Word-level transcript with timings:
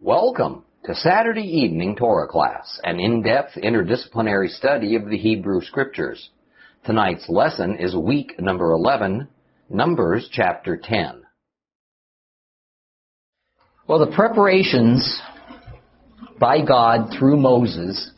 Welcome 0.00 0.62
to 0.84 0.94
Saturday 0.94 1.42
evening 1.42 1.96
Torah 1.96 2.28
class, 2.28 2.78
an 2.84 3.00
in-depth 3.00 3.56
interdisciplinary 3.56 4.48
study 4.48 4.94
of 4.94 5.10
the 5.10 5.18
Hebrew 5.18 5.60
Scriptures. 5.60 6.30
Tonight's 6.86 7.28
lesson 7.28 7.78
is 7.80 7.96
week 7.96 8.38
number 8.38 8.70
11, 8.70 9.26
Numbers 9.68 10.28
chapter 10.30 10.76
10. 10.80 11.22
Well, 13.88 13.98
the 13.98 14.14
preparations 14.14 15.20
by 16.38 16.64
God 16.64 17.12
through 17.18 17.38
Moses 17.38 18.12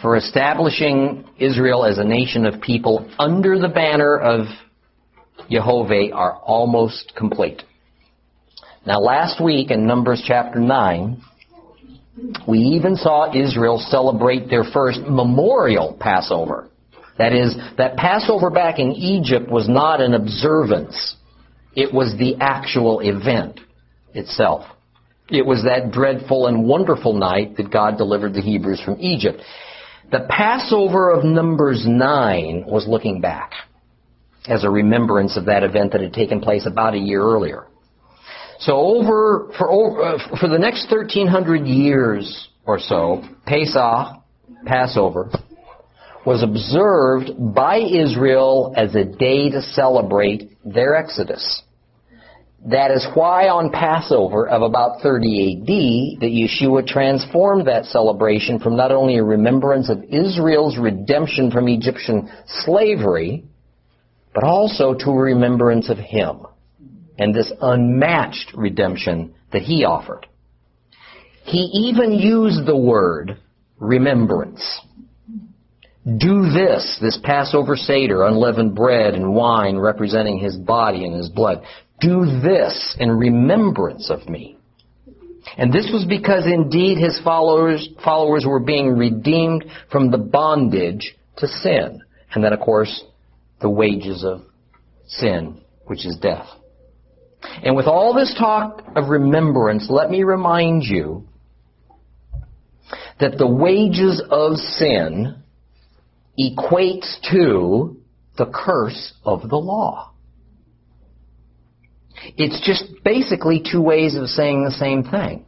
for 0.00 0.16
establishing 0.16 1.28
Israel 1.38 1.84
as 1.84 1.98
a 1.98 2.04
nation 2.04 2.46
of 2.46 2.62
people 2.62 3.06
under 3.18 3.58
the 3.58 3.68
banner 3.68 4.16
of 4.16 4.46
Jehovah 5.50 6.10
are 6.14 6.36
almost 6.36 7.12
complete. 7.14 7.64
Now, 8.86 8.98
last 8.98 9.42
week 9.42 9.70
in 9.70 9.86
Numbers 9.86 10.22
chapter 10.26 10.58
9, 10.58 11.22
we 12.48 12.58
even 12.58 12.96
saw 12.96 13.34
Israel 13.34 13.78
celebrate 13.78 14.48
their 14.48 14.64
first 14.64 15.00
memorial 15.02 15.96
Passover. 16.00 16.70
That 17.18 17.34
is, 17.34 17.54
that 17.76 17.96
Passover 17.96 18.48
back 18.48 18.78
in 18.78 18.92
Egypt 18.92 19.50
was 19.50 19.68
not 19.68 20.00
an 20.00 20.14
observance. 20.14 21.16
It 21.76 21.92
was 21.92 22.14
the 22.18 22.36
actual 22.40 23.00
event 23.00 23.60
itself. 24.14 24.64
It 25.28 25.44
was 25.44 25.62
that 25.64 25.92
dreadful 25.92 26.46
and 26.46 26.66
wonderful 26.66 27.12
night 27.12 27.58
that 27.58 27.70
God 27.70 27.98
delivered 27.98 28.32
the 28.32 28.40
Hebrews 28.40 28.80
from 28.82 28.96
Egypt. 28.98 29.42
The 30.10 30.26
Passover 30.28 31.10
of 31.10 31.22
Numbers 31.22 31.84
9 31.86 32.64
was 32.66 32.88
looking 32.88 33.20
back 33.20 33.52
as 34.48 34.64
a 34.64 34.70
remembrance 34.70 35.36
of 35.36 35.44
that 35.44 35.62
event 35.62 35.92
that 35.92 36.00
had 36.00 36.14
taken 36.14 36.40
place 36.40 36.66
about 36.66 36.94
a 36.94 36.98
year 36.98 37.22
earlier. 37.22 37.66
So 38.60 38.76
over 38.76 39.50
for 39.56 39.70
over, 39.70 40.02
uh, 40.02 40.36
for 40.38 40.48
the 40.48 40.58
next 40.58 40.90
1300 40.90 41.66
years 41.66 42.48
or 42.66 42.78
so, 42.78 43.24
Pesach, 43.46 44.22
Passover, 44.66 45.30
was 46.26 46.42
observed 46.42 47.54
by 47.54 47.78
Israel 47.78 48.74
as 48.76 48.94
a 48.94 49.04
day 49.04 49.48
to 49.50 49.62
celebrate 49.62 50.50
their 50.62 50.94
exodus. 50.94 51.62
That 52.66 52.90
is 52.90 53.06
why 53.14 53.48
on 53.48 53.70
Passover 53.70 54.46
of 54.46 54.60
about 54.60 55.00
30 55.00 55.62
AD, 55.62 56.20
that 56.20 56.30
Yeshua 56.30 56.86
transformed 56.86 57.66
that 57.66 57.86
celebration 57.86 58.58
from 58.58 58.76
not 58.76 58.92
only 58.92 59.16
a 59.16 59.24
remembrance 59.24 59.88
of 59.88 60.04
Israel's 60.04 60.76
redemption 60.76 61.50
from 61.50 61.66
Egyptian 61.68 62.30
slavery, 62.46 63.44
but 64.34 64.44
also 64.44 64.92
to 64.92 65.10
a 65.10 65.18
remembrance 65.18 65.88
of 65.88 65.96
Him 65.96 66.44
and 67.20 67.34
this 67.34 67.52
unmatched 67.60 68.52
redemption 68.54 69.34
that 69.52 69.62
he 69.62 69.84
offered. 69.84 70.26
He 71.44 71.58
even 71.88 72.14
used 72.14 72.66
the 72.66 72.76
word 72.76 73.36
remembrance. 73.78 74.80
Do 76.04 76.50
this, 76.50 76.98
this 77.00 77.18
Passover 77.22 77.76
Seder, 77.76 78.24
unleavened 78.24 78.74
bread 78.74 79.14
and 79.14 79.34
wine 79.34 79.76
representing 79.76 80.38
his 80.38 80.56
body 80.56 81.04
and 81.04 81.14
his 81.14 81.28
blood. 81.28 81.62
Do 82.00 82.24
this 82.24 82.96
in 82.98 83.10
remembrance 83.10 84.10
of 84.10 84.26
me. 84.26 84.56
And 85.58 85.72
this 85.72 85.90
was 85.92 86.06
because 86.08 86.46
indeed 86.46 86.96
his 86.96 87.20
followers, 87.22 87.86
followers 88.02 88.46
were 88.46 88.60
being 88.60 88.96
redeemed 88.96 89.66
from 89.92 90.10
the 90.10 90.18
bondage 90.18 91.16
to 91.36 91.46
sin. 91.46 92.00
And 92.34 92.42
then 92.42 92.54
of 92.54 92.60
course, 92.60 93.04
the 93.60 93.68
wages 93.68 94.24
of 94.24 94.42
sin, 95.06 95.60
which 95.84 96.06
is 96.06 96.16
death. 96.16 96.46
And 97.42 97.74
with 97.76 97.86
all 97.86 98.14
this 98.14 98.34
talk 98.38 98.82
of 98.96 99.08
remembrance, 99.08 99.86
let 99.88 100.10
me 100.10 100.24
remind 100.24 100.82
you 100.82 101.26
that 103.18 103.38
the 103.38 103.46
wages 103.46 104.22
of 104.30 104.56
sin 104.56 105.42
equates 106.38 107.16
to 107.30 107.96
the 108.36 108.46
curse 108.46 109.12
of 109.24 109.48
the 109.48 109.56
law. 109.56 110.12
It's 112.36 112.60
just 112.66 113.02
basically 113.04 113.62
two 113.70 113.80
ways 113.80 114.16
of 114.16 114.28
saying 114.28 114.64
the 114.64 114.70
same 114.70 115.04
thing. 115.04 115.44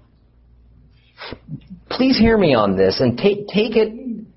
Please 1.90 2.18
hear 2.18 2.36
me 2.36 2.54
on 2.54 2.76
this 2.76 3.00
and 3.00 3.16
take, 3.16 3.46
take 3.48 3.76
it, 3.76 3.92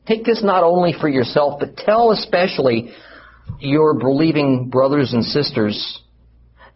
take 0.05 0.25
this 0.25 0.43
not 0.43 0.63
only 0.63 0.93
for 0.93 1.07
yourself, 1.07 1.59
but 1.59 1.77
tell 1.77 2.11
especially 2.11 2.91
your 3.59 3.93
believing 3.93 4.69
brothers 4.69 5.13
and 5.13 5.23
sisters 5.23 6.01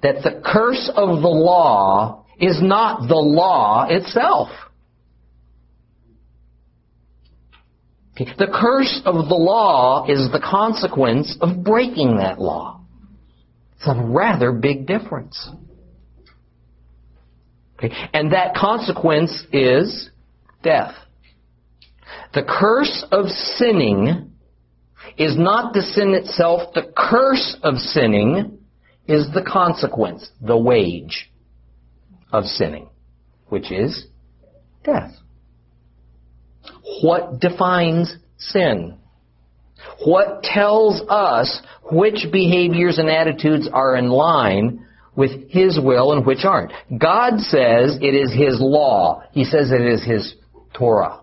that 0.01 0.23
the 0.23 0.41
curse 0.45 0.89
of 0.95 1.21
the 1.21 1.27
law 1.27 2.25
is 2.39 2.61
not 2.61 3.07
the 3.07 3.15
law 3.15 3.87
itself. 3.89 4.49
The 8.15 8.47
curse 8.53 9.01
of 9.05 9.29
the 9.29 9.35
law 9.35 10.05
is 10.09 10.29
the 10.31 10.41
consequence 10.41 11.37
of 11.39 11.63
breaking 11.63 12.17
that 12.17 12.39
law. 12.39 12.81
It's 13.77 13.87
a 13.87 13.95
rather 13.95 14.51
big 14.51 14.85
difference. 14.85 15.49
Okay? 17.77 17.95
And 18.13 18.33
that 18.33 18.55
consequence 18.55 19.45
is 19.53 20.09
death. 20.63 20.93
The 22.33 22.43
curse 22.43 23.05
of 23.11 23.27
sinning 23.27 24.31
is 25.17 25.37
not 25.37 25.73
the 25.73 25.81
sin 25.81 26.13
itself. 26.13 26.73
The 26.73 26.91
curse 26.95 27.55
of 27.63 27.77
sinning 27.77 28.59
is 29.09 29.27
the 29.33 29.41
consequence, 29.41 30.29
the 30.39 30.57
wage 30.57 31.31
of 32.31 32.45
sinning, 32.45 32.89
which 33.47 33.71
is 33.71 34.05
death. 34.83 35.11
What 37.01 37.39
defines 37.39 38.15
sin? 38.37 38.99
What 40.05 40.43
tells 40.43 41.01
us 41.09 41.59
which 41.91 42.27
behaviors 42.31 42.99
and 42.99 43.09
attitudes 43.09 43.67
are 43.71 43.95
in 43.95 44.09
line 44.09 44.85
with 45.15 45.49
His 45.49 45.79
will 45.81 46.13
and 46.13 46.23
which 46.23 46.45
aren't? 46.45 46.71
God 46.99 47.39
says 47.39 47.97
it 48.01 48.13
is 48.13 48.31
His 48.31 48.59
law. 48.61 49.23
He 49.31 49.43
says 49.43 49.71
it 49.71 49.81
is 49.81 50.03
His 50.03 50.35
Torah. 50.73 51.21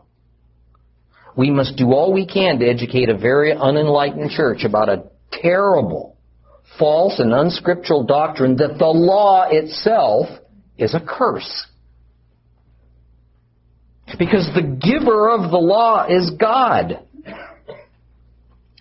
We 1.37 1.51
must 1.51 1.77
do 1.77 1.93
all 1.93 2.13
we 2.13 2.27
can 2.27 2.59
to 2.59 2.67
educate 2.67 3.11
a 3.11 3.17
very 3.17 3.53
unenlightened 3.53 4.31
church 4.31 4.65
about 4.65 4.89
a 4.89 5.05
terrible 5.31 6.16
false 6.78 7.19
and 7.19 7.32
unscriptural 7.32 8.04
doctrine 8.04 8.56
that 8.56 8.78
the 8.78 8.87
law 8.87 9.47
itself 9.50 10.27
is 10.78 10.94
a 10.94 11.00
curse. 11.00 11.66
Because 14.19 14.49
the 14.54 14.62
giver 14.62 15.31
of 15.31 15.50
the 15.50 15.59
law 15.59 16.06
is 16.09 16.31
God. 16.38 17.00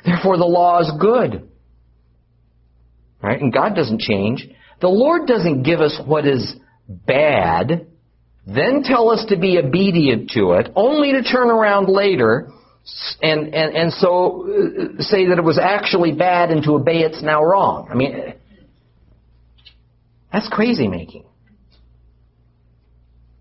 Therefore 0.06 0.38
the 0.38 0.46
law 0.46 0.82
is 0.82 0.92
good. 1.00 1.50
Right? 3.22 3.42
And 3.42 3.52
God 3.52 3.76
doesn't 3.76 4.02
change. 4.02 4.48
The 4.82 4.88
Lord 4.88 5.26
doesn't 5.26 5.64
give 5.64 5.80
us 5.80 6.00
what 6.06 6.28
is 6.28 6.56
bad, 6.88 7.88
then 8.46 8.84
tell 8.84 9.10
us 9.10 9.26
to 9.30 9.38
be 9.38 9.58
obedient 9.58 10.30
to 10.32 10.52
it, 10.54 10.72
only 10.76 11.14
to 11.14 11.24
turn 11.24 11.50
around 11.50 11.88
later 11.88 12.52
and, 13.22 13.54
and, 13.54 13.76
and 13.76 13.94
so 13.94 14.48
uh, 14.48 15.02
say 15.02 15.28
that 15.28 15.38
it 15.38 15.44
was 15.44 15.58
actually 15.58 16.12
bad 16.12 16.52
and 16.52 16.64
to 16.64 16.74
obey 16.74 17.00
it's 17.00 17.24
now 17.24 17.44
wrong. 17.44 17.88
I 17.90 17.96
mean, 17.96 18.34
that's 20.32 20.48
crazy 20.50 20.88
making. 20.88 21.26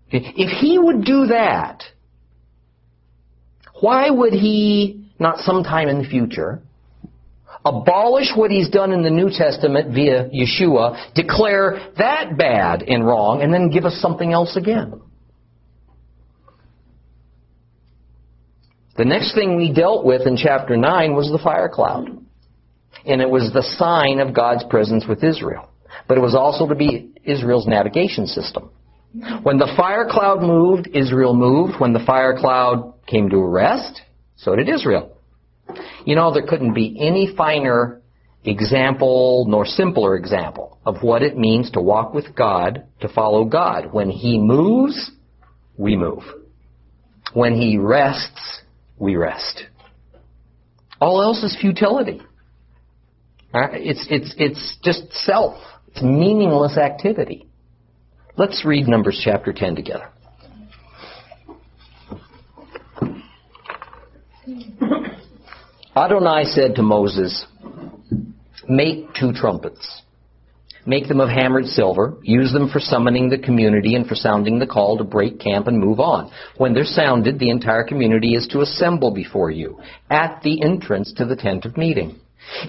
If 0.09 0.61
he 0.61 0.79
would 0.79 1.03
do 1.03 1.27
that, 1.27 1.83
why 3.81 4.09
would 4.09 4.33
he 4.33 5.09
not 5.19 5.39
sometime 5.39 5.89
in 5.89 6.01
the 6.01 6.07
future 6.07 6.61
abolish 7.65 8.31
what 8.35 8.51
he's 8.51 8.69
done 8.69 8.91
in 8.91 9.03
the 9.03 9.09
New 9.09 9.29
Testament 9.29 9.93
via 9.93 10.29
Yeshua, 10.29 11.13
declare 11.15 11.91
that 11.97 12.37
bad 12.37 12.83
and 12.83 13.05
wrong, 13.05 13.41
and 13.41 13.53
then 13.53 13.69
give 13.71 13.85
us 13.85 13.99
something 13.99 14.31
else 14.31 14.55
again? 14.55 15.01
The 18.97 19.05
next 19.05 19.35
thing 19.35 19.57
we 19.57 19.73
dealt 19.73 20.05
with 20.05 20.25
in 20.25 20.37
chapter 20.37 20.77
9 20.77 21.15
was 21.15 21.29
the 21.29 21.43
fire 21.43 21.69
cloud. 21.69 22.07
And 23.05 23.21
it 23.21 23.29
was 23.29 23.51
the 23.53 23.61
sign 23.61 24.19
of 24.19 24.33
God's 24.33 24.63
presence 24.69 25.05
with 25.07 25.23
Israel. 25.23 25.69
But 26.07 26.17
it 26.17 26.21
was 26.21 26.35
also 26.35 26.67
to 26.67 26.75
be 26.75 27.13
Israel's 27.23 27.67
navigation 27.67 28.25
system. 28.25 28.71
When 29.43 29.57
the 29.57 29.73
fire 29.77 30.07
cloud 30.09 30.41
moved, 30.41 30.89
Israel 30.93 31.33
moved. 31.33 31.79
When 31.79 31.93
the 31.93 32.03
fire 32.05 32.37
cloud 32.37 32.93
came 33.07 33.29
to 33.29 33.39
rest, 33.39 34.01
so 34.35 34.55
did 34.55 34.69
Israel. 34.69 35.17
You 36.05 36.15
know, 36.15 36.33
there 36.33 36.45
couldn't 36.45 36.73
be 36.73 36.97
any 36.99 37.33
finer 37.35 38.01
example 38.43 39.45
nor 39.47 39.65
simpler 39.65 40.15
example 40.15 40.79
of 40.85 41.01
what 41.01 41.23
it 41.23 41.37
means 41.37 41.71
to 41.71 41.81
walk 41.81 42.13
with 42.13 42.35
God, 42.35 42.83
to 43.01 43.09
follow 43.09 43.45
God. 43.45 43.91
When 43.91 44.09
He 44.09 44.37
moves, 44.37 45.11
we 45.77 45.95
move. 45.95 46.23
When 47.33 47.55
He 47.55 47.77
rests, 47.77 48.61
we 48.97 49.15
rest. 49.15 49.63
All 51.01 51.21
else 51.21 51.43
is 51.43 51.57
futility. 51.59 52.21
It's, 53.53 54.05
it's, 54.09 54.35
it's 54.37 54.77
just 54.83 55.11
self. 55.13 55.57
It's 55.87 56.01
meaningless 56.01 56.77
activity. 56.77 57.47
Let's 58.37 58.65
read 58.65 58.87
Numbers 58.87 59.21
chapter 59.23 59.53
10 59.53 59.75
together. 59.75 60.09
Adonai 65.95 66.43
said 66.43 66.75
to 66.75 66.81
Moses, 66.81 67.45
Make 68.67 69.13
two 69.13 69.31
trumpets 69.31 70.01
Make 70.85 71.07
them 71.07 71.19
of 71.19 71.29
hammered 71.29 71.65
silver. 71.65 72.17
Use 72.21 72.53
them 72.53 72.69
for 72.69 72.79
summoning 72.79 73.29
the 73.29 73.39
community 73.39 73.95
and 73.95 74.05
for 74.05 74.15
sounding 74.15 74.59
the 74.59 74.67
call 74.67 74.97
to 74.97 75.03
break 75.03 75.39
camp 75.39 75.67
and 75.67 75.79
move 75.79 75.99
on. 75.99 76.31
When 76.57 76.73
they're 76.73 76.85
sounded, 76.85 77.39
the 77.39 77.49
entire 77.49 77.83
community 77.83 78.35
is 78.35 78.47
to 78.47 78.61
assemble 78.61 79.11
before 79.11 79.49
you 79.49 79.79
at 80.09 80.41
the 80.43 80.61
entrance 80.61 81.11
to 81.17 81.25
the 81.25 81.35
tent 81.35 81.65
of 81.65 81.77
meeting. 81.77 82.19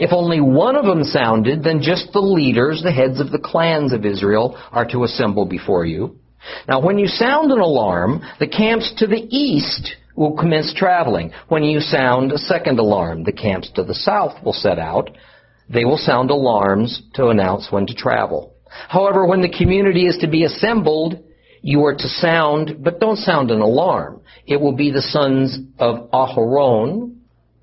If 0.00 0.12
only 0.12 0.40
one 0.40 0.76
of 0.76 0.86
them 0.86 1.04
sounded, 1.04 1.62
then 1.62 1.82
just 1.82 2.12
the 2.12 2.20
leaders, 2.20 2.82
the 2.82 2.92
heads 2.92 3.20
of 3.20 3.30
the 3.30 3.38
clans 3.38 3.92
of 3.92 4.06
Israel, 4.06 4.58
are 4.72 4.86
to 4.86 5.04
assemble 5.04 5.44
before 5.44 5.84
you. 5.84 6.16
Now, 6.68 6.80
when 6.80 6.98
you 6.98 7.08
sound 7.08 7.50
an 7.50 7.58
alarm, 7.58 8.22
the 8.38 8.46
camps 8.46 8.94
to 8.98 9.06
the 9.06 9.26
east 9.30 9.96
will 10.14 10.36
commence 10.36 10.72
traveling. 10.74 11.32
When 11.48 11.62
you 11.62 11.80
sound 11.80 12.32
a 12.32 12.38
second 12.38 12.78
alarm, 12.78 13.24
the 13.24 13.32
camps 13.32 13.70
to 13.74 13.82
the 13.82 13.94
south 13.94 14.42
will 14.42 14.54
set 14.54 14.78
out. 14.78 15.10
They 15.68 15.84
will 15.84 15.98
sound 15.98 16.30
alarms 16.30 17.02
to 17.14 17.28
announce 17.28 17.70
when 17.70 17.86
to 17.86 17.94
travel. 17.94 18.54
However, 18.88 19.26
when 19.26 19.40
the 19.42 19.48
community 19.48 20.06
is 20.06 20.18
to 20.18 20.28
be 20.28 20.44
assembled, 20.44 21.22
you 21.62 21.84
are 21.84 21.94
to 21.94 22.08
sound, 22.08 22.76
but 22.84 23.00
don't 23.00 23.16
sound 23.16 23.50
an 23.50 23.60
alarm. 23.60 24.22
It 24.46 24.60
will 24.60 24.76
be 24.76 24.90
the 24.90 25.02
sons 25.02 25.58
of 25.78 26.10
Aharon, 26.10 27.15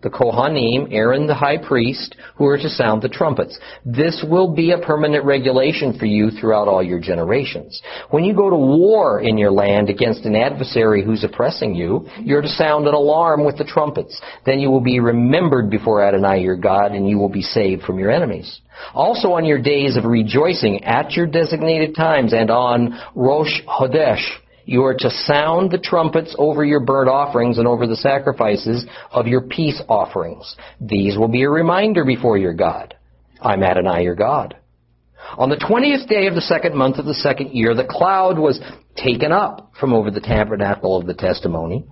the 0.04 0.10
Kohanim, 0.10 0.88
Aaron 0.92 1.26
the 1.26 1.34
high 1.34 1.58
priest, 1.58 2.16
who 2.36 2.46
are 2.46 2.58
to 2.58 2.70
sound 2.70 3.02
the 3.02 3.10
trumpets. 3.10 3.58
This 3.86 4.24
will 4.30 4.54
be 4.54 4.72
a 4.72 4.78
permanent 4.78 5.26
regulation 5.26 5.98
for 5.98 6.06
you 6.06 6.30
throughout 6.30 6.68
all 6.68 6.84
your 6.84 7.00
generations. 7.00 7.82
When 8.12 8.24
you 8.24 8.36
go 8.36 8.50
to 8.50 8.56
war 8.56 9.22
in 9.22 9.38
your 9.38 9.52
land 9.52 9.90
against 9.90 10.26
an 10.26 10.36
adversary 10.36 11.04
who's 11.04 11.24
oppressing 11.24 11.74
you, 11.74 12.08
you're 12.20 12.42
to 12.42 12.48
sound 12.50 12.88
an 12.88 12.94
alarm 12.94 13.46
with 13.46 13.58
the 13.58 13.64
trumpets. 13.64 14.22
Then 14.46 14.60
you 14.60 14.70
will 14.70 14.82
be 14.82 15.00
remembered 15.00 15.70
before 15.70 16.04
Adonai 16.04 16.42
your 16.42 16.58
God, 16.58 16.92
and 16.92 17.10
you 17.10 17.18
will 17.18 17.30
be 17.30 17.42
saved 17.42 17.84
from 17.84 17.98
your 17.98 18.12
enemies. 18.12 18.60
Also 18.94 19.30
on 19.34 19.46
your 19.46 19.62
days 19.62 19.98
of 19.98 20.04
rejoicing 20.06 20.84
at 20.84 21.12
your 21.12 21.28
designated 21.28 21.96
times 21.96 22.34
and 22.34 22.50
on 22.50 23.00
Rosh 23.16 23.62
Hodesh, 23.68 24.24
you 24.66 24.84
are 24.84 24.94
to 24.94 25.10
sound 25.10 25.72
the 25.72 25.78
trumpets 25.78 26.36
over 26.38 26.64
your 26.64 26.80
burnt 26.80 27.10
offerings 27.10 27.58
and 27.58 27.68
over 27.68 27.88
the 27.88 27.96
sacrifices 27.96 28.86
of 29.12 29.28
your 29.28 29.42
peace 29.42 29.82
offerings. 29.90 30.56
These 30.80 31.18
will 31.18 31.28
be 31.28 31.44
a 31.44 31.50
reminder 31.50 32.06
before 32.06 32.38
your 32.38 32.54
God. 32.54 32.96
I'm 33.42 33.64
Adonai 33.64 34.04
your 34.04 34.16
God. 34.16 34.56
On 35.38 35.50
the 35.50 35.64
twentieth 35.68 36.08
day 36.08 36.28
of 36.28 36.36
the 36.36 36.42
second 36.42 36.76
month 36.76 36.98
of 36.98 37.06
the 37.06 37.14
second 37.14 37.52
year, 37.52 37.74
the 37.74 37.88
cloud 37.90 38.38
was 38.38 38.62
taken 38.96 39.32
up 39.32 39.72
from 39.80 39.94
over 39.94 40.12
the 40.12 40.22
tabernacle 40.22 40.98
of 40.98 41.08
the 41.08 41.14
testimony, 41.14 41.86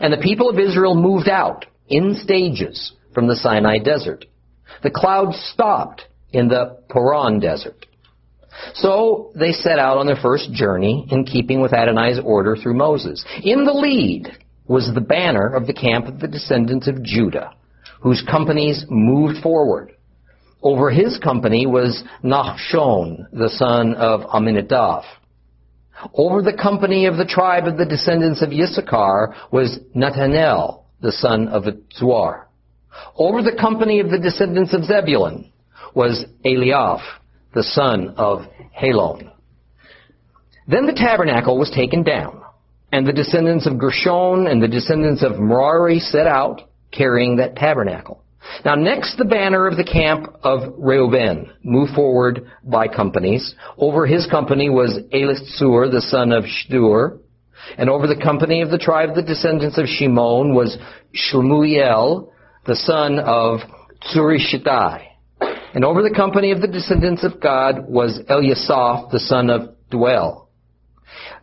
and 0.00 0.12
the 0.12 0.22
people 0.22 0.48
of 0.48 0.58
Israel 0.58 0.94
moved 0.94 1.28
out 1.28 1.66
in 1.88 2.14
stages 2.22 2.92
from 3.14 3.26
the 3.26 3.36
Sinai 3.36 3.78
desert. 3.78 4.26
The 4.82 4.90
cloud 4.90 5.34
stopped 5.34 6.02
in 6.32 6.48
the 6.48 6.82
Paran 6.88 7.40
desert. 7.40 7.86
So 8.74 9.32
they 9.34 9.52
set 9.52 9.78
out 9.78 9.98
on 9.98 10.06
their 10.06 10.16
first 10.16 10.52
journey 10.52 11.06
in 11.10 11.24
keeping 11.24 11.60
with 11.60 11.72
Adonai's 11.72 12.20
order 12.22 12.56
through 12.56 12.74
Moses. 12.74 13.24
In 13.42 13.64
the 13.64 13.72
lead 13.72 14.28
was 14.66 14.90
the 14.94 15.00
banner 15.00 15.54
of 15.54 15.66
the 15.66 15.72
camp 15.72 16.06
of 16.06 16.20
the 16.20 16.28
descendants 16.28 16.88
of 16.88 17.02
Judah, 17.02 17.54
whose 18.00 18.22
companies 18.28 18.84
moved 18.88 19.42
forward. 19.42 19.92
Over 20.62 20.90
his 20.90 21.18
company 21.18 21.66
was 21.66 22.02
Nachshon, 22.24 23.26
the 23.32 23.48
son 23.48 23.94
of 23.94 24.22
Aminadab. 24.32 25.04
Over 26.14 26.42
the 26.42 26.52
company 26.52 27.06
of 27.06 27.16
the 27.16 27.24
tribe 27.24 27.66
of 27.66 27.76
the 27.76 27.84
descendants 27.84 28.42
of 28.42 28.52
Issachar 28.52 29.34
was 29.50 29.78
Nathanael, 29.94 30.86
the 31.00 31.12
son 31.12 31.48
of 31.48 31.64
Zuar. 31.98 32.44
Over 33.16 33.42
the 33.42 33.56
company 33.58 34.00
of 34.00 34.10
the 34.10 34.18
descendants 34.18 34.74
of 34.74 34.84
Zebulun 34.84 35.50
was 35.94 36.24
Eliab, 36.44 37.00
the 37.54 37.62
son 37.62 38.14
of 38.16 38.42
Helon. 38.72 39.30
Then 40.66 40.86
the 40.86 40.92
tabernacle 40.92 41.58
was 41.58 41.70
taken 41.70 42.02
down, 42.02 42.42
and 42.92 43.06
the 43.06 43.12
descendants 43.12 43.66
of 43.66 43.78
Gershon 43.78 44.46
and 44.46 44.62
the 44.62 44.68
descendants 44.68 45.22
of 45.22 45.38
Merari 45.38 45.98
set 45.98 46.26
out, 46.26 46.62
carrying 46.92 47.36
that 47.36 47.56
tabernacle. 47.56 48.22
Now 48.64 48.74
next 48.74 49.16
the 49.16 49.24
banner 49.24 49.66
of 49.66 49.76
the 49.76 49.84
camp 49.84 50.26
of 50.42 50.74
Reuben 50.78 51.50
moved 51.62 51.94
forward 51.94 52.50
by 52.64 52.88
companies. 52.88 53.54
Over 53.76 54.06
his 54.06 54.26
company 54.26 54.68
was 54.68 54.98
Elisur, 55.12 55.90
the 55.90 56.00
son 56.00 56.32
of 56.32 56.44
Shdur, 56.44 57.18
and 57.76 57.90
over 57.90 58.06
the 58.06 58.16
company 58.16 58.62
of 58.62 58.70
the 58.70 58.78
tribe 58.78 59.10
of 59.10 59.16
the 59.16 59.22
descendants 59.22 59.78
of 59.78 59.86
Shimon 59.86 60.54
was 60.54 60.78
Shmuel, 61.14 62.30
the 62.66 62.76
son 62.76 63.18
of 63.18 63.60
Tsurishadai. 64.02 65.08
And 65.74 65.84
over 65.84 66.02
the 66.02 66.14
company 66.14 66.50
of 66.50 66.60
the 66.60 66.68
descendants 66.68 67.24
of 67.24 67.40
Gad 67.40 67.86
was 67.86 68.20
Eliasaph, 68.28 69.10
the 69.10 69.20
son 69.20 69.50
of 69.50 69.74
Deuel. 69.90 70.46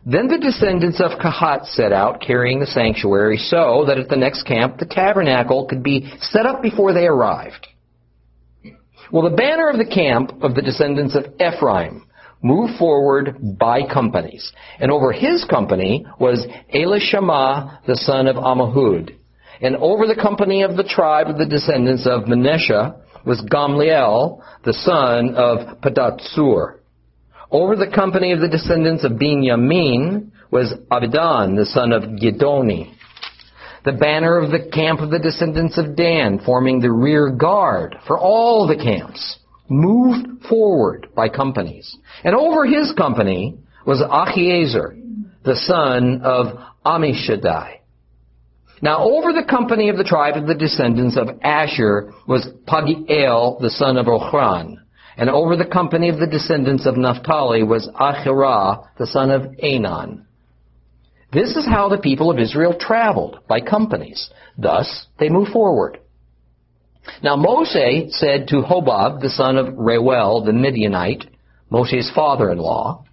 Then 0.04 0.28
the 0.28 0.38
descendants 0.38 1.00
of 1.00 1.18
Kahat 1.18 1.66
set 1.66 1.92
out, 1.92 2.20
carrying 2.20 2.60
the 2.60 2.66
sanctuary, 2.66 3.38
so 3.38 3.84
that 3.86 3.98
at 3.98 4.08
the 4.08 4.16
next 4.16 4.44
camp 4.44 4.78
the 4.78 4.86
tabernacle 4.86 5.66
could 5.66 5.82
be 5.82 6.12
set 6.20 6.46
up 6.46 6.62
before 6.62 6.92
they 6.92 7.06
arrived. 7.06 7.66
Well, 9.12 9.28
the 9.28 9.36
banner 9.36 9.68
of 9.68 9.78
the 9.78 9.84
camp 9.86 10.42
of 10.42 10.54
the 10.54 10.62
descendants 10.62 11.16
of 11.16 11.26
Ephraim 11.40 12.06
moved 12.42 12.78
forward 12.78 13.36
by 13.58 13.82
companies. 13.82 14.52
And 14.78 14.90
over 14.90 15.12
his 15.12 15.44
company 15.44 16.06
was 16.20 16.46
Elishama, 16.74 17.84
the 17.86 17.96
son 17.96 18.26
of 18.26 18.36
Ammihud. 18.36 19.16
And 19.60 19.76
over 19.76 20.06
the 20.06 20.20
company 20.20 20.62
of 20.62 20.76
the 20.76 20.84
tribe 20.84 21.28
of 21.28 21.38
the 21.38 21.46
descendants 21.46 22.06
of 22.06 22.28
Manasseh 22.28 22.96
was 23.26 23.42
Gamliel, 23.42 24.40
the 24.64 24.72
son 24.72 25.34
of 25.34 25.80
Padatsur. 25.80 26.78
Over 27.50 27.76
the 27.76 27.90
company 27.92 28.32
of 28.32 28.40
the 28.40 28.48
descendants 28.48 29.04
of 29.04 29.18
Benjamin 29.18 30.32
was 30.50 30.72
Abidan, 30.90 31.56
the 31.56 31.66
son 31.66 31.92
of 31.92 32.02
Gidoni. 32.02 32.92
The 33.84 33.92
banner 33.92 34.38
of 34.38 34.50
the 34.50 34.68
camp 34.72 35.00
of 35.00 35.10
the 35.10 35.18
descendants 35.18 35.78
of 35.78 35.96
Dan, 35.96 36.40
forming 36.44 36.80
the 36.80 36.90
rear 36.90 37.30
guard 37.30 37.96
for 38.06 38.18
all 38.18 38.66
the 38.66 38.76
camps, 38.76 39.38
moved 39.68 40.44
forward 40.48 41.08
by 41.14 41.28
companies. 41.28 41.96
And 42.24 42.34
over 42.34 42.64
his 42.64 42.92
company 42.96 43.58
was 43.86 44.00
Achiezer, 44.00 45.00
the 45.44 45.56
son 45.56 46.20
of 46.22 46.58
Ammishaddai. 46.84 47.78
Now 48.82 49.04
over 49.04 49.32
the 49.32 49.46
company 49.48 49.88
of 49.88 49.96
the 49.96 50.04
tribe 50.04 50.36
of 50.36 50.46
the 50.46 50.54
descendants 50.54 51.16
of 51.16 51.28
Asher 51.42 52.12
was 52.26 52.48
Pagiel, 52.66 53.60
the 53.60 53.70
son 53.70 53.96
of 53.96 54.06
Ochran. 54.06 54.76
And 55.16 55.30
over 55.30 55.56
the 55.56 55.64
company 55.64 56.10
of 56.10 56.18
the 56.18 56.26
descendants 56.26 56.84
of 56.84 56.98
Naphtali 56.98 57.62
was 57.62 57.88
Ahirah, 57.88 58.88
the 58.98 59.06
son 59.06 59.30
of 59.30 59.46
Anan. 59.62 60.26
This 61.32 61.56
is 61.56 61.66
how 61.66 61.88
the 61.88 61.98
people 61.98 62.30
of 62.30 62.38
Israel 62.38 62.76
traveled, 62.78 63.40
by 63.48 63.60
companies. 63.60 64.30
Thus, 64.58 65.06
they 65.18 65.30
moved 65.30 65.52
forward. 65.52 65.98
Now 67.22 67.36
Moshe 67.36 68.10
said 68.10 68.48
to 68.48 68.62
Hobab, 68.62 69.20
the 69.20 69.30
son 69.30 69.56
of 69.56 69.74
Reuel, 69.74 70.44
the 70.44 70.52
Midianite, 70.52 71.24
Moshe's 71.72 72.10
father-in-law, 72.14 73.04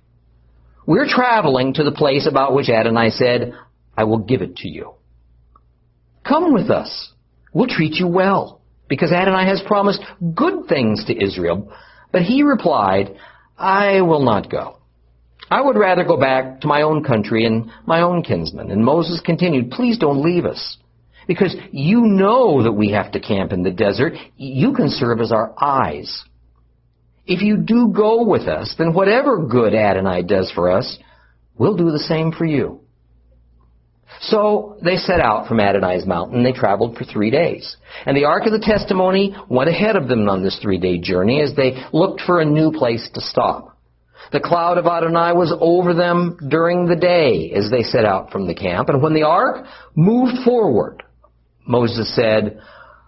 We're 0.86 1.08
traveling 1.08 1.74
to 1.75 1.84
the 1.84 1.91
place 1.91 2.27
about 2.29 2.53
which 2.53 2.70
Adonai 2.70 3.12
said, 3.12 3.53
I 3.96 4.03
will 4.03 4.20
give 4.20 4.41
it 4.41 4.58
to 4.58 4.67
you. 4.67 4.96
Come 6.27 6.53
with 6.53 6.69
us. 6.69 7.11
We'll 7.53 7.67
treat 7.67 7.93
you 7.95 8.07
well, 8.07 8.61
because 8.87 9.11
Adonai 9.11 9.45
has 9.47 9.61
promised 9.65 10.01
good 10.33 10.67
things 10.67 11.03
to 11.05 11.23
Israel. 11.23 11.71
But 12.11 12.23
he 12.23 12.43
replied, 12.43 13.15
I 13.57 14.01
will 14.01 14.23
not 14.23 14.49
go. 14.49 14.77
I 15.49 15.61
would 15.61 15.77
rather 15.77 16.03
go 16.03 16.17
back 16.17 16.61
to 16.61 16.67
my 16.67 16.81
own 16.81 17.03
country 17.03 17.45
and 17.45 17.69
my 17.85 18.01
own 18.01 18.23
kinsmen. 18.23 18.71
And 18.71 18.83
Moses 18.83 19.21
continued, 19.23 19.71
Please 19.71 19.97
don't 19.97 20.23
leave 20.23 20.45
us. 20.45 20.77
Because 21.27 21.55
you 21.71 22.01
know 22.01 22.63
that 22.63 22.71
we 22.71 22.91
have 22.91 23.11
to 23.13 23.19
camp 23.19 23.51
in 23.53 23.63
the 23.63 23.71
desert. 23.71 24.13
You 24.35 24.73
can 24.73 24.89
serve 24.89 25.21
as 25.21 25.31
our 25.31 25.53
eyes. 25.61 26.23
If 27.25 27.41
you 27.41 27.57
do 27.57 27.93
go 27.95 28.25
with 28.25 28.47
us, 28.47 28.75
then 28.77 28.93
whatever 28.93 29.45
good 29.45 29.73
Adonai 29.73 30.23
does 30.23 30.51
for 30.51 30.69
us, 30.69 30.97
we'll 31.57 31.77
do 31.77 31.91
the 31.91 31.99
same 31.99 32.31
for 32.33 32.45
you. 32.45 32.82
So 34.27 34.77
they 34.81 34.95
set 34.95 35.19
out 35.19 35.47
from 35.47 35.59
Adonai's 35.59 36.05
mountain. 36.05 36.43
They 36.43 36.53
traveled 36.53 36.97
for 36.97 37.03
three 37.03 37.29
days. 37.29 37.75
And 38.05 38.15
the 38.15 38.25
Ark 38.25 38.45
of 38.45 38.53
the 38.53 38.65
Testimony 38.65 39.35
went 39.49 39.69
ahead 39.69 39.97
of 39.97 40.07
them 40.07 40.29
on 40.29 40.43
this 40.43 40.57
three-day 40.61 40.99
journey 40.99 41.41
as 41.41 41.55
they 41.55 41.83
looked 41.91 42.21
for 42.21 42.39
a 42.39 42.45
new 42.45 42.71
place 42.71 43.09
to 43.13 43.21
stop. 43.21 43.77
The 44.31 44.39
cloud 44.39 44.77
of 44.77 44.85
Adonai 44.85 45.33
was 45.33 45.53
over 45.59 45.93
them 45.93 46.37
during 46.47 46.85
the 46.85 46.95
day 46.95 47.51
as 47.53 47.69
they 47.69 47.83
set 47.83 48.05
out 48.05 48.31
from 48.31 48.47
the 48.47 48.55
camp. 48.55 48.87
And 48.87 49.01
when 49.01 49.13
the 49.13 49.23
Ark 49.23 49.65
moved 49.93 50.43
forward, 50.45 51.03
Moses 51.67 52.15
said, 52.15 52.61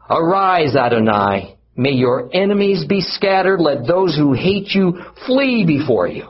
Arise, 0.09 0.75
Adonai. 0.75 1.57
May 1.77 1.91
your 1.91 2.29
enemies 2.33 2.85
be 2.87 3.01
scattered. 3.01 3.59
Let 3.59 3.87
those 3.87 4.15
who 4.15 4.33
hate 4.33 4.69
you 4.69 5.01
flee 5.25 5.65
before 5.65 6.07
you. 6.07 6.29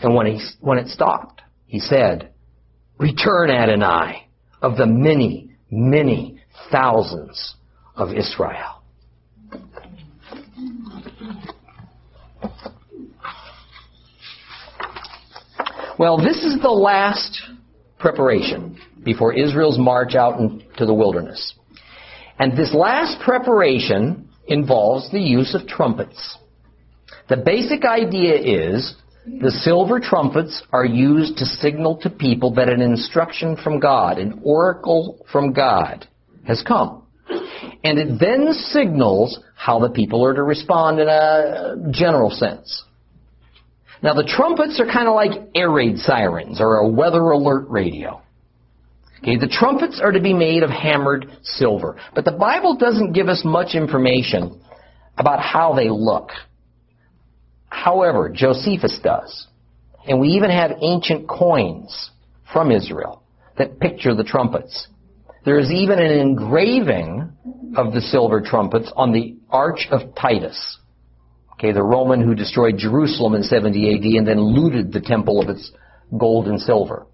And 0.00 0.14
when, 0.14 0.26
he, 0.26 0.40
when 0.60 0.78
it 0.78 0.88
stopped, 0.88 1.42
he 1.66 1.80
said, 1.80 2.32
Return, 2.98 3.50
Adonai, 3.50 4.28
of 4.60 4.76
the 4.76 4.86
many 4.86 5.48
many 5.70 6.40
thousands 6.72 7.54
of 7.96 8.10
Israel. 8.14 8.82
Well, 15.98 16.16
this 16.16 16.44
is 16.44 16.60
the 16.62 16.70
last 16.70 17.40
preparation 17.98 18.78
before 19.04 19.34
Israel's 19.34 19.78
march 19.78 20.14
out 20.14 20.38
into 20.38 20.86
the 20.86 20.94
wilderness. 20.94 21.54
And 22.38 22.56
this 22.56 22.72
last 22.72 23.20
preparation 23.20 24.28
involves 24.46 25.10
the 25.10 25.20
use 25.20 25.56
of 25.56 25.66
trumpets. 25.66 26.38
The 27.28 27.36
basic 27.36 27.84
idea 27.84 28.36
is 28.36 28.94
the 29.26 29.50
silver 29.50 30.00
trumpets 30.00 30.62
are 30.72 30.84
used 30.84 31.36
to 31.38 31.44
signal 31.44 31.98
to 31.98 32.10
people 32.10 32.54
that 32.54 32.68
an 32.68 32.80
instruction 32.80 33.56
from 33.56 33.78
God, 33.78 34.18
an 34.18 34.40
oracle 34.42 35.24
from 35.30 35.52
God, 35.52 36.06
has 36.46 36.62
come. 36.66 37.06
And 37.84 37.98
it 37.98 38.18
then 38.18 38.52
signals 38.52 39.38
how 39.54 39.78
the 39.78 39.90
people 39.90 40.24
are 40.24 40.34
to 40.34 40.42
respond 40.42 40.98
in 40.98 41.08
a 41.08 41.76
general 41.90 42.30
sense. 42.30 42.84
Now 44.02 44.14
the 44.14 44.24
trumpets 44.24 44.80
are 44.80 44.86
kind 44.86 45.08
of 45.08 45.14
like 45.14 45.50
air 45.54 45.70
raid 45.70 45.98
sirens 45.98 46.60
or 46.60 46.76
a 46.76 46.88
weather 46.88 47.20
alert 47.20 47.66
radio. 47.68 48.22
Okay, 49.18 49.36
the 49.36 49.48
trumpets 49.48 50.00
are 50.02 50.12
to 50.12 50.20
be 50.20 50.32
made 50.32 50.62
of 50.62 50.70
hammered 50.70 51.26
silver. 51.42 51.96
But 52.14 52.24
the 52.24 52.32
Bible 52.32 52.76
doesn't 52.76 53.12
give 53.12 53.28
us 53.28 53.42
much 53.44 53.74
information 53.74 54.60
about 55.16 55.40
how 55.40 55.74
they 55.74 55.88
look. 55.90 56.30
However, 57.68 58.28
Josephus 58.28 58.98
does. 59.02 59.46
And 60.06 60.20
we 60.20 60.28
even 60.28 60.50
have 60.50 60.72
ancient 60.80 61.28
coins 61.28 62.10
from 62.52 62.70
Israel 62.70 63.22
that 63.58 63.78
picture 63.80 64.14
the 64.14 64.24
trumpets. 64.24 64.88
There 65.44 65.58
is 65.58 65.70
even 65.70 65.98
an 65.98 66.12
engraving 66.12 67.32
of 67.76 67.92
the 67.92 68.00
silver 68.00 68.40
trumpets 68.40 68.90
on 68.96 69.12
the 69.12 69.36
Arch 69.50 69.86
of 69.90 70.14
Titus. 70.14 70.78
Okay, 71.54 71.72
the 71.72 71.82
Roman 71.82 72.22
who 72.22 72.34
destroyed 72.34 72.78
Jerusalem 72.78 73.34
in 73.34 73.42
70 73.42 73.94
AD 73.94 74.04
and 74.18 74.26
then 74.26 74.40
looted 74.40 74.92
the 74.92 75.00
temple 75.00 75.42
of 75.42 75.48
its 75.48 75.72
gold 76.16 76.46
and 76.46 76.60
silver. 76.60 77.06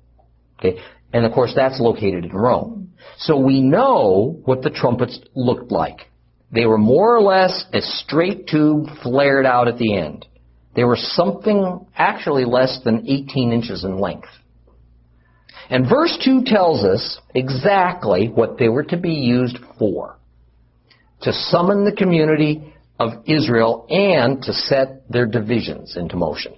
Okay, 0.59 0.79
and 1.13 1.25
of 1.25 1.33
course 1.33 1.53
that's 1.55 1.81
located 1.81 2.25
in 2.25 2.33
Rome. 2.33 2.93
So 3.19 3.39
we 3.39 3.61
know 3.61 4.41
what 4.45 4.63
the 4.63 4.71
trumpets 4.71 5.19
looked 5.35 5.73
like. 5.73 6.11
They 6.53 6.67
were 6.67 6.79
more 6.79 7.17
or 7.17 7.23
less 7.23 7.65
a 7.73 7.81
straight 7.81 8.47
tube 8.47 8.87
flared 9.03 9.47
out 9.47 9.67
at 9.67 9.79
the 9.79 9.97
end. 9.97 10.27
They 10.75 10.85
were 10.85 10.97
something 10.99 11.87
actually 11.97 12.45
less 12.45 12.81
than 12.85 13.09
18 13.09 13.53
inches 13.53 13.85
in 13.85 13.99
length. 13.99 14.29
And 15.71 15.89
verse 15.89 16.19
2 16.25 16.43
tells 16.45 16.85
us 16.85 17.19
exactly 17.35 18.29
what 18.29 18.59
they 18.59 18.69
were 18.69 18.85
to 18.85 18.97
be 18.97 19.15
used 19.15 19.59
for. 19.79 20.19
To 21.23 21.33
summon 21.33 21.85
the 21.85 21.97
community 21.97 22.75
of 22.99 23.13
Israel 23.27 23.87
and 23.89 24.43
to 24.43 24.53
set 24.53 25.09
their 25.11 25.27
divisions 25.27 25.97
into 25.97 26.17
motion. 26.17 26.55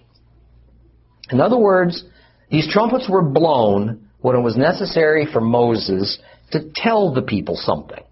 In 1.31 1.41
other 1.41 1.59
words, 1.59 2.05
these 2.51 2.71
trumpets 2.71 3.09
were 3.09 3.23
blown 3.23 4.09
when 4.21 4.37
it 4.37 4.43
was 4.43 4.57
necessary 4.57 5.27
for 5.33 5.41
Moses 5.41 6.19
to 6.53 6.71
tell 6.75 7.13
the 7.13 7.23
people 7.23 7.57
something. 7.57 8.03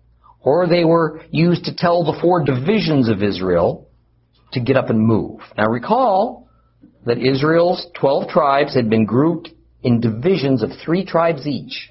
Or 0.40 0.66
they 0.66 0.84
were 0.84 1.22
used 1.30 1.64
to 1.64 1.74
tell 1.74 2.04
the 2.04 2.18
four 2.20 2.44
divisions 2.44 3.08
of 3.08 3.22
Israel 3.22 3.83
to 4.54 4.60
get 4.60 4.76
up 4.76 4.90
and 4.90 5.00
move. 5.00 5.40
Now 5.56 5.66
recall 5.66 6.48
that 7.06 7.18
Israel's 7.18 7.86
12 8.00 8.28
tribes 8.28 8.74
had 8.74 8.88
been 8.88 9.04
grouped 9.04 9.50
in 9.82 10.00
divisions 10.00 10.62
of 10.62 10.70
three 10.84 11.04
tribes 11.04 11.46
each. 11.46 11.90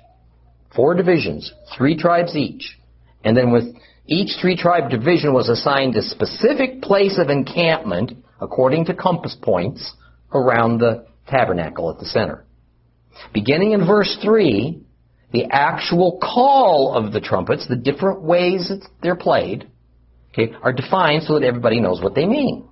Four 0.75 0.95
divisions, 0.95 1.51
three 1.77 1.95
tribes 1.95 2.35
each. 2.35 2.77
And 3.23 3.37
then 3.37 3.51
with 3.51 3.65
each 4.07 4.31
three 4.41 4.57
tribe 4.57 4.89
division 4.89 5.33
was 5.33 5.49
assigned 5.49 5.95
a 5.95 6.01
specific 6.01 6.81
place 6.81 7.19
of 7.19 7.29
encampment 7.29 8.11
according 8.41 8.85
to 8.85 8.93
compass 8.93 9.37
points 9.41 9.93
around 10.33 10.79
the 10.79 11.05
tabernacle 11.27 11.89
at 11.91 11.99
the 11.99 12.05
center. 12.05 12.43
Beginning 13.33 13.71
in 13.71 13.85
verse 13.85 14.17
3, 14.21 14.81
the 15.31 15.45
actual 15.51 16.19
call 16.21 16.93
of 16.95 17.13
the 17.13 17.21
trumpets, 17.21 17.67
the 17.67 17.75
different 17.75 18.21
ways 18.21 18.69
that 18.69 18.87
they're 19.01 19.15
played, 19.15 19.69
okay, 20.33 20.53
are 20.61 20.73
defined 20.73 21.23
so 21.23 21.39
that 21.39 21.45
everybody 21.45 21.79
knows 21.79 22.01
what 22.01 22.15
they 22.15 22.25
mean. 22.25 22.67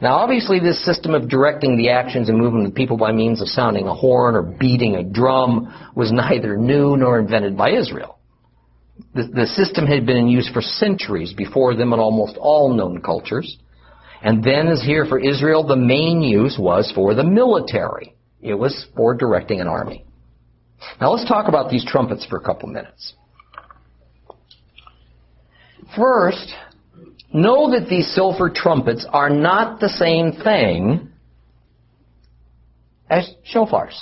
Now, 0.00 0.16
obviously, 0.16 0.60
this 0.60 0.84
system 0.84 1.14
of 1.14 1.28
directing 1.28 1.76
the 1.76 1.90
actions 1.90 2.28
and 2.28 2.38
movement 2.38 2.68
of 2.68 2.74
people 2.74 2.96
by 2.96 3.10
means 3.10 3.40
of 3.40 3.48
sounding 3.48 3.88
a 3.88 3.94
horn 3.94 4.36
or 4.36 4.42
beating 4.42 4.94
a 4.94 5.02
drum 5.02 5.92
was 5.96 6.12
neither 6.12 6.56
new 6.56 6.96
nor 6.96 7.18
invented 7.18 7.56
by 7.56 7.70
Israel. 7.72 8.18
The, 9.14 9.24
the 9.24 9.46
system 9.46 9.86
had 9.86 10.06
been 10.06 10.16
in 10.16 10.28
use 10.28 10.48
for 10.52 10.60
centuries 10.60 11.32
before 11.32 11.74
them 11.74 11.92
in 11.92 11.98
almost 11.98 12.36
all 12.36 12.72
known 12.74 13.00
cultures. 13.00 13.58
And 14.22 14.42
then, 14.42 14.68
as 14.68 14.82
here 14.82 15.04
for 15.04 15.18
Israel, 15.18 15.66
the 15.66 15.76
main 15.76 16.20
use 16.20 16.56
was 16.58 16.90
for 16.94 17.14
the 17.14 17.24
military. 17.24 18.14
It 18.40 18.54
was 18.54 18.86
for 18.96 19.14
directing 19.14 19.60
an 19.60 19.68
army. 19.68 20.04
Now 21.00 21.12
let's 21.12 21.28
talk 21.28 21.48
about 21.48 21.70
these 21.70 21.84
trumpets 21.84 22.24
for 22.26 22.36
a 22.36 22.40
couple 22.40 22.68
minutes. 22.68 23.14
First, 25.96 26.52
know 27.32 27.70
that 27.70 27.88
these 27.88 28.12
silver 28.14 28.50
trumpets 28.54 29.06
are 29.10 29.30
not 29.30 29.80
the 29.80 29.88
same 29.88 30.32
thing 30.32 31.10
as 33.10 33.30
shofars. 33.54 33.94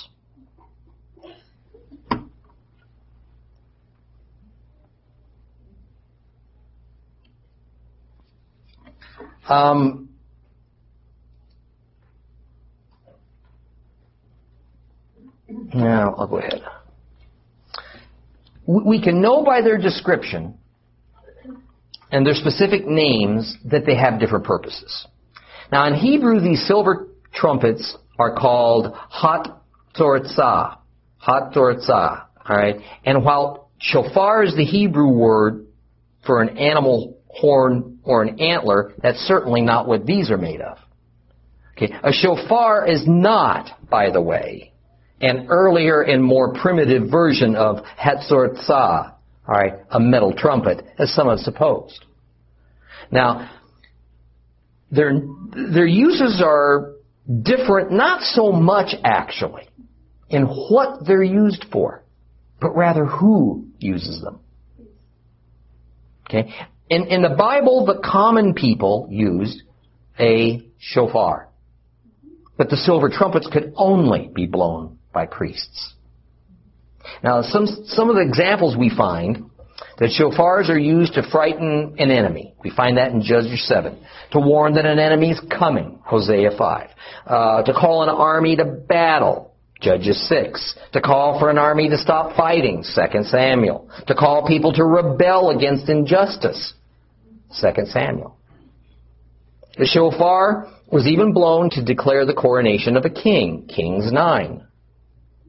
Um, 9.49 10.09
now, 15.73 16.15
I'll 16.19 16.27
go 16.27 16.39
ahead. 16.39 16.63
We 18.67 19.01
can 19.01 19.23
know 19.23 19.45
by 19.45 19.61
their 19.63 19.79
description 19.79 20.59
and 22.17 22.27
their 22.27 22.33
specific 22.33 22.87
names 22.87 23.59
that 23.67 23.85
they 23.85 23.95
have 23.95 24.19
different 24.19 24.47
purposes. 24.47 25.07
Now, 25.71 25.87
in 25.87 25.95
Hebrew, 25.95 26.41
these 26.41 26.67
silver 26.67 27.09
trumpets 27.35 27.95
are 28.19 28.35
called 28.35 28.95
hot 28.95 29.63
toritzah. 29.95 30.79
Hatzotzrah. 31.21 32.25
Alright? 32.49 32.77
And 33.05 33.23
while 33.23 33.71
shofar 33.79 34.45
is 34.45 34.57
the 34.57 34.65
Hebrew 34.65 35.11
word 35.11 35.67
for 36.25 36.41
an 36.41 36.57
animal 36.57 37.19
horn 37.27 37.99
or 38.03 38.23
an 38.23 38.41
antler, 38.41 38.95
that's 39.03 39.19
certainly 39.19 39.61
not 39.61 39.87
what 39.87 40.07
these 40.07 40.31
are 40.31 40.39
made 40.39 40.63
of. 40.63 40.79
Okay. 41.77 41.93
A 42.03 42.13
shofar 42.13 42.89
is 42.89 43.05
not, 43.07 43.79
by 43.91 44.09
the 44.09 44.23
way, 44.23 44.73
an 45.21 45.49
earlier 45.51 46.01
and 46.01 46.25
more 46.25 46.55
primitive 46.55 47.11
version 47.11 47.57
of 47.57 47.85
hatzotzrah, 48.03 49.13
alright, 49.47 49.75
a 49.91 50.01
metal 50.01 50.33
trumpet, 50.33 50.83
as 50.99 51.13
some 51.13 51.29
have 51.29 51.41
supposed. 51.41 52.06
Now, 53.11 53.51
their, 54.91 55.13
their 55.73 55.87
uses 55.87 56.43
are 56.45 56.93
different, 57.43 57.93
not 57.93 58.23
so 58.23 58.53
much 58.53 58.95
actually, 59.05 59.69
in 60.29 60.45
what 60.45 61.07
they're 61.07 61.23
used 61.23 61.67
for, 61.73 62.05
but 62.61 62.77
rather 62.77 63.05
who 63.05 63.69
uses 63.79 64.23
them. 64.23 64.41
Okay? 66.29 66.53
In, 66.89 67.07
in 67.07 67.23
the 67.23 67.35
Bible, 67.37 67.87
the 67.87 68.01
common 68.03 68.55
people 68.55 69.09
used 69.11 69.63
a 70.19 70.63
shofar. 70.79 71.49
But 72.57 72.71
the 72.71 72.77
silver 72.77 73.11
trumpets 73.11 73.49
could 73.53 73.73
only 73.77 74.31
be 74.35 74.47
blown 74.47 74.99
by 75.13 75.27
priests. 75.27 75.95
Now, 77.23 77.43
some, 77.43 77.67
some 77.87 78.09
of 78.09 78.17
the 78.17 78.23
examples 78.23 78.77
we 78.77 78.91
find 78.91 79.51
that 79.99 80.11
shofars 80.19 80.69
are 80.69 80.79
used 80.79 81.15
to 81.15 81.29
frighten 81.31 81.97
an 81.99 82.11
enemy. 82.11 82.55
We 82.63 82.71
find 82.71 82.97
that 82.99 83.13
in 83.13 83.23
Judges 83.23 83.67
7. 83.67 83.99
To 84.33 84.41
warn 84.41 84.75
that 84.75 84.87
an 84.87 84.99
enemy 84.99 85.31
is 85.31 85.41
coming. 85.51 85.99
Hosea 86.05 86.51
5. 86.57 86.91
Uh, 87.27 87.63
to 87.63 87.73
call 87.73 88.03
an 88.03 88.09
army 88.09 88.57
to 88.57 88.65
battle. 88.65 89.55
Judges 89.81 90.29
6. 90.29 90.79
To 90.93 91.01
call 91.01 91.39
for 91.39 91.51
an 91.51 91.59
army 91.59 91.89
to 91.89 91.99
stop 91.99 92.37
fighting. 92.37 92.83
2 92.83 93.25
Samuel. 93.25 93.91
To 94.07 94.15
call 94.15 94.47
people 94.47 94.73
to 94.75 94.85
rebel 94.85 95.51
against 95.51 95.89
injustice. 95.89 96.75
2 97.61 97.87
Samuel. 97.87 98.37
The 99.79 99.87
shofar 99.87 100.69
was 100.91 101.07
even 101.07 101.33
blown 101.33 101.71
to 101.71 101.85
declare 101.85 102.25
the 102.25 102.35
coronation 102.35 102.97
of 102.97 103.05
a 103.05 103.11
king. 103.11 103.69
Kings 103.69 104.11
9. 104.11 104.67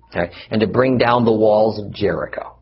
Okay, 0.10 0.32
and 0.50 0.62
to 0.62 0.68
bring 0.68 0.98
down 0.98 1.26
the 1.26 1.34
walls 1.34 1.80
of 1.80 1.92
Jericho. 1.92 2.57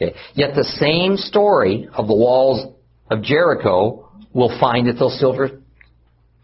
Okay, 0.00 0.16
yet 0.34 0.54
the 0.54 0.64
same 0.64 1.16
story 1.16 1.88
of 1.92 2.06
the 2.06 2.14
walls 2.14 2.74
of 3.10 3.22
Jericho 3.22 4.08
will 4.32 4.56
find 4.58 4.86
that 4.86 4.98
those 4.98 5.18
silver 5.18 5.60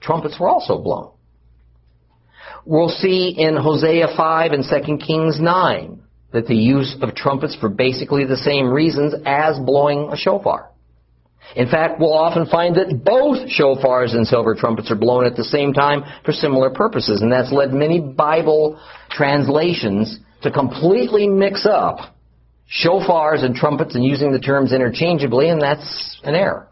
trumpets 0.00 0.38
were 0.38 0.48
also 0.48 0.78
blown. 0.78 1.12
We'll 2.66 2.90
see 2.90 3.34
in 3.38 3.56
Hosea 3.56 4.08
5 4.16 4.52
and 4.52 4.64
2 4.64 4.98
Kings 4.98 5.40
9 5.40 6.02
that 6.32 6.46
the 6.46 6.56
use 6.56 6.96
of 7.00 7.14
trumpets 7.14 7.56
for 7.58 7.68
basically 7.68 8.24
the 8.24 8.36
same 8.36 8.68
reasons 8.68 9.14
as 9.24 9.58
blowing 9.60 10.10
a 10.12 10.16
shofar. 10.16 10.70
In 11.54 11.68
fact, 11.68 12.00
we'll 12.00 12.12
often 12.12 12.46
find 12.46 12.74
that 12.74 13.04
both 13.04 13.48
shofars 13.48 14.14
and 14.14 14.26
silver 14.26 14.56
trumpets 14.56 14.90
are 14.90 14.96
blown 14.96 15.24
at 15.24 15.36
the 15.36 15.44
same 15.44 15.72
time 15.72 16.02
for 16.24 16.32
similar 16.32 16.70
purposes, 16.70 17.22
and 17.22 17.30
that's 17.30 17.52
led 17.52 17.72
many 17.72 18.00
Bible 18.00 18.80
translations 19.10 20.18
to 20.42 20.50
completely 20.50 21.28
mix 21.28 21.64
up 21.64 22.15
shofars 22.70 23.44
and 23.44 23.54
trumpets 23.54 23.94
and 23.94 24.04
using 24.04 24.32
the 24.32 24.40
terms 24.40 24.72
interchangeably, 24.72 25.48
and 25.48 25.60
that's 25.60 26.20
an 26.24 26.34
error. 26.34 26.68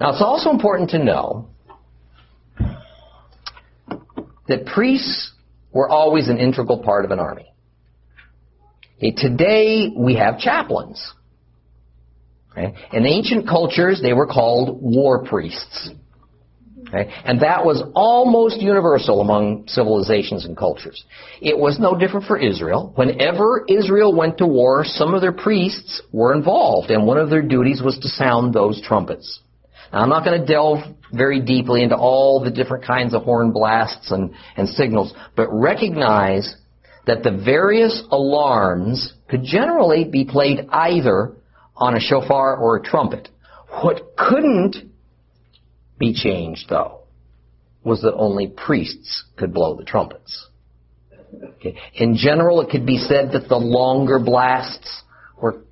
Now, 0.00 0.12
it's 0.12 0.22
also 0.22 0.50
important 0.50 0.90
to 0.90 0.98
know 0.98 1.48
that 4.48 4.66
priests 4.66 5.32
were 5.72 5.88
always 5.88 6.28
an 6.28 6.38
integral 6.38 6.82
part 6.82 7.04
of 7.04 7.10
an 7.10 7.20
army. 7.20 7.52
Okay, 8.96 9.12
today, 9.12 9.92
we 9.96 10.16
have 10.16 10.38
chaplains. 10.38 11.12
Okay? 12.52 12.74
In 12.92 13.06
ancient 13.06 13.46
cultures, 13.48 14.00
they 14.02 14.12
were 14.12 14.26
called 14.26 14.82
war 14.82 15.24
priests. 15.24 15.90
Okay? 16.92 17.10
And 17.24 17.40
that 17.40 17.64
was 17.64 17.82
almost 17.94 18.60
universal 18.60 19.20
among 19.20 19.68
civilizations 19.68 20.44
and 20.44 20.56
cultures. 20.56 21.04
It 21.40 21.56
was 21.56 21.78
no 21.78 21.96
different 21.96 22.26
for 22.26 22.36
Israel. 22.36 22.92
Whenever 22.96 23.64
Israel 23.68 24.14
went 24.14 24.38
to 24.38 24.46
war, 24.46 24.84
some 24.84 25.14
of 25.14 25.20
their 25.20 25.32
priests 25.32 26.02
were 26.12 26.34
involved, 26.34 26.90
and 26.90 27.06
one 27.06 27.16
of 27.16 27.30
their 27.30 27.42
duties 27.42 27.80
was 27.82 27.98
to 27.98 28.08
sound 28.08 28.52
those 28.52 28.82
trumpets. 28.82 29.40
Now, 29.92 30.00
I'm 30.00 30.08
not 30.08 30.24
going 30.24 30.40
to 30.40 30.46
delve 30.46 30.80
very 31.12 31.40
deeply 31.40 31.82
into 31.82 31.96
all 31.96 32.42
the 32.42 32.50
different 32.50 32.84
kinds 32.84 33.14
of 33.14 33.22
horn 33.22 33.52
blasts 33.52 34.10
and, 34.10 34.32
and 34.56 34.68
signals, 34.68 35.12
but 35.36 35.48
recognize 35.52 36.56
that 37.06 37.22
the 37.22 37.30
various 37.44 38.02
alarms 38.10 39.14
could 39.28 39.42
generally 39.44 40.04
be 40.04 40.24
played 40.24 40.66
either 40.70 41.32
on 41.76 41.96
a 41.96 42.00
shofar 42.00 42.56
or 42.56 42.76
a 42.76 42.82
trumpet. 42.82 43.28
What 43.82 44.16
couldn't 44.16 44.89
be 46.00 46.12
changed, 46.12 46.66
though, 46.68 47.02
was 47.84 48.02
that 48.02 48.14
only 48.14 48.48
priests 48.48 49.24
could 49.36 49.54
blow 49.54 49.76
the 49.76 49.84
trumpets. 49.84 50.48
Okay. 51.58 51.76
In 51.94 52.16
general, 52.16 52.60
it 52.60 52.70
could 52.70 52.84
be 52.84 52.98
said 52.98 53.30
that 53.32 53.48
the 53.48 53.56
longer 53.56 54.18
blasts 54.18 55.02
were 55.40 55.62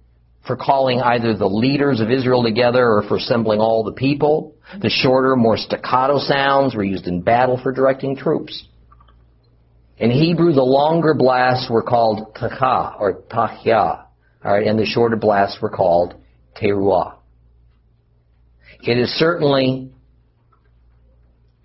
for 0.46 0.56
calling 0.56 1.00
either 1.00 1.36
the 1.36 1.48
leaders 1.48 2.00
of 2.00 2.10
Israel 2.10 2.44
together 2.44 2.86
or 2.86 3.02
for 3.08 3.16
assembling 3.16 3.58
all 3.58 3.82
the 3.82 3.92
people. 3.92 4.54
The 4.80 4.88
shorter, 4.88 5.34
more 5.34 5.56
staccato 5.56 6.18
sounds 6.18 6.74
were 6.74 6.84
used 6.84 7.06
in 7.06 7.22
battle 7.22 7.58
for 7.60 7.72
directing 7.72 8.16
troops. 8.16 8.66
In 9.98 10.10
Hebrew, 10.10 10.52
the 10.52 10.62
longer 10.62 11.12
blasts 11.12 11.68
were 11.68 11.82
called 11.82 12.34
taka 12.36 12.94
or 13.00 13.22
tahya, 13.28 14.04
and 14.42 14.78
the 14.78 14.86
shorter 14.86 15.16
blasts 15.16 15.60
were 15.60 15.70
called 15.70 16.14
teruah. 16.56 17.16
It 18.80 18.96
is 18.96 19.10
certainly 19.18 19.90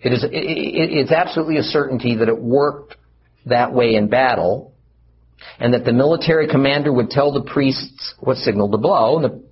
it 0.03 0.13
is, 0.13 0.23
it, 0.23 0.29
it's 0.31 1.11
absolutely 1.11 1.57
a 1.57 1.63
certainty 1.63 2.17
that 2.17 2.27
it 2.27 2.37
worked 2.37 2.95
that 3.45 3.73
way 3.73 3.95
in 3.95 4.09
battle, 4.09 4.73
and 5.59 5.73
that 5.73 5.85
the 5.85 5.93
military 5.93 6.47
commander 6.47 6.91
would 6.91 7.09
tell 7.09 7.31
the 7.31 7.43
priests 7.43 8.13
what 8.19 8.37
signal 8.37 8.69
to 8.71 8.77
blow, 8.77 9.17
and 9.17 9.25
the 9.25 9.43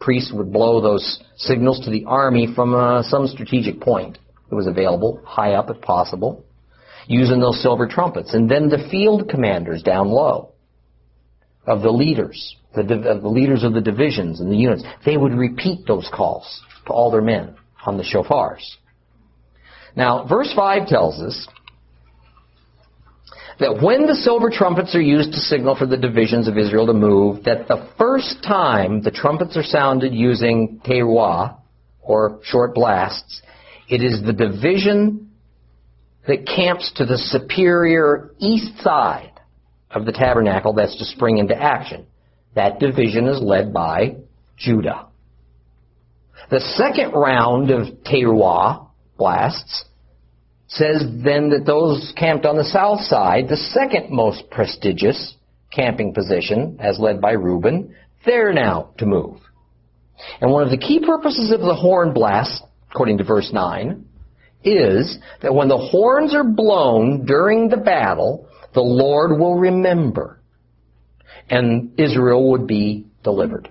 priests 0.00 0.32
would 0.32 0.52
blow 0.52 0.80
those 0.80 1.22
signals 1.36 1.80
to 1.84 1.90
the 1.90 2.04
army 2.04 2.48
from 2.54 2.74
uh, 2.74 3.02
some 3.02 3.26
strategic 3.26 3.80
point 3.80 4.18
that 4.48 4.56
was 4.56 4.66
available, 4.66 5.20
high 5.24 5.52
up 5.52 5.70
if 5.70 5.80
possible, 5.80 6.44
using 7.06 7.40
those 7.40 7.62
silver 7.62 7.86
trumpets. 7.86 8.34
And 8.34 8.50
then 8.50 8.68
the 8.68 8.88
field 8.90 9.28
commanders 9.28 9.82
down 9.82 10.08
low 10.08 10.52
of 11.66 11.82
the 11.82 11.90
leaders, 11.90 12.56
the, 12.74 12.82
of 12.82 13.22
the 13.22 13.28
leaders 13.28 13.64
of 13.64 13.72
the 13.72 13.80
divisions 13.80 14.40
and 14.40 14.50
the 14.50 14.56
units, 14.56 14.84
they 15.04 15.16
would 15.16 15.34
repeat 15.34 15.86
those 15.86 16.08
calls 16.14 16.60
to 16.86 16.92
all 16.92 17.10
their 17.10 17.22
men 17.22 17.56
on 17.84 17.96
the 17.96 18.04
shofars. 18.04 18.76
Now, 19.96 20.26
verse 20.28 20.52
5 20.54 20.86
tells 20.86 21.20
us 21.20 21.48
that 23.58 23.80
when 23.82 24.06
the 24.06 24.14
silver 24.14 24.50
trumpets 24.50 24.94
are 24.94 25.00
used 25.00 25.32
to 25.32 25.38
signal 25.38 25.74
for 25.74 25.86
the 25.86 25.96
divisions 25.96 26.46
of 26.46 26.58
Israel 26.58 26.86
to 26.86 26.92
move, 26.92 27.44
that 27.44 27.66
the 27.66 27.88
first 27.96 28.42
time 28.46 29.02
the 29.02 29.10
trumpets 29.10 29.56
are 29.56 29.62
sounded 29.62 30.12
using 30.14 30.80
teruah, 30.84 31.56
or 32.02 32.40
short 32.44 32.74
blasts, 32.74 33.40
it 33.88 34.02
is 34.02 34.22
the 34.22 34.32
division 34.32 35.30
that 36.28 36.46
camps 36.46 36.92
to 36.96 37.06
the 37.06 37.16
superior 37.16 38.32
east 38.38 38.78
side 38.82 39.32
of 39.90 40.04
the 40.04 40.12
tabernacle 40.12 40.74
that's 40.74 40.96
to 40.98 41.04
spring 41.04 41.38
into 41.38 41.56
action. 41.56 42.06
That 42.54 42.78
division 42.78 43.26
is 43.28 43.40
led 43.40 43.72
by 43.72 44.16
Judah. 44.56 45.06
The 46.50 46.60
second 46.60 47.12
round 47.12 47.70
of 47.70 47.86
teruah 48.04 48.85
blasts 49.16 49.84
says 50.68 51.04
then 51.24 51.50
that 51.50 51.64
those 51.64 52.12
camped 52.16 52.44
on 52.44 52.56
the 52.56 52.64
south 52.64 53.00
side, 53.02 53.48
the 53.48 53.56
second 53.56 54.10
most 54.10 54.50
prestigious 54.50 55.34
camping 55.70 56.12
position, 56.12 56.78
as 56.80 56.98
led 56.98 57.20
by 57.20 57.32
Reuben, 57.32 57.94
they're 58.24 58.52
now 58.52 58.90
to 58.98 59.06
move. 59.06 59.38
And 60.40 60.50
one 60.50 60.62
of 60.62 60.70
the 60.70 60.78
key 60.78 61.00
purposes 61.04 61.52
of 61.52 61.60
the 61.60 61.74
horn 61.74 62.12
blast, 62.12 62.62
according 62.90 63.18
to 63.18 63.24
verse 63.24 63.50
9, 63.52 64.04
is 64.64 65.18
that 65.42 65.54
when 65.54 65.68
the 65.68 65.76
horns 65.76 66.34
are 66.34 66.44
blown 66.44 67.26
during 67.26 67.68
the 67.68 67.76
battle, 67.76 68.48
the 68.74 68.80
Lord 68.80 69.38
will 69.38 69.56
remember, 69.56 70.40
and 71.48 71.98
Israel 71.98 72.50
would 72.50 72.66
be 72.66 73.06
delivered. 73.22 73.68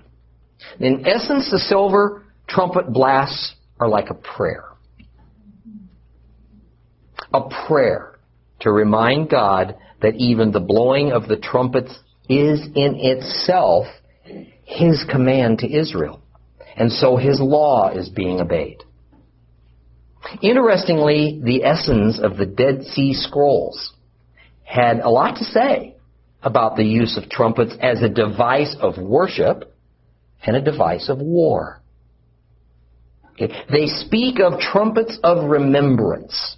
In 0.80 1.06
essence, 1.06 1.50
the 1.50 1.58
silver 1.58 2.22
trumpet 2.48 2.92
blasts 2.92 3.54
are 3.78 3.88
like 3.88 4.08
a 4.08 4.14
prayer 4.14 4.64
a 7.36 7.66
prayer 7.66 8.18
to 8.60 8.70
remind 8.70 9.30
God 9.30 9.76
that 10.02 10.16
even 10.16 10.52
the 10.52 10.60
blowing 10.60 11.12
of 11.12 11.28
the 11.28 11.36
trumpets 11.36 11.92
is 12.28 12.60
in 12.74 12.96
itself 12.96 13.86
His 14.64 15.04
command 15.10 15.60
to 15.60 15.72
Israel. 15.72 16.20
And 16.76 16.92
so 16.92 17.16
His 17.16 17.40
law 17.40 17.90
is 17.90 18.08
being 18.08 18.40
obeyed. 18.40 18.78
Interestingly, 20.42 21.40
the 21.42 21.62
Essenes 21.62 22.20
of 22.20 22.36
the 22.36 22.46
Dead 22.46 22.82
Sea 22.84 23.14
Scrolls 23.14 23.92
had 24.64 24.98
a 24.98 25.08
lot 25.08 25.36
to 25.36 25.44
say 25.44 25.94
about 26.42 26.76
the 26.76 26.84
use 26.84 27.16
of 27.16 27.30
trumpets 27.30 27.74
as 27.80 28.02
a 28.02 28.08
device 28.08 28.76
of 28.80 28.98
worship 28.98 29.74
and 30.44 30.56
a 30.56 30.60
device 30.60 31.08
of 31.08 31.18
war. 31.18 31.80
Okay. 33.32 33.52
They 33.70 33.86
speak 33.86 34.40
of 34.40 34.60
trumpets 34.60 35.18
of 35.22 35.48
remembrance 35.48 36.56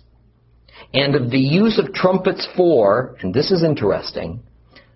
and 0.92 1.14
of 1.14 1.31
the 1.31 1.38
use 1.38 1.79
of 1.79 1.92
trumpets 1.92 2.46
for, 2.57 3.16
and 3.20 3.35
this 3.35 3.51
is 3.51 3.62
interesting, 3.62 4.40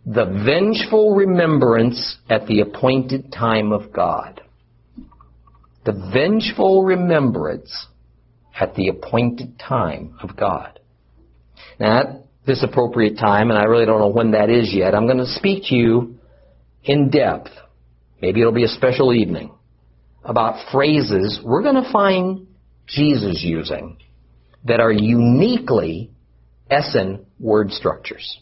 the 0.05 0.25
vengeful 0.45 1.15
remembrance 1.15 2.17
at 2.29 2.47
the 2.47 2.61
appointed 2.61 3.33
time 3.33 3.73
of 3.73 3.93
God. 3.93 4.41
The 5.85 6.11
vengeful 6.13 6.85
remembrance 6.85 7.87
at 8.59 8.75
the 8.75 8.89
appointed 8.89 9.59
time 9.59 10.17
of 10.23 10.37
God. 10.37 10.79
Now, 11.79 12.01
at 12.01 12.07
this 12.47 12.63
appropriate 12.63 13.17
time, 13.19 13.51
and 13.51 13.59
I 13.59 13.65
really 13.65 13.87
don't 13.87 14.01
know 14.01 14.09
when 14.09 14.33
that 14.33 14.51
is 14.51 14.73
yet, 14.75 14.95
I'm 14.95 15.07
going 15.07 15.19
to 15.19 15.27
speak 15.27 15.65
to 15.69 15.75
you 15.75 16.17
in 16.85 17.11
depth. 17.11 17.51
Maybe 18.21 18.41
it'll 18.41 18.53
be 18.53 18.65
a 18.65 18.69
special 18.69 19.13
evening 19.13 19.53
about 20.25 20.71
phrases 20.71 21.41
we're 21.45 21.63
going 21.63 21.83
to 21.83 21.93
find 21.93 22.47
Jesus 22.87 23.43
using 23.43 23.99
that 24.65 24.81
are 24.81 24.93
uniquely 24.93 26.11
Essene 26.71 27.27
word 27.39 27.71
structures. 27.73 28.41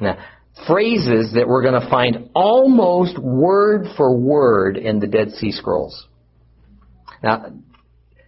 Now, 0.00 0.18
phrases 0.66 1.32
that 1.34 1.48
we're 1.48 1.62
going 1.62 1.80
to 1.80 1.90
find 1.90 2.30
almost 2.34 3.18
word 3.18 3.86
for 3.96 4.16
word 4.16 4.76
in 4.76 5.00
the 5.00 5.06
Dead 5.06 5.30
Sea 5.32 5.52
Scrolls. 5.52 6.06
Now, 7.22 7.52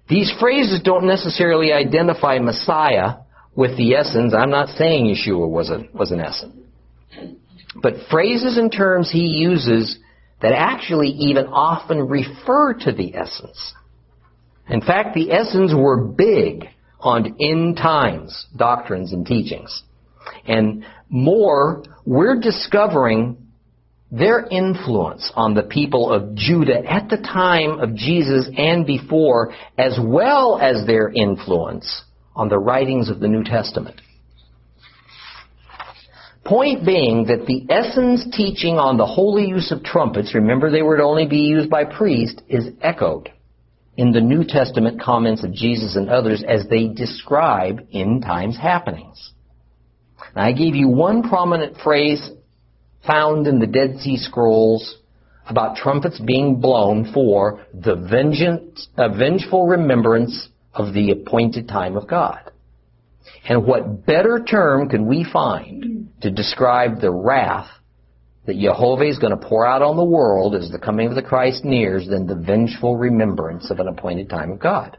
these 0.08 0.32
phrases 0.40 0.80
don't 0.82 1.06
necessarily 1.06 1.72
identify 1.72 2.38
Messiah 2.38 3.18
with 3.54 3.76
the 3.76 3.92
Essenes. 3.92 4.34
I'm 4.34 4.50
not 4.50 4.68
saying 4.76 5.14
Yeshua 5.14 5.48
was, 5.48 5.70
a, 5.70 5.84
was 5.92 6.10
an 6.10 6.20
Essene. 6.20 6.66
But 7.82 7.94
phrases 8.10 8.56
and 8.56 8.72
terms 8.72 9.10
he 9.10 9.26
uses 9.26 9.98
that 10.40 10.52
actually 10.52 11.08
even 11.08 11.46
often 11.46 12.08
refer 12.08 12.74
to 12.74 12.92
the 12.92 13.08
Essenes. 13.10 13.74
In 14.68 14.80
fact, 14.80 15.14
the 15.14 15.30
Essenes 15.30 15.74
were 15.74 16.02
big 16.02 16.68
on 17.00 17.36
end 17.40 17.76
times 17.76 18.46
doctrines 18.56 19.12
and 19.12 19.26
teachings. 19.26 19.82
And 20.46 20.84
more, 21.08 21.82
we're 22.04 22.40
discovering 22.40 23.36
their 24.10 24.46
influence 24.50 25.30
on 25.34 25.54
the 25.54 25.62
people 25.62 26.10
of 26.10 26.34
Judah 26.34 26.84
at 26.84 27.08
the 27.08 27.18
time 27.18 27.78
of 27.78 27.94
Jesus 27.94 28.48
and 28.56 28.86
before, 28.86 29.52
as 29.76 29.98
well 30.02 30.58
as 30.60 30.86
their 30.86 31.10
influence 31.10 32.04
on 32.34 32.48
the 32.48 32.58
writings 32.58 33.10
of 33.10 33.20
the 33.20 33.28
New 33.28 33.44
Testament. 33.44 34.00
Point 36.44 36.86
being 36.86 37.26
that 37.26 37.44
the 37.46 37.66
Essenes' 37.70 38.26
teaching 38.34 38.76
on 38.76 38.96
the 38.96 39.04
holy 39.04 39.46
use 39.46 39.70
of 39.70 39.84
trumpets, 39.84 40.34
remember 40.34 40.70
they 40.70 40.80
were 40.80 40.96
to 40.96 41.02
only 41.02 41.26
be 41.26 41.40
used 41.40 41.68
by 41.68 41.84
priests, 41.84 42.40
is 42.48 42.70
echoed 42.80 43.30
in 43.98 44.12
the 44.12 44.20
New 44.20 44.44
Testament 44.44 45.02
comments 45.02 45.42
of 45.42 45.52
Jesus 45.52 45.96
and 45.96 46.08
others 46.08 46.44
as 46.46 46.64
they 46.70 46.86
describe 46.86 47.84
end 47.92 48.22
times 48.22 48.56
happenings. 48.56 49.32
Now, 50.36 50.44
I 50.44 50.52
gave 50.52 50.76
you 50.76 50.88
one 50.88 51.28
prominent 51.28 51.78
phrase 51.78 52.30
found 53.04 53.48
in 53.48 53.58
the 53.58 53.66
Dead 53.66 53.98
Sea 53.98 54.16
Scrolls 54.16 54.98
about 55.48 55.76
trumpets 55.76 56.20
being 56.20 56.60
blown 56.60 57.12
for 57.12 57.66
the 57.74 57.96
vengeance, 57.96 58.86
uh, 58.96 59.08
vengeful 59.08 59.66
remembrance 59.66 60.48
of 60.72 60.94
the 60.94 61.10
appointed 61.10 61.66
time 61.66 61.96
of 61.96 62.06
God. 62.06 62.52
And 63.48 63.66
what 63.66 64.06
better 64.06 64.44
term 64.48 64.88
can 64.88 65.06
we 65.06 65.26
find 65.30 66.10
to 66.20 66.30
describe 66.30 67.00
the 67.00 67.10
wrath 67.10 67.68
that 68.48 68.56
Jehovah 68.56 69.04
is 69.04 69.18
going 69.18 69.38
to 69.38 69.46
pour 69.46 69.66
out 69.66 69.82
on 69.82 69.98
the 69.98 70.04
world 70.04 70.54
as 70.54 70.70
the 70.70 70.78
coming 70.78 71.06
of 71.06 71.14
the 71.14 71.22
Christ 71.22 71.66
nears 71.66 72.08
than 72.08 72.26
the 72.26 72.34
vengeful 72.34 72.96
remembrance 72.96 73.70
of 73.70 73.78
an 73.78 73.88
appointed 73.88 74.30
time 74.30 74.50
of 74.50 74.58
God? 74.58 74.96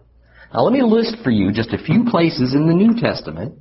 Now 0.54 0.62
let 0.62 0.72
me 0.72 0.84
list 0.84 1.18
for 1.24 1.32
you 1.32 1.52
just 1.52 1.74
a 1.74 1.84
few 1.84 2.06
places 2.06 2.54
in 2.54 2.68
the 2.68 2.76
New 2.76 3.02
Testament 3.02 3.56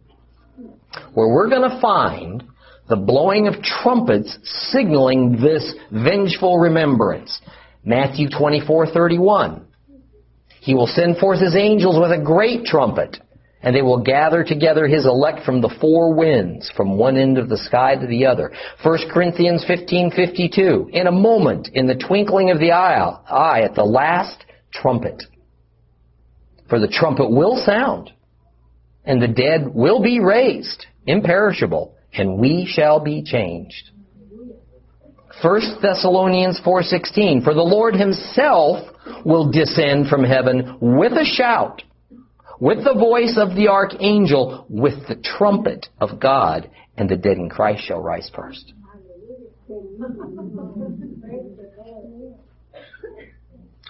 where 1.15 1.29
we're 1.29 1.49
going 1.49 1.71
to 1.71 1.81
find 1.81 2.45
the 2.91 2.97
blowing 2.97 3.49
of 3.49 3.63
trumpets 3.63 4.37
signaling 4.71 5.39
this 5.41 5.75
vengeful 5.91 6.59
remembrance. 6.59 7.41
Matthew 7.83 8.29
24:31. 8.29 9.65
He 10.61 10.75
will 10.75 10.87
send 10.87 11.17
forth 11.17 11.41
his 11.41 11.57
angels 11.57 11.99
with 11.99 12.13
a 12.13 12.23
great 12.23 12.67
trumpet, 12.67 13.17
and 13.63 13.75
they 13.75 13.83
will 13.83 14.03
gather 14.03 14.45
together 14.45 14.87
his 14.87 15.05
elect 15.05 15.45
from 15.45 15.61
the 15.61 15.75
four 15.81 16.15
winds, 16.15 16.71
from 16.77 16.97
one 16.97 17.17
end 17.17 17.39
of 17.39 17.49
the 17.49 17.59
sky 17.59 17.97
to 17.97 18.07
the 18.07 18.27
other. 18.27 18.53
1 18.83 19.11
Corinthians 19.11 19.65
15:52. 19.65 20.91
In 20.93 21.07
a 21.07 21.13
moment, 21.13 21.69
in 21.75 21.87
the 21.87 21.97
twinkling 21.97 22.51
of 22.51 22.61
the 22.61 22.73
eye, 22.73 23.61
at 23.63 23.75
the 23.75 23.85
last 23.85 24.45
trumpet. 24.71 25.25
For 26.69 26.79
the 26.79 26.89
trumpet 26.89 27.31
will 27.31 27.57
sound, 27.57 28.13
and 29.05 29.21
the 29.21 29.29
dead 29.29 29.75
will 29.75 30.01
be 30.03 30.21
raised, 30.21 30.87
imperishable, 31.07 31.95
and 32.13 32.39
we 32.39 32.67
shall 32.67 33.01
be 33.01 33.23
changed. 33.23 33.91
1 35.43 35.81
Thessalonians 35.83 36.61
4:16 36.61 37.43
For 37.43 37.55
the 37.55 37.63
Lord 37.63 37.97
himself 37.97 38.89
will 39.25 39.51
descend 39.51 40.09
from 40.09 40.23
heaven 40.23 40.77
with 40.81 41.13
a 41.13 41.25
shout 41.25 41.83
with 42.61 42.85
the 42.85 42.95
voice 42.95 43.37
of 43.37 43.55
the 43.55 43.69
archangel 43.69 44.67
with 44.69 45.07
the 45.09 45.17
trumpet 45.17 45.87
of 46.01 46.21
God 46.21 46.71
and 46.97 47.09
the 47.09 47.17
dead 47.17 47.37
in 47.37 47.49
Christ 47.49 47.85
shall 47.85 48.01
rise 48.01 48.31
first. 48.35 48.73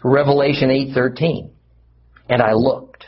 Revelation 0.04 0.70
8:13 0.70 1.50
And 2.28 2.42
I 2.42 2.52
looked 2.52 3.06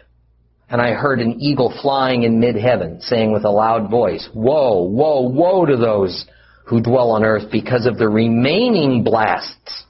and 0.71 0.81
I 0.81 0.93
heard 0.93 1.21
an 1.21 1.41
eagle 1.41 1.73
flying 1.83 2.23
in 2.23 2.39
mid-heaven, 2.39 3.01
saying 3.01 3.33
with 3.33 3.45
a 3.45 3.51
loud 3.51 3.91
voice, 3.91 4.29
Woe, 4.33 4.85
woe, 4.85 5.23
woe 5.29 5.67
to 5.67 5.77
those 5.77 6.27
who 6.67 6.81
dwell 6.81 7.11
on 7.11 7.25
earth 7.25 7.51
because 7.51 7.87
of 7.87 7.99
the 7.99 8.09
remaining 8.09 9.03
blasts 9.03 9.85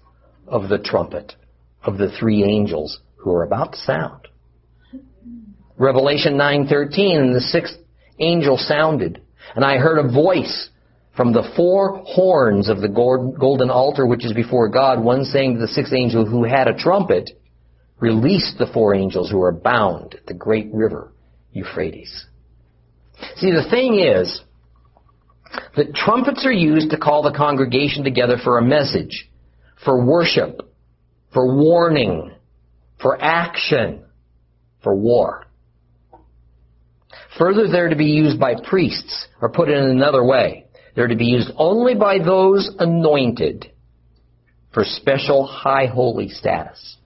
of 0.47 0.71
the 0.71 0.79
trumpet 0.79 1.35
of 1.85 1.99
the 1.99 2.11
three 2.19 2.43
angels 2.45 3.01
who 3.17 3.31
are 3.31 3.43
about 3.43 3.73
to 3.73 3.79
sound. 3.79 4.20
Revelation 5.81 6.35
9:13 6.35 7.21
and 7.21 7.35
the 7.35 7.41
sixth 7.41 7.75
angel 8.19 8.59
sounded 8.59 9.23
and 9.57 9.65
I 9.65 9.79
heard 9.79 9.97
a 9.99 10.13
voice 10.13 10.69
from 11.17 11.33
the 11.33 11.51
four 11.57 12.03
horns 12.05 12.69
of 12.69 12.83
the 12.83 12.89
golden 12.89 13.71
altar 13.71 14.05
which 14.05 14.27
is 14.27 14.35
before 14.35 14.69
God 14.69 15.03
one 15.03 15.25
saying 15.25 15.55
to 15.55 15.61
the 15.61 15.69
sixth 15.69 15.95
angel 15.95 16.27
who 16.27 16.45
had 16.45 16.69
a 16.69 16.77
trumpet 16.77 17.31
release 17.99 18.55
the 18.59 18.67
four 18.67 18.95
angels 18.95 19.31
who 19.31 19.41
are 19.41 19.53
bound 19.53 20.17
at 20.17 20.27
the 20.27 20.35
great 20.35 20.69
river 20.71 21.15
Euphrates. 21.53 22.27
See, 23.37 23.51
the 23.51 23.69
thing 23.71 23.99
is 23.99 24.43
that 25.77 25.95
trumpets 25.95 26.45
are 26.45 26.53
used 26.53 26.91
to 26.91 26.99
call 26.99 27.23
the 27.23 27.33
congregation 27.33 28.05
together 28.05 28.37
for 28.37 28.59
a 28.59 28.63
message, 28.63 29.31
for 29.83 30.05
worship, 30.05 30.61
for 31.33 31.57
warning, 31.57 32.33
for 33.01 33.21
action, 33.21 34.05
for 34.83 34.95
war. 34.95 35.47
Further, 37.39 37.69
they're 37.69 37.89
to 37.89 37.97
be 37.97 38.07
used 38.07 38.41
by 38.41 38.55
priests, 38.55 39.27
or 39.41 39.51
put 39.51 39.69
in 39.69 39.77
another 39.77 40.25
way, 40.25 40.67
they're 40.95 41.09
to 41.09 41.17
be 41.17 41.27
used 41.27 41.51
only 41.57 41.95
by 41.95 42.19
those 42.19 42.71
anointed 42.79 43.71
for 44.73 44.85
special 44.85 45.47
high 45.47 45.87
holy 45.87 46.29
status. 46.29 46.97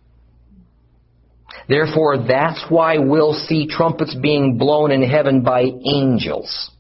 Therefore, 1.69 2.19
that's 2.27 2.65
why 2.69 2.99
we'll 2.99 3.35
see 3.35 3.67
trumpets 3.67 4.15
being 4.15 4.59
blown 4.59 4.91
in 4.91 5.03
heaven 5.03 5.43
by 5.43 5.63
angels. 5.63 6.71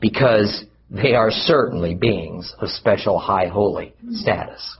Because 0.00 0.64
they 0.90 1.14
are 1.14 1.30
certainly 1.30 1.94
beings 1.94 2.54
of 2.60 2.68
special 2.68 3.18
high 3.18 3.46
holy 3.46 3.94
status. 4.10 4.76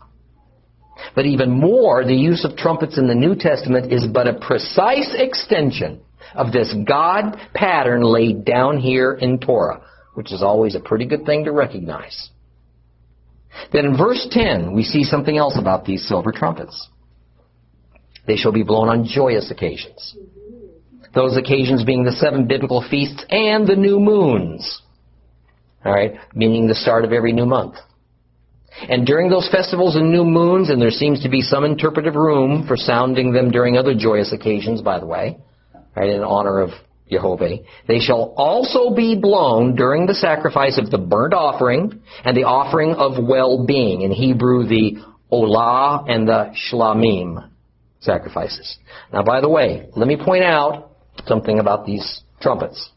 But 1.14 1.26
even 1.26 1.50
more, 1.50 2.04
the 2.04 2.14
use 2.14 2.44
of 2.44 2.56
trumpets 2.56 2.98
in 2.98 3.08
the 3.08 3.14
New 3.14 3.34
Testament 3.34 3.92
is 3.92 4.06
but 4.06 4.28
a 4.28 4.38
precise 4.38 5.14
extension 5.16 6.00
of 6.34 6.52
this 6.52 6.74
God 6.86 7.36
pattern 7.54 8.02
laid 8.02 8.44
down 8.44 8.78
here 8.78 9.12
in 9.12 9.38
Torah, 9.38 9.82
which 10.14 10.32
is 10.32 10.42
always 10.42 10.74
a 10.74 10.80
pretty 10.80 11.06
good 11.06 11.24
thing 11.24 11.44
to 11.44 11.52
recognize. 11.52 12.30
Then 13.72 13.86
in 13.86 13.96
verse 13.96 14.26
10, 14.30 14.74
we 14.74 14.82
see 14.82 15.04
something 15.04 15.36
else 15.36 15.56
about 15.58 15.84
these 15.84 16.06
silver 16.06 16.32
trumpets. 16.32 16.88
They 18.26 18.36
shall 18.36 18.52
be 18.52 18.62
blown 18.62 18.88
on 18.88 19.04
joyous 19.04 19.50
occasions. 19.50 20.16
Those 21.14 21.36
occasions 21.36 21.84
being 21.84 22.04
the 22.04 22.12
seven 22.12 22.46
biblical 22.46 22.86
feasts 22.88 23.24
and 23.28 23.66
the 23.66 23.76
new 23.76 24.00
moons. 24.00 24.80
Alright, 25.84 26.14
meaning 26.34 26.66
the 26.66 26.74
start 26.74 27.04
of 27.04 27.12
every 27.12 27.32
new 27.32 27.44
month. 27.44 27.74
And 28.88 29.04
during 29.04 29.28
those 29.28 29.48
festivals 29.50 29.96
and 29.96 30.10
new 30.10 30.24
moons, 30.24 30.70
and 30.70 30.80
there 30.80 30.90
seems 30.90 31.22
to 31.22 31.28
be 31.28 31.42
some 31.42 31.64
interpretive 31.64 32.14
room 32.14 32.66
for 32.66 32.76
sounding 32.76 33.32
them 33.32 33.50
during 33.50 33.76
other 33.76 33.94
joyous 33.94 34.32
occasions, 34.32 34.80
by 34.80 34.98
the 34.98 35.06
way, 35.06 35.38
right, 35.96 36.10
in 36.10 36.22
honor 36.22 36.60
of 36.60 36.70
Jehovah, 37.10 37.58
they 37.86 37.98
shall 37.98 38.32
also 38.36 38.94
be 38.94 39.18
blown 39.20 39.76
during 39.76 40.06
the 40.06 40.14
sacrifice 40.14 40.78
of 40.78 40.90
the 40.90 40.98
burnt 40.98 41.34
offering 41.34 42.00
and 42.24 42.36
the 42.36 42.44
offering 42.44 42.94
of 42.94 43.22
well-being. 43.22 44.02
In 44.02 44.10
Hebrew, 44.10 44.66
the 44.66 44.96
olah 45.30 46.08
and 46.08 46.26
the 46.26 46.54
shlamim 46.70 47.48
sacrifices. 48.00 48.78
Now, 49.12 49.22
by 49.22 49.40
the 49.40 49.48
way, 49.48 49.88
let 49.94 50.08
me 50.08 50.16
point 50.16 50.44
out 50.44 50.92
something 51.26 51.58
about 51.58 51.86
these 51.86 52.22
trumpets. 52.40 52.90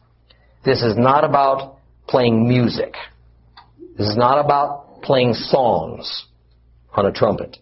This 0.63 0.81
is 0.81 0.97
not 0.97 1.23
about 1.23 1.77
playing 2.07 2.47
music. 2.47 2.95
This 3.97 4.07
is 4.07 4.17
not 4.17 4.43
about 4.43 5.01
playing 5.01 5.33
songs 5.33 6.25
on 6.93 7.05
a 7.05 7.11
trumpet. 7.11 7.57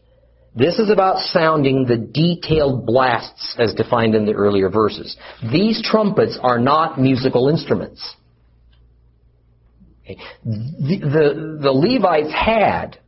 This 0.55 0.77
is 0.77 0.91
about 0.91 1.19
sounding 1.19 1.85
the 1.85 1.97
detailed 1.97 2.85
blasts 2.85 3.55
as 3.57 3.73
defined 3.73 4.13
in 4.13 4.25
the 4.25 4.33
earlier 4.33 4.69
verses. 4.69 5.17
These 5.51 5.81
trumpets 5.83 6.37
are 6.41 6.59
not 6.59 6.99
musical 6.99 7.49
instruments. 7.49 8.15
The, 10.05 10.17
the, 10.43 11.59
the 11.61 11.71
Levites 11.71 12.31
had 12.31 12.99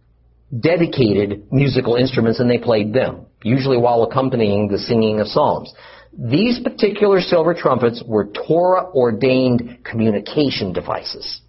dedicated 0.60 1.52
musical 1.52 1.96
instruments 1.96 2.40
and 2.40 2.50
they 2.50 2.58
played 2.58 2.94
them, 2.94 3.28
usually 3.44 3.78
while 3.78 4.04
accompanying 4.04 4.68
the 4.68 4.80
singing 4.80 5.20
of 5.20 5.28
psalms. 5.28 5.72
These 6.18 6.62
particular 6.62 7.20
silver 7.20 7.54
trumpets 7.54 8.02
were 8.08 8.26
Torah 8.26 8.90
ordained 8.92 9.84
communication 9.84 10.74
devices. 10.74 11.42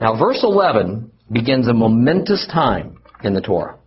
Now 0.00 0.18
verse 0.18 0.40
11 0.42 1.12
begins 1.30 1.68
a 1.68 1.74
momentous 1.74 2.48
time 2.50 2.98
in 3.22 3.34
the 3.34 3.40
Torah. 3.40 3.78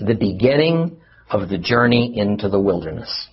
The 0.00 0.14
beginning 0.14 0.96
of 1.30 1.48
the 1.48 1.58
journey 1.58 2.16
into 2.16 2.48
the 2.48 2.60
wilderness. 2.60 3.28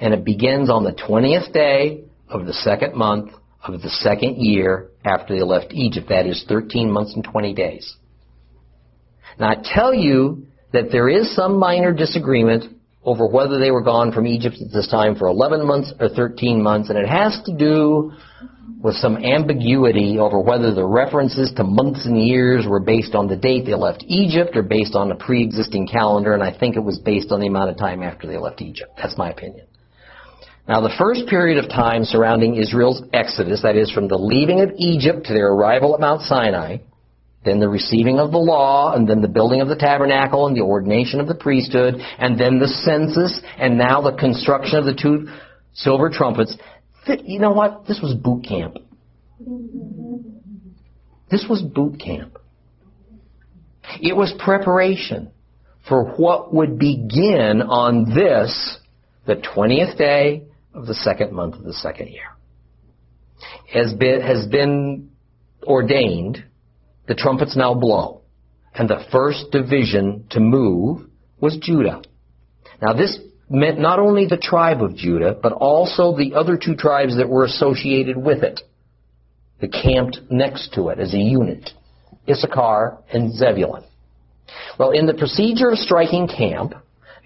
And 0.00 0.14
it 0.14 0.24
begins 0.24 0.70
on 0.70 0.84
the 0.84 0.92
20th 0.92 1.52
day 1.52 2.04
of 2.28 2.46
the 2.46 2.52
second 2.52 2.94
month 2.94 3.32
of 3.64 3.80
the 3.80 3.90
second 3.90 4.36
year 4.36 4.90
after 5.04 5.34
they 5.34 5.42
left 5.42 5.72
Egypt. 5.72 6.08
That 6.08 6.26
is 6.26 6.44
13 6.48 6.90
months 6.90 7.14
and 7.14 7.24
20 7.24 7.54
days. 7.54 7.96
Now 9.38 9.50
I 9.50 9.56
tell 9.62 9.94
you 9.94 10.46
that 10.72 10.90
there 10.92 11.08
is 11.08 11.34
some 11.34 11.58
minor 11.58 11.92
disagreement 11.92 12.76
over 13.04 13.26
whether 13.26 13.58
they 13.58 13.70
were 13.70 13.82
gone 13.82 14.12
from 14.12 14.26
Egypt 14.26 14.56
at 14.60 14.72
this 14.72 14.88
time 14.88 15.16
for 15.16 15.28
11 15.28 15.66
months 15.66 15.92
or 15.98 16.08
13 16.08 16.62
months, 16.62 16.90
and 16.90 16.98
it 16.98 17.08
has 17.08 17.40
to 17.46 17.56
do 17.56 18.12
with 18.80 18.94
some 18.96 19.16
ambiguity 19.16 20.18
over 20.18 20.40
whether 20.40 20.72
the 20.72 20.86
references 20.86 21.52
to 21.56 21.64
months 21.64 22.06
and 22.06 22.16
years 22.16 22.64
were 22.66 22.80
based 22.80 23.14
on 23.14 23.26
the 23.26 23.36
date 23.36 23.66
they 23.66 23.74
left 23.74 24.04
Egypt 24.06 24.56
or 24.56 24.62
based 24.62 24.94
on 24.94 25.10
a 25.10 25.16
pre-existing 25.16 25.88
calendar, 25.88 26.32
and 26.32 26.42
I 26.42 26.56
think 26.56 26.76
it 26.76 26.84
was 26.84 26.98
based 26.98 27.32
on 27.32 27.40
the 27.40 27.48
amount 27.48 27.70
of 27.70 27.76
time 27.76 28.02
after 28.02 28.28
they 28.28 28.38
left 28.38 28.62
Egypt. 28.62 28.92
That's 28.96 29.18
my 29.18 29.30
opinion. 29.30 29.66
Now, 30.68 30.80
the 30.82 30.94
first 30.98 31.26
period 31.28 31.62
of 31.62 31.70
time 31.70 32.04
surrounding 32.04 32.56
Israel's 32.56 33.02
exodus, 33.12 33.62
that 33.62 33.74
is, 33.74 33.90
from 33.90 34.06
the 34.06 34.18
leaving 34.18 34.60
of 34.60 34.70
Egypt 34.76 35.24
to 35.26 35.32
their 35.32 35.48
arrival 35.48 35.94
at 35.94 36.00
Mount 36.00 36.22
Sinai, 36.22 36.78
then 37.44 37.58
the 37.58 37.68
receiving 37.68 38.18
of 38.18 38.30
the 38.30 38.38
law, 38.38 38.94
and 38.94 39.08
then 39.08 39.22
the 39.22 39.28
building 39.28 39.60
of 39.60 39.68
the 39.68 39.76
tabernacle, 39.76 40.46
and 40.46 40.54
the 40.54 40.60
ordination 40.60 41.20
of 41.20 41.26
the 41.26 41.34
priesthood, 41.34 41.94
and 42.18 42.38
then 42.38 42.58
the 42.58 42.68
census, 42.68 43.40
and 43.58 43.78
now 43.78 44.02
the 44.02 44.12
construction 44.12 44.78
of 44.78 44.84
the 44.84 44.94
two 44.94 45.28
silver 45.72 46.10
trumpets. 46.10 46.54
You 47.24 47.40
know 47.40 47.52
what? 47.52 47.86
This 47.86 48.00
was 48.02 48.14
boot 48.14 48.44
camp. 48.44 48.76
This 51.30 51.46
was 51.48 51.62
boot 51.62 52.00
camp. 52.00 52.38
It 54.00 54.14
was 54.16 54.34
preparation 54.38 55.30
for 55.88 56.04
what 56.16 56.52
would 56.52 56.78
begin 56.78 57.62
on 57.62 58.14
this, 58.14 58.78
the 59.26 59.36
20th 59.36 59.96
day 59.96 60.44
of 60.74 60.86
the 60.86 60.94
second 60.94 61.32
month 61.32 61.54
of 61.54 61.64
the 61.64 61.72
second 61.72 62.08
year. 62.08 62.36
Has 63.72 63.94
been, 63.94 64.20
has 64.20 64.46
been 64.46 65.10
ordained, 65.62 66.44
the 67.06 67.14
trumpets 67.14 67.56
now 67.56 67.74
blow, 67.74 68.22
and 68.74 68.88
the 68.88 69.04
first 69.10 69.50
division 69.50 70.26
to 70.30 70.40
move 70.40 71.08
was 71.40 71.56
Judah. 71.60 72.02
Now 72.82 72.92
this 72.92 73.18
meant 73.50 73.78
not 73.78 73.98
only 73.98 74.26
the 74.26 74.36
tribe 74.36 74.82
of 74.82 74.94
Judah, 74.94 75.36
but 75.40 75.52
also 75.52 76.16
the 76.16 76.34
other 76.34 76.56
two 76.56 76.76
tribes 76.76 77.16
that 77.16 77.28
were 77.28 77.44
associated 77.44 78.16
with 78.16 78.42
it, 78.42 78.60
that 79.60 79.72
camped 79.72 80.20
next 80.30 80.74
to 80.74 80.88
it 80.88 80.98
as 80.98 81.14
a 81.14 81.18
unit, 81.18 81.70
Issachar 82.28 82.98
and 83.12 83.32
Zebulun. 83.34 83.84
Well, 84.78 84.90
in 84.90 85.06
the 85.06 85.14
procedure 85.14 85.70
of 85.70 85.78
striking 85.78 86.28
camp, 86.28 86.74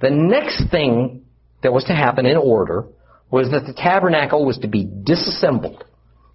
the 0.01 0.11
next 0.11 0.71
thing 0.71 1.25
that 1.63 1.73
was 1.73 1.85
to 1.85 1.95
happen 1.95 2.27
in 2.27 2.37
order 2.37 2.87
was 3.31 3.51
that 3.51 3.67
the 3.67 3.73
tabernacle 3.73 4.45
was 4.45 4.59
to 4.59 4.69
be 4.69 4.85
disassembled. 4.85 5.85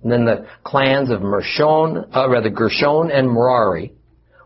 And 0.03 0.11
then 0.11 0.25
the 0.25 0.47
clans 0.63 1.09
of 1.09 1.21
Mershon, 1.21 2.15
uh, 2.15 2.29
rather 2.29 2.49
Gershon 2.49 3.11
and 3.11 3.27
Merari 3.27 3.93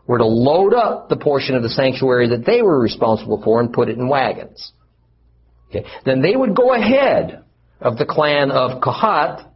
were 0.06 0.18
to 0.18 0.26
load 0.26 0.74
up 0.74 1.08
the 1.08 1.16
portion 1.16 1.54
of 1.54 1.62
the 1.62 1.68
sanctuary 1.68 2.28
that 2.28 2.44
they 2.44 2.62
were 2.62 2.80
responsible 2.80 3.40
for 3.42 3.60
and 3.60 3.72
put 3.72 3.88
it 3.88 3.98
in 3.98 4.08
wagons. 4.08 4.72
Okay. 5.74 5.86
Then 6.04 6.20
they 6.20 6.36
would 6.36 6.54
go 6.54 6.74
ahead 6.74 7.44
of 7.80 7.96
the 7.96 8.04
clan 8.04 8.50
of 8.50 8.82
Kohath, 8.82 9.48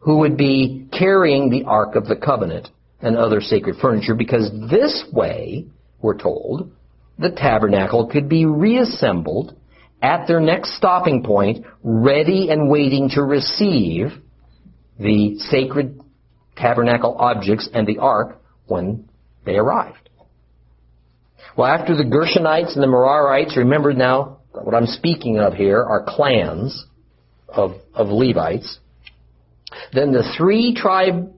who 0.00 0.18
would 0.18 0.36
be 0.36 0.86
carrying 0.92 1.48
the 1.48 1.64
Ark 1.64 1.94
of 1.94 2.06
the 2.06 2.16
Covenant 2.16 2.68
and 3.00 3.16
other 3.16 3.40
sacred 3.40 3.76
furniture, 3.80 4.14
because 4.14 4.50
this 4.70 5.04
way, 5.12 5.66
we're 6.00 6.18
told, 6.18 6.70
the 7.18 7.30
tabernacle 7.30 8.08
could 8.08 8.28
be 8.28 8.44
reassembled 8.44 9.56
at 10.02 10.26
their 10.26 10.40
next 10.40 10.76
stopping 10.76 11.22
point, 11.22 11.64
ready 11.82 12.50
and 12.50 12.68
waiting 12.68 13.08
to 13.10 13.22
receive 13.22 14.12
the 14.98 15.38
sacred 15.38 16.00
tabernacle 16.56 17.16
objects 17.18 17.68
and 17.72 17.86
the 17.86 17.98
ark 17.98 18.40
when 18.66 19.08
they 19.44 19.56
arrived. 19.56 20.10
Well, 21.56 21.68
after 21.68 21.96
the 21.96 22.04
Gershonites 22.04 22.74
and 22.74 22.82
the 22.82 22.88
Merarites, 22.88 23.56
remember 23.56 23.92
now, 23.92 24.38
what 24.52 24.74
I'm 24.74 24.86
speaking 24.86 25.38
of 25.38 25.54
here 25.54 25.82
are 25.82 26.04
clans 26.06 26.86
of, 27.48 27.72
of 27.94 28.08
Levites. 28.08 28.78
Then 29.92 30.12
the 30.12 30.30
three 30.36 30.74
tribe, 30.74 31.32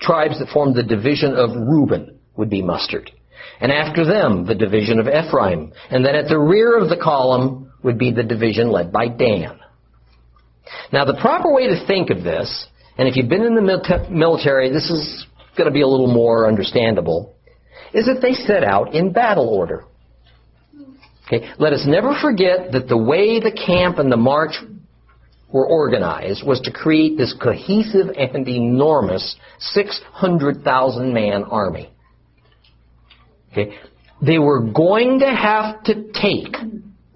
tribes 0.00 0.38
that 0.38 0.48
formed 0.48 0.74
the 0.74 0.82
division 0.82 1.34
of 1.34 1.50
Reuben 1.50 2.18
would 2.36 2.50
be 2.50 2.62
mustered. 2.62 3.10
And 3.60 3.70
after 3.70 4.04
them, 4.04 4.46
the 4.46 4.54
division 4.54 4.98
of 4.98 5.06
Ephraim. 5.06 5.72
And 5.90 6.04
then 6.04 6.14
at 6.14 6.28
the 6.28 6.38
rear 6.38 6.78
of 6.78 6.88
the 6.88 6.96
column 6.96 7.72
would 7.82 7.98
be 7.98 8.10
the 8.10 8.22
division 8.22 8.70
led 8.70 8.92
by 8.92 9.08
Dan. 9.08 9.58
Now, 10.92 11.04
the 11.04 11.18
proper 11.20 11.52
way 11.52 11.68
to 11.68 11.86
think 11.86 12.10
of 12.10 12.22
this, 12.22 12.66
and 12.96 13.08
if 13.08 13.16
you've 13.16 13.28
been 13.28 13.42
in 13.44 13.54
the 13.54 14.06
military, 14.10 14.70
this 14.70 14.90
is 14.90 15.26
going 15.56 15.66
to 15.66 15.72
be 15.72 15.82
a 15.82 15.86
little 15.86 16.12
more 16.12 16.46
understandable, 16.46 17.34
is 17.92 18.06
that 18.06 18.20
they 18.22 18.32
set 18.32 18.64
out 18.64 18.94
in 18.94 19.12
battle 19.12 19.48
order. 19.48 19.84
Okay, 21.32 21.48
let 21.58 21.72
us 21.72 21.84
never 21.86 22.14
forget 22.20 22.72
that 22.72 22.88
the 22.88 22.96
way 22.96 23.40
the 23.40 23.52
camp 23.52 23.98
and 23.98 24.12
the 24.12 24.16
march 24.18 24.52
were 25.50 25.66
organized 25.66 26.46
was 26.46 26.60
to 26.62 26.72
create 26.72 27.16
this 27.16 27.34
cohesive 27.42 28.08
and 28.18 28.46
enormous 28.46 29.36
600,000 29.58 31.12
man 31.12 31.44
army. 31.44 31.90
Okay? 33.50 33.78
They 34.20 34.38
were 34.38 34.60
going 34.60 35.20
to 35.20 35.30
have 35.30 35.82
to 35.84 36.12
take 36.12 36.54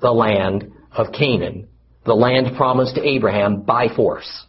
the 0.01 0.13
land 0.13 0.73
of 0.93 1.13
Canaan, 1.13 1.69
the 2.05 2.15
land 2.15 2.57
promised 2.57 2.95
to 2.95 3.07
Abraham, 3.07 3.63
by 3.63 3.89
force. 3.95 4.47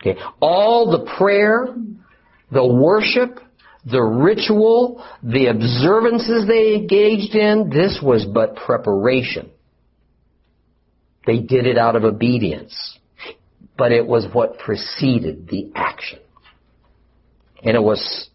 Okay? 0.00 0.18
All 0.40 0.90
the 0.90 1.10
prayer, 1.16 1.74
the 2.52 2.66
worship, 2.66 3.40
the 3.90 4.02
ritual, 4.02 5.04
the 5.22 5.46
observances 5.46 6.46
they 6.46 6.74
engaged 6.74 7.34
in, 7.34 7.70
this 7.70 8.00
was 8.02 8.24
but 8.24 8.56
preparation. 8.56 9.50
They 11.26 11.38
did 11.38 11.66
it 11.66 11.78
out 11.78 11.96
of 11.96 12.04
obedience. 12.04 12.98
But 13.76 13.92
it 13.92 14.06
was 14.06 14.26
what 14.32 14.58
preceded 14.58 15.48
the 15.48 15.70
action. 15.74 16.18
And 17.62 17.76
it 17.76 17.82
was 17.82 18.28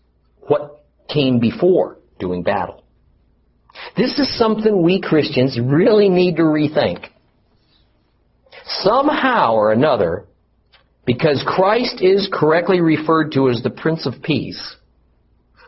what 0.48 0.86
came 1.12 1.40
before 1.40 1.98
doing 2.20 2.44
battle. 2.44 2.84
This 3.98 4.20
is 4.20 4.38
something 4.38 4.82
we 4.82 5.02
Christians 5.02 5.60
really 5.62 6.10
need 6.10 6.38
to 6.38 6.44
rethink. 6.44 7.06
Somehow 8.66 9.54
or 9.54 9.72
another, 9.72 10.26
because 11.06 11.44
Christ 11.46 12.02
is 12.02 12.30
correctly 12.32 12.80
referred 12.80 13.32
to 13.34 13.50
as 13.50 13.62
the 13.62 13.70
Prince 13.70 14.06
of 14.06 14.22
Peace, 14.22 14.78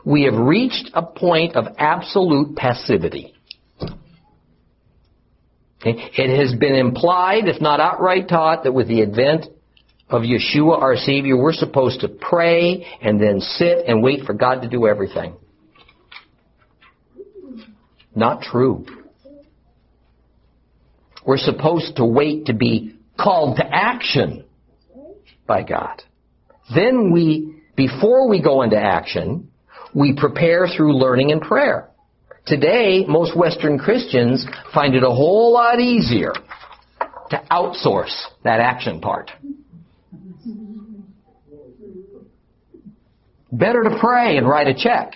we 0.06 0.24
have 0.24 0.36
reached 0.36 0.91
a 0.94 1.02
point 1.02 1.56
of 1.56 1.65
absolute 1.78 2.56
passivity. 2.56 3.34
It 5.84 6.39
has 6.39 6.58
been 6.58 6.76
implied, 6.76 7.48
if 7.48 7.62
not 7.62 7.80
outright 7.80 8.28
taught, 8.28 8.63
that 8.63 8.72
with 8.72 8.88
the 8.88 9.02
advent 9.02 9.46
of 10.10 10.24
Yeshua, 10.24 10.80
our 10.80 10.96
Savior, 10.96 11.38
we're 11.38 11.54
supposed 11.54 12.02
to 12.02 12.08
pray 12.08 12.86
and 13.02 13.22
then 13.22 13.39
sit 13.39 13.86
and 13.88 14.02
wait 14.02 14.26
for 14.26 14.34
God 14.34 14.62
to 14.62 14.70
do 14.70 14.88
everything. 14.88 15.36
Not 18.15 18.41
true. 18.41 18.86
We're 21.26 21.38
supposed 21.38 21.98
to 21.98 22.06
wait 22.06 22.46
to 22.46 22.54
be 22.54 22.96
called 23.20 23.58
to 23.58 23.65
action 23.65 24.46
by 25.46 25.63
God. 25.63 26.02
Then 26.74 27.12
we, 27.12 27.62
before 27.76 28.28
we 28.30 28.41
go 28.41 28.62
into 28.62 28.78
action, 28.78 29.52
we 29.95 30.13
prepare 30.13 30.67
through 30.67 30.97
learning 30.97 31.31
and 31.31 31.41
prayer. 31.41 31.89
Today, 32.45 33.05
most 33.08 33.36
Western 33.36 33.79
Christians 33.79 34.45
find 34.73 34.93
it 34.93 35.03
a 35.03 35.10
whole 35.10 35.53
lot 35.53 35.79
easier 35.79 36.34
to 37.29 37.43
outsource 37.49 38.13
that 38.43 38.60
action 38.60 38.99
part. 38.99 39.31
Better 43.51 43.84
to 43.84 43.97
pray 43.99 44.38
and 44.38 44.47
write 44.47 44.67
a 44.67 44.75
check. 44.75 45.13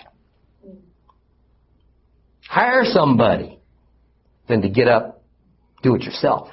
Hire 2.48 2.84
somebody 2.84 3.60
than 4.48 4.62
to 4.62 4.68
get 4.68 4.88
up, 4.88 5.22
do 5.82 5.94
it 5.94 6.02
yourself. 6.02 6.48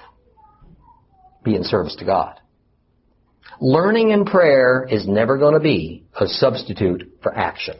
Be 1.44 1.56
in 1.56 1.64
service 1.64 1.96
to 2.00 2.06
God. 2.06 2.40
Learning 3.60 4.12
and 4.12 4.28
prayer 4.28 4.86
is 4.88 5.08
never 5.08 5.38
going 5.38 5.54
to 5.54 5.60
be 5.60 6.04
a 6.20 6.28
substitute 6.28 7.18
for 7.24 7.34
action. 7.36 7.78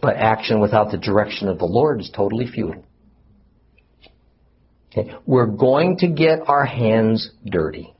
But 0.00 0.16
action 0.16 0.60
without 0.60 0.90
the 0.90 0.98
direction 0.98 1.48
of 1.48 1.58
the 1.58 1.64
Lord 1.64 2.00
is 2.00 2.10
totally 2.14 2.46
futile. 2.46 2.84
Okay. 4.92 5.14
We're 5.26 5.46
going 5.46 5.98
to 5.98 6.08
get 6.08 6.40
our 6.46 6.64
hands 6.64 7.30
dirty. 7.44 7.94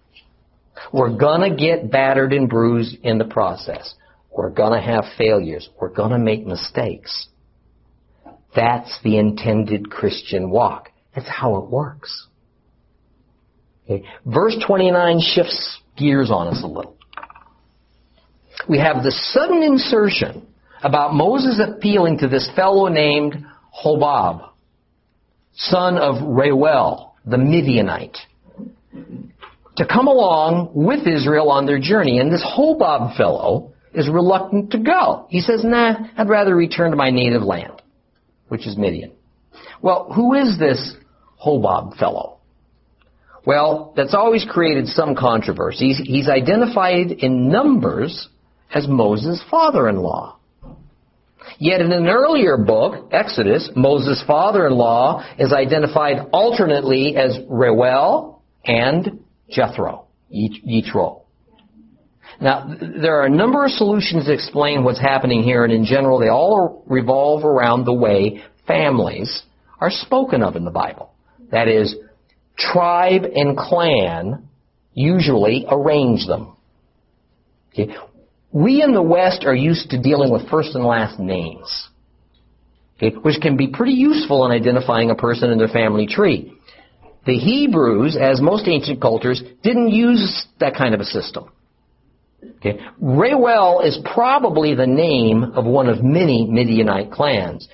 We're 0.92 1.16
going 1.16 1.50
to 1.50 1.56
get 1.56 1.90
battered 1.90 2.32
and 2.32 2.48
bruised 2.48 2.96
in 3.02 3.18
the 3.18 3.24
process. 3.24 3.94
We're 4.30 4.50
going 4.50 4.72
to 4.72 4.86
have 4.86 5.04
failures. 5.16 5.68
We're 5.80 5.88
going 5.88 6.10
to 6.10 6.18
make 6.18 6.46
mistakes. 6.46 7.28
That's 8.54 8.98
the 9.02 9.18
intended 9.18 9.90
Christian 9.90 10.50
walk. 10.50 10.90
That's 11.14 11.28
how 11.28 11.56
it 11.56 11.70
works. 11.70 12.28
Okay. 13.84 14.04
Verse 14.24 14.56
29 14.66 15.20
shifts 15.20 15.80
gears 15.96 16.30
on 16.30 16.48
us 16.48 16.62
a 16.62 16.66
little. 16.66 16.96
We 18.68 18.78
have 18.78 19.02
the 19.02 19.12
sudden 19.12 19.62
insertion 19.62 20.46
about 20.82 21.14
Moses 21.14 21.60
appealing 21.60 22.18
to 22.18 22.28
this 22.28 22.48
fellow 22.54 22.88
named 22.88 23.44
Hobab, 23.84 24.50
son 25.54 25.96
of 25.98 26.16
Reuel, 26.22 27.14
the 27.24 27.38
Midianite, 27.38 28.18
to 29.76 29.86
come 29.86 30.06
along 30.06 30.70
with 30.74 31.06
Israel 31.06 31.50
on 31.50 31.66
their 31.66 31.78
journey. 31.78 32.18
And 32.18 32.32
this 32.32 32.44
Hobab 32.44 33.16
fellow 33.16 33.72
is 33.92 34.08
reluctant 34.08 34.70
to 34.72 34.78
go. 34.78 35.26
He 35.28 35.40
says, 35.40 35.64
nah, 35.64 35.94
I'd 36.16 36.28
rather 36.28 36.54
return 36.54 36.90
to 36.90 36.96
my 36.96 37.10
native 37.10 37.42
land 37.42 37.82
which 38.48 38.66
is 38.66 38.76
Midian. 38.76 39.12
Well, 39.82 40.12
who 40.14 40.34
is 40.34 40.58
this 40.58 40.94
Hobab 41.44 41.96
fellow? 41.98 42.38
Well, 43.44 43.92
that's 43.96 44.14
always 44.14 44.44
created 44.48 44.88
some 44.88 45.14
controversy. 45.14 45.88
He's, 45.88 45.98
he's 45.98 46.28
identified 46.28 47.12
in 47.12 47.48
Numbers 47.48 48.28
as 48.74 48.88
Moses' 48.88 49.42
father-in-law. 49.50 50.35
Yet 51.58 51.80
in 51.80 51.92
an 51.92 52.08
earlier 52.08 52.56
book, 52.56 53.08
Exodus, 53.12 53.70
Moses' 53.74 54.22
father-in-law 54.26 55.24
is 55.38 55.52
identified 55.52 56.28
alternately 56.32 57.16
as 57.16 57.38
Reuel 57.48 58.42
and 58.64 59.24
Jethro, 59.48 60.06
Yitro. 60.32 61.22
Now, 62.40 62.74
there 62.80 63.20
are 63.20 63.26
a 63.26 63.30
number 63.30 63.64
of 63.64 63.70
solutions 63.70 64.26
to 64.26 64.32
explain 64.32 64.84
what's 64.84 65.00
happening 65.00 65.42
here, 65.42 65.64
and 65.64 65.72
in 65.72 65.84
general, 65.84 66.18
they 66.18 66.28
all 66.28 66.84
revolve 66.86 67.44
around 67.44 67.84
the 67.84 67.94
way 67.94 68.42
families 68.66 69.42
are 69.80 69.90
spoken 69.90 70.42
of 70.42 70.56
in 70.56 70.64
the 70.64 70.70
Bible. 70.70 71.14
That 71.50 71.68
is, 71.68 71.94
tribe 72.58 73.22
and 73.24 73.56
clan 73.56 74.48
usually 74.92 75.64
arrange 75.68 76.26
them. 76.26 76.56
Okay? 77.72 77.94
We 78.52 78.82
in 78.82 78.92
the 78.92 79.02
West 79.02 79.44
are 79.44 79.54
used 79.54 79.90
to 79.90 80.00
dealing 80.00 80.32
with 80.32 80.48
first 80.48 80.74
and 80.74 80.84
last 80.84 81.18
names, 81.18 81.88
okay, 82.96 83.14
which 83.16 83.40
can 83.40 83.56
be 83.56 83.68
pretty 83.68 83.92
useful 83.92 84.46
in 84.46 84.52
identifying 84.52 85.10
a 85.10 85.14
person 85.14 85.50
in 85.50 85.58
their 85.58 85.68
family 85.68 86.06
tree. 86.06 86.52
The 87.26 87.36
Hebrews, 87.36 88.16
as 88.20 88.40
most 88.40 88.68
ancient 88.68 89.00
cultures, 89.00 89.42
didn't 89.62 89.90
use 89.90 90.46
that 90.60 90.76
kind 90.76 90.94
of 90.94 91.00
a 91.00 91.04
system. 91.04 91.50
Okay. 92.58 92.78
Reuel 93.00 93.80
is 93.80 93.98
probably 94.04 94.74
the 94.74 94.86
name 94.86 95.42
of 95.42 95.64
one 95.64 95.88
of 95.88 96.02
many 96.02 96.46
Midianite 96.48 97.10
clans. 97.10 97.68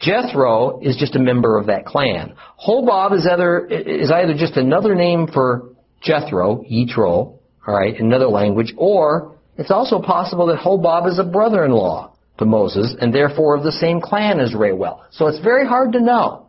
Jethro 0.00 0.80
is 0.80 0.96
just 0.96 1.16
a 1.16 1.18
member 1.18 1.58
of 1.58 1.66
that 1.66 1.84
clan. 1.86 2.34
Hobab 2.64 3.16
is 3.16 3.26
either, 3.26 3.66
is 3.66 4.10
either 4.10 4.34
just 4.34 4.56
another 4.56 4.94
name 4.94 5.26
for 5.26 5.70
Jethro, 6.00 6.64
Yitro, 6.70 7.38
alright, 7.66 8.00
another 8.00 8.26
language, 8.26 8.74
or 8.76 9.36
it's 9.62 9.70
also 9.70 10.02
possible 10.02 10.46
that 10.46 10.58
Hobab 10.58 11.08
is 11.08 11.20
a 11.20 11.24
brother-in-law 11.24 12.12
to 12.38 12.44
Moses 12.44 12.96
and 13.00 13.14
therefore 13.14 13.56
of 13.56 13.62
the 13.62 13.70
same 13.70 14.00
clan 14.00 14.40
as 14.40 14.56
Reuel. 14.56 15.04
So 15.12 15.28
it's 15.28 15.38
very 15.38 15.64
hard 15.64 15.92
to 15.92 16.00
know. 16.00 16.48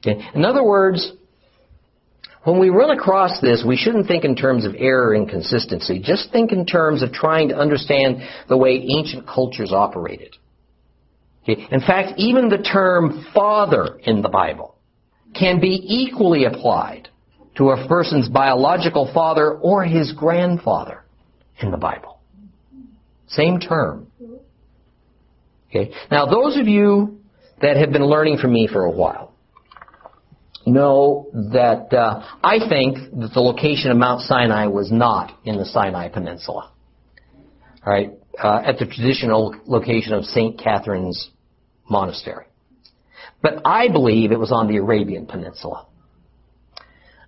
Okay. 0.00 0.22
In 0.34 0.44
other 0.44 0.62
words, 0.62 1.10
when 2.44 2.60
we 2.60 2.68
run 2.68 2.90
across 2.90 3.40
this, 3.40 3.64
we 3.66 3.78
shouldn't 3.78 4.06
think 4.06 4.26
in 4.26 4.36
terms 4.36 4.66
of 4.66 4.74
error 4.76 5.14
and 5.14 5.26
consistency. 5.26 5.98
Just 5.98 6.30
think 6.32 6.52
in 6.52 6.66
terms 6.66 7.02
of 7.02 7.12
trying 7.14 7.48
to 7.48 7.56
understand 7.56 8.18
the 8.46 8.58
way 8.58 8.86
ancient 8.94 9.26
cultures 9.26 9.72
operated. 9.72 10.36
Okay. 11.44 11.66
In 11.70 11.80
fact, 11.80 12.18
even 12.18 12.50
the 12.50 12.58
term 12.58 13.24
father 13.32 13.98
in 14.02 14.20
the 14.20 14.28
Bible 14.28 14.76
can 15.34 15.60
be 15.60 15.80
equally 15.82 16.44
applied 16.44 17.08
to 17.56 17.70
a 17.70 17.88
person's 17.88 18.28
biological 18.28 19.10
father 19.14 19.54
or 19.54 19.82
his 19.82 20.12
grandfather 20.12 21.05
in 21.60 21.70
the 21.70 21.76
Bible. 21.76 22.18
Same 23.28 23.58
term. 23.58 24.06
Okay. 25.68 25.92
Now, 26.10 26.26
those 26.26 26.56
of 26.56 26.68
you 26.68 27.20
that 27.60 27.76
have 27.76 27.90
been 27.90 28.04
learning 28.04 28.38
from 28.38 28.52
me 28.52 28.68
for 28.70 28.84
a 28.84 28.90
while 28.90 29.32
know 30.66 31.28
that 31.32 31.92
uh, 31.92 32.22
I 32.42 32.58
think 32.68 32.96
that 33.20 33.30
the 33.32 33.40
location 33.40 33.90
of 33.90 33.96
Mount 33.96 34.22
Sinai 34.22 34.66
was 34.66 34.90
not 34.90 35.38
in 35.44 35.56
the 35.56 35.64
Sinai 35.64 36.08
Peninsula. 36.08 36.72
All 37.86 37.92
right, 37.92 38.10
uh, 38.42 38.62
at 38.64 38.78
the 38.78 38.86
traditional 38.86 39.54
location 39.66 40.12
of 40.12 40.24
St. 40.24 40.58
Catherine's 40.58 41.30
Monastery. 41.88 42.46
But 43.42 43.62
I 43.64 43.88
believe 43.88 44.32
it 44.32 44.38
was 44.38 44.50
on 44.50 44.66
the 44.66 44.78
Arabian 44.78 45.26
Peninsula. 45.26 45.86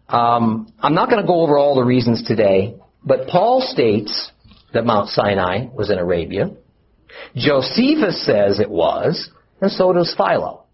Um, 0.09 0.73
I'm 0.81 0.95
not 0.95 1.11
going 1.11 1.21
to 1.21 1.27
go 1.27 1.43
over 1.43 1.57
all 1.57 1.77
the 1.77 1.85
reasons 1.85 2.25
today, 2.27 2.75
but 3.09 3.27
Paul 3.27 3.63
states 3.63 4.31
that 4.75 4.85
Mount 4.85 5.09
Sinai 5.09 5.67
was 5.75 5.91
in 5.91 5.99
Arabia. 5.99 6.51
Josephus 7.35 8.25
says 8.27 8.61
it 8.61 8.71
was, 8.71 9.31
and 9.63 9.73
so 9.73 9.95
does 9.95 10.15
Philo. 10.15 10.65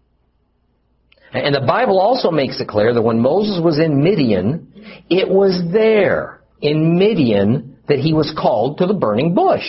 And 1.31 1.55
the 1.55 1.65
Bible 1.65 1.97
also 1.97 2.31
makes 2.31 2.59
it 2.59 2.67
clear 2.67 2.93
that 2.93 3.01
when 3.01 3.19
Moses 3.19 3.61
was 3.63 3.79
in 3.79 4.03
Midian, 4.03 5.03
it 5.09 5.29
was 5.29 5.63
there, 5.71 6.41
in 6.61 6.99
Midian, 6.99 7.77
that 7.87 7.99
he 7.99 8.13
was 8.13 8.33
called 8.37 8.79
to 8.79 8.85
the 8.85 8.93
burning 8.93 9.33
bush. 9.33 9.65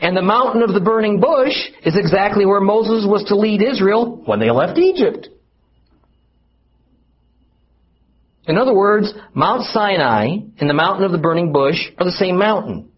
And 0.00 0.16
the 0.16 0.22
mountain 0.22 0.62
of 0.62 0.74
the 0.74 0.80
burning 0.80 1.20
bush 1.20 1.54
is 1.84 1.96
exactly 1.96 2.44
where 2.44 2.60
Moses 2.60 3.06
was 3.08 3.24
to 3.28 3.36
lead 3.36 3.62
Israel 3.62 4.22
when 4.26 4.40
they 4.40 4.50
left 4.50 4.78
Egypt. 4.78 5.28
In 8.46 8.58
other 8.58 8.74
words, 8.74 9.12
Mount 9.34 9.64
Sinai 9.64 10.36
and 10.58 10.70
the 10.70 10.74
mountain 10.74 11.04
of 11.04 11.12
the 11.12 11.18
burning 11.18 11.52
bush 11.52 11.76
are 11.98 12.04
the 12.04 12.12
same 12.12 12.38
mountain. 12.38 12.90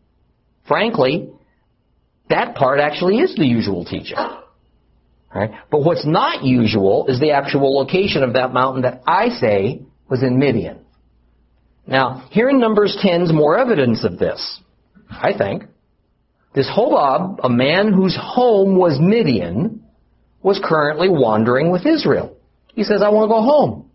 Frankly, 0.66 1.30
that 2.28 2.54
part 2.54 2.80
actually 2.80 3.18
is 3.18 3.34
the 3.34 3.46
usual 3.46 3.84
teaching. 3.84 4.18
Right? 5.34 5.50
But 5.70 5.84
what's 5.84 6.06
not 6.06 6.44
usual 6.44 7.06
is 7.06 7.20
the 7.20 7.32
actual 7.32 7.74
location 7.76 8.22
of 8.22 8.34
that 8.34 8.52
mountain 8.52 8.82
that 8.82 9.02
I 9.06 9.28
say 9.28 9.82
was 10.08 10.22
in 10.22 10.38
Midian. 10.38 10.80
Now, 11.86 12.28
here 12.30 12.50
in 12.50 12.60
Numbers 12.60 12.98
10 13.00 13.22
is 13.22 13.32
more 13.32 13.58
evidence 13.58 14.04
of 14.04 14.18
this, 14.18 14.60
I 15.10 15.36
think. 15.36 15.64
This 16.54 16.68
Hobab, 16.68 17.40
a 17.42 17.48
man 17.48 17.92
whose 17.92 18.16
home 18.20 18.76
was 18.76 18.98
Midian, 19.00 19.84
was 20.42 20.60
currently 20.62 21.08
wandering 21.08 21.70
with 21.70 21.86
Israel. 21.86 22.36
He 22.74 22.84
says, 22.84 23.02
I 23.02 23.08
want 23.08 23.28
to 23.28 23.34
go 23.34 23.42
home. 23.42 23.87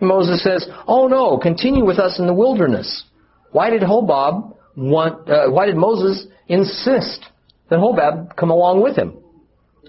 Moses 0.00 0.42
says, 0.42 0.66
Oh 0.86 1.08
no, 1.08 1.38
continue 1.38 1.84
with 1.84 1.98
us 1.98 2.18
in 2.18 2.26
the 2.26 2.34
wilderness. 2.34 3.04
Why 3.52 3.70
did 3.70 3.82
Hobab 3.82 4.56
want, 4.76 5.28
uh, 5.28 5.50
why 5.50 5.66
did 5.66 5.76
Moses 5.76 6.26
insist 6.46 7.24
that 7.70 7.78
Hobab 7.78 8.36
come 8.36 8.50
along 8.50 8.82
with 8.82 8.96
him? 8.96 9.18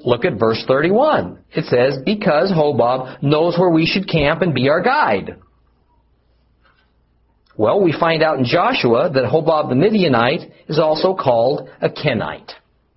Look 0.06 0.26
at 0.26 0.40
verse 0.40 0.64
31. 0.68 1.40
It 1.52 1.66
says, 1.66 2.02
Because 2.06 2.52
Hobab 2.52 3.22
knows 3.22 3.58
where 3.58 3.70
we 3.70 3.86
should 3.86 4.08
camp 4.08 4.42
and 4.42 4.54
be 4.54 4.70
our 4.70 4.82
guide. 4.82 5.38
Well, 7.58 7.82
we 7.82 7.92
find 7.92 8.24
out 8.24 8.40
in 8.40 8.46
Joshua 8.46 9.10
that 9.14 9.26
Hobab 9.26 9.68
the 9.68 9.76
Midianite 9.76 10.50
is 10.70 10.80
also 10.80 11.14
called 11.14 11.70
a 11.82 11.90
Kenite. 11.90 12.52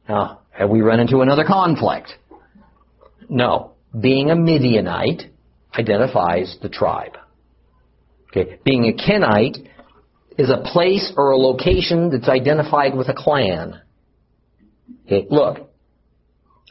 Now, 0.08 0.42
have 0.50 0.70
we 0.70 0.82
run 0.82 1.00
into 1.00 1.20
another 1.20 1.44
conflict? 1.44 2.12
No. 3.28 3.72
Being 3.98 4.30
a 4.30 4.36
Midianite 4.36 5.32
identifies 5.78 6.56
the 6.62 6.68
tribe. 6.68 7.16
Okay. 8.28 8.58
Being 8.64 8.86
a 8.86 8.92
Kenite 8.92 9.58
is 10.38 10.50
a 10.50 10.62
place 10.72 11.12
or 11.16 11.30
a 11.30 11.36
location 11.36 12.10
that's 12.10 12.28
identified 12.28 12.96
with 12.96 13.08
a 13.08 13.14
clan. 13.14 13.80
Okay. 15.06 15.26
Look, 15.30 15.70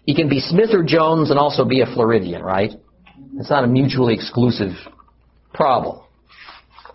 you 0.05 0.15
can 0.15 0.29
be 0.29 0.39
Smith 0.39 0.69
or 0.73 0.83
Jones 0.83 1.29
and 1.29 1.37
also 1.37 1.65
be 1.65 1.81
a 1.81 1.85
Floridian, 1.85 2.41
right? 2.41 2.71
It's 3.37 3.49
not 3.49 3.63
a 3.63 3.67
mutually 3.67 4.15
exclusive 4.15 4.71
problem. 5.53 6.03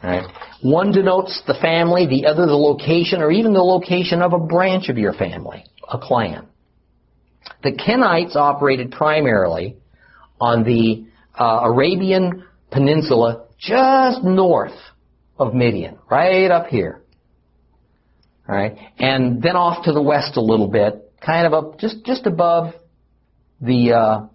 Right? 0.03 0.25
One 0.63 0.93
denotes 0.93 1.43
the 1.47 1.55
family, 1.55 2.07
the 2.07 2.27
other 2.27 2.47
the 2.47 2.57
location, 2.57 3.21
or 3.21 3.31
even 3.31 3.53
the 3.53 3.63
location 3.63 4.23
of 4.23 4.33
a 4.33 4.39
branch 4.39 4.89
of 4.89 4.99
your 4.99 5.13
family, 5.13 5.65
a 5.89 5.99
clan. 5.99 6.47
The 7.63 7.73
Kenites 7.73 8.37
operated 8.37 8.91
primarily 8.91 9.77
on 10.41 10.65
the 10.65 11.07
uh, 11.39 11.61
Arabian 11.65 12.45
Peninsula 12.71 13.47
just 13.59 14.23
north 14.23 14.79
of 15.39 15.55
Midian, 15.55 15.99
right 16.11 16.51
up 16.51 16.67
here. 16.67 17.01
Right? 18.47 18.77
And 18.99 19.43
then 19.43 19.57
off 19.57 19.85
to 19.85 19.93
the 19.93 20.03
west 20.03 20.37
a 20.37 20.41
little 20.41 20.69
bit, 20.69 21.13
kind 21.25 21.47
of 21.47 21.53
up, 21.53 21.79
just, 21.81 22.05
just 22.05 22.27
above 22.27 22.75
the 23.61 23.93
uh, 23.93 24.27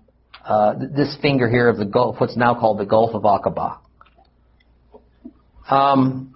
uh, 0.46 0.74
this 0.78 1.16
finger 1.22 1.50
here 1.50 1.70
of 1.70 1.78
the 1.78 1.86
Gulf, 1.86 2.20
what's 2.20 2.36
now 2.36 2.56
called 2.56 2.80
the 2.80 2.86
Gulf 2.86 3.14
of 3.14 3.24
Aqaba. 3.24 3.78
Um, 5.70 6.36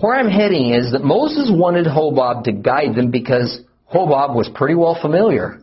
where 0.00 0.14
I'm 0.14 0.28
heading 0.28 0.74
is 0.74 0.92
that 0.92 1.02
Moses 1.02 1.50
wanted 1.50 1.86
Hobab 1.86 2.44
to 2.44 2.52
guide 2.52 2.94
them 2.94 3.10
because 3.10 3.60
Hobab 3.92 4.34
was 4.34 4.48
pretty 4.54 4.74
well 4.74 4.96
familiar 5.00 5.60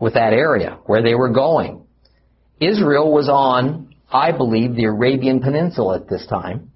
with 0.00 0.14
that 0.14 0.32
area 0.32 0.78
where 0.86 1.02
they 1.02 1.14
were 1.14 1.30
going. 1.30 1.83
Israel 2.68 3.12
was 3.12 3.28
on, 3.28 3.94
I 4.10 4.32
believe, 4.32 4.74
the 4.74 4.84
Arabian 4.84 5.40
Peninsula 5.40 5.96
at 5.96 6.08
this 6.08 6.26
time, 6.26 6.70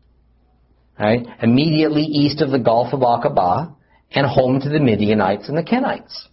right? 0.99 1.26
Immediately 1.43 2.03
east 2.03 2.41
of 2.41 2.51
the 2.51 2.59
Gulf 2.59 2.93
of 2.93 3.01
Aqaba 3.01 3.74
and 4.11 4.26
home 4.26 4.61
to 4.61 4.68
the 4.68 4.80
Midianites 4.80 5.49
and 5.49 5.57
the 5.57 5.62
Kenites. 5.62 6.28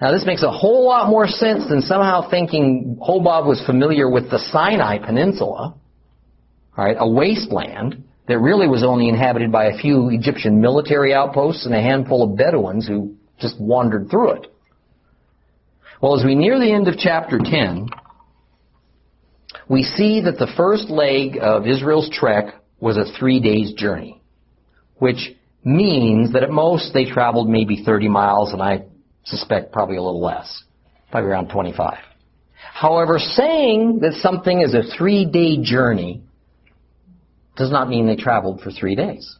Now 0.00 0.12
this 0.12 0.24
makes 0.26 0.42
a 0.42 0.50
whole 0.50 0.86
lot 0.86 1.08
more 1.08 1.26
sense 1.26 1.68
than 1.68 1.80
somehow 1.82 2.28
thinking 2.30 2.98
Hobab 3.00 3.46
was 3.46 3.62
familiar 3.64 4.08
with 4.10 4.30
the 4.30 4.38
Sinai 4.38 4.98
Peninsula, 4.98 5.74
right, 6.76 6.96
a 6.98 7.08
wasteland 7.08 8.04
that 8.28 8.38
really 8.38 8.68
was 8.68 8.84
only 8.84 9.08
inhabited 9.08 9.50
by 9.50 9.66
a 9.66 9.78
few 9.78 10.10
Egyptian 10.10 10.60
military 10.60 11.14
outposts 11.14 11.64
and 11.66 11.74
a 11.74 11.80
handful 11.80 12.22
of 12.22 12.36
Bedouins 12.36 12.86
who 12.86 13.14
just 13.40 13.58
wandered 13.58 14.10
through 14.10 14.32
it. 14.32 14.46
Well, 16.00 16.18
as 16.18 16.24
we 16.24 16.34
near 16.34 16.60
the 16.60 16.72
end 16.72 16.86
of 16.86 16.96
chapter 16.96 17.38
10, 17.38 17.88
we 19.68 19.82
see 19.82 20.22
that 20.22 20.38
the 20.38 20.50
first 20.56 20.88
leg 20.88 21.38
of 21.40 21.66
Israel's 21.66 22.08
trek 22.10 22.54
was 22.80 22.96
a 22.96 23.04
three 23.18 23.40
days 23.40 23.72
journey, 23.74 24.20
which 24.96 25.34
means 25.64 26.32
that 26.32 26.42
at 26.42 26.50
most 26.50 26.94
they 26.94 27.04
traveled 27.04 27.48
maybe 27.48 27.82
30 27.84 28.08
miles, 28.08 28.52
and 28.52 28.62
I 28.62 28.84
suspect 29.24 29.72
probably 29.72 29.96
a 29.96 30.02
little 30.02 30.22
less, 30.22 30.64
probably 31.10 31.30
around 31.30 31.48
25. 31.48 31.98
However, 32.72 33.18
saying 33.18 33.98
that 34.00 34.14
something 34.14 34.60
is 34.60 34.74
a 34.74 34.82
three 34.96 35.26
day 35.26 35.58
journey 35.60 36.22
does 37.56 37.70
not 37.70 37.88
mean 37.88 38.06
they 38.06 38.16
traveled 38.16 38.60
for 38.60 38.70
three 38.70 38.94
days. 38.94 39.36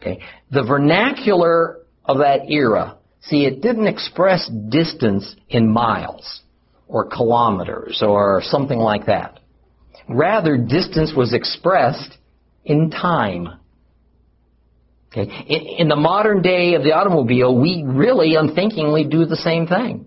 Okay? 0.00 0.20
The 0.50 0.62
vernacular 0.62 1.78
of 2.04 2.18
that 2.18 2.50
era, 2.50 2.98
see, 3.22 3.46
it 3.46 3.62
didn't 3.62 3.86
express 3.88 4.48
distance 4.68 5.34
in 5.48 5.72
miles 5.72 6.42
or 6.88 7.06
kilometers 7.06 8.02
or 8.02 8.42
something 8.44 8.78
like 8.78 9.06
that. 9.06 9.40
Rather, 10.08 10.56
distance 10.56 11.12
was 11.16 11.34
expressed 11.34 12.16
in 12.64 12.90
time. 12.90 13.48
Okay? 15.10 15.22
In, 15.48 15.80
in 15.80 15.88
the 15.88 15.96
modern 15.96 16.42
day 16.42 16.74
of 16.74 16.82
the 16.82 16.92
automobile, 16.92 17.58
we 17.58 17.82
really 17.84 18.34
unthinkingly 18.34 19.04
do 19.04 19.24
the 19.24 19.36
same 19.36 19.66
thing. 19.66 20.06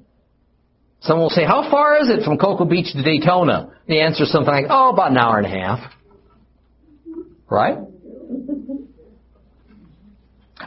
Someone 1.01 1.23
will 1.23 1.29
say, 1.29 1.45
how 1.45 1.69
far 1.71 1.97
is 2.01 2.09
it 2.09 2.23
from 2.23 2.37
Cocoa 2.37 2.65
Beach 2.65 2.91
to 2.93 3.03
Daytona? 3.03 3.73
The 3.87 4.01
answer 4.01 4.23
is 4.23 4.31
something 4.31 4.53
like, 4.53 4.65
oh, 4.69 4.89
about 4.89 5.11
an 5.11 5.17
hour 5.17 5.37
and 5.37 5.45
a 5.45 5.49
half. 5.49 5.93
Right? 7.49 7.77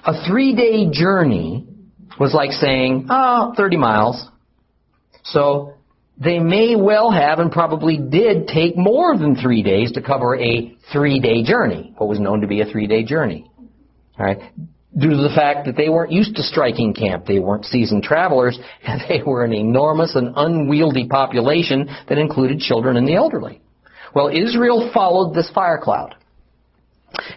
A 0.05 0.27
three 0.27 0.55
day 0.57 0.91
journey 0.91 1.67
was 2.19 2.35
like 2.35 2.51
saying, 2.53 3.07
oh, 3.11 3.53
30 3.57 3.77
miles. 3.77 4.27
So 5.25 5.75
they 6.19 6.39
may 6.39 6.77
well 6.77 7.11
have 7.11 7.39
and 7.39 7.51
probably 7.51 7.97
did 7.97 8.47
take 8.47 8.77
more 8.77 9.17
than 9.17 9.35
three 9.37 9.63
days 9.63 9.93
to 9.93 10.03
cover 10.03 10.37
a 10.37 10.77
three 10.93 11.21
day 11.21 11.43
journey, 11.43 11.95
what 11.97 12.09
was 12.09 12.21
known 12.21 12.41
to 12.43 12.47
be 12.47 12.61
a 12.61 12.67
three 12.67 12.87
day 12.87 13.03
journey. 13.05 13.51
Alright? 14.19 14.39
Due 14.97 15.09
to 15.09 15.17
the 15.17 15.33
fact 15.35 15.65
that 15.65 15.77
they 15.77 15.89
weren't 15.89 16.13
used 16.13 16.37
to 16.37 16.43
striking 16.43 16.93
camp, 16.93 17.25
they 17.25 17.39
weren't 17.39 17.65
seasoned 17.65 18.03
travelers, 18.03 18.59
and 18.87 19.01
they 19.09 19.23
were 19.25 19.45
an 19.45 19.55
enormous 19.55 20.15
and 20.15 20.35
unwieldy 20.37 21.09
population 21.09 21.89
that 22.09 22.19
included 22.19 22.61
children 22.61 22.97
and 22.97 23.09
the 23.09 23.15
elderly. 23.15 23.61
Well, 24.15 24.29
Israel 24.29 24.91
followed 24.93 25.35
this 25.35 25.51
fire 25.51 25.81
cloud. 25.83 26.15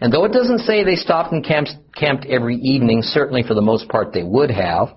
And 0.01 0.11
though 0.11 0.25
it 0.25 0.33
doesn't 0.33 0.59
say 0.59 0.83
they 0.83 0.95
stopped 0.95 1.33
and 1.33 1.43
camped, 1.43 1.71
camped 1.95 2.25
every 2.25 2.55
evening, 2.57 3.01
certainly 3.01 3.43
for 3.43 3.53
the 3.53 3.61
most 3.61 3.87
part 3.87 4.13
they 4.13 4.23
would 4.23 4.51
have, 4.51 4.89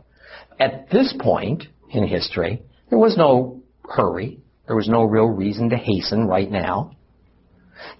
at 0.58 0.90
this 0.90 1.14
point 1.18 1.64
in 1.90 2.06
history, 2.06 2.62
there 2.90 2.98
was 2.98 3.16
no 3.16 3.62
hurry. 3.88 4.40
There 4.66 4.76
was 4.76 4.88
no 4.88 5.04
real 5.04 5.26
reason 5.26 5.70
to 5.70 5.76
hasten 5.76 6.26
right 6.26 6.50
now. 6.50 6.92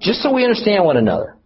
Just 0.01 0.23
so 0.23 0.33
we 0.33 0.45
understand 0.45 0.85
one 0.85 0.97
another. 0.97 1.37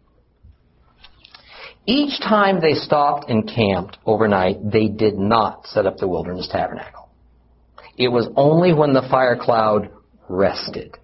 Each 1.87 2.19
time 2.21 2.61
they 2.61 2.75
stopped 2.75 3.29
and 3.29 3.49
camped 3.49 3.99
overnight, 4.07 4.71
they 4.71 4.89
did 4.89 5.19
not 5.19 5.67
set 5.67 5.87
up 5.87 5.99
the 5.99 6.09
wilderness 6.09 6.49
tabernacle. 6.51 7.09
It 7.97 8.09
was 8.09 8.29
only 8.37 8.73
when 8.73 8.93
the 8.93 9.07
fire 9.11 9.37
cloud 9.37 9.91
rested 10.29 10.97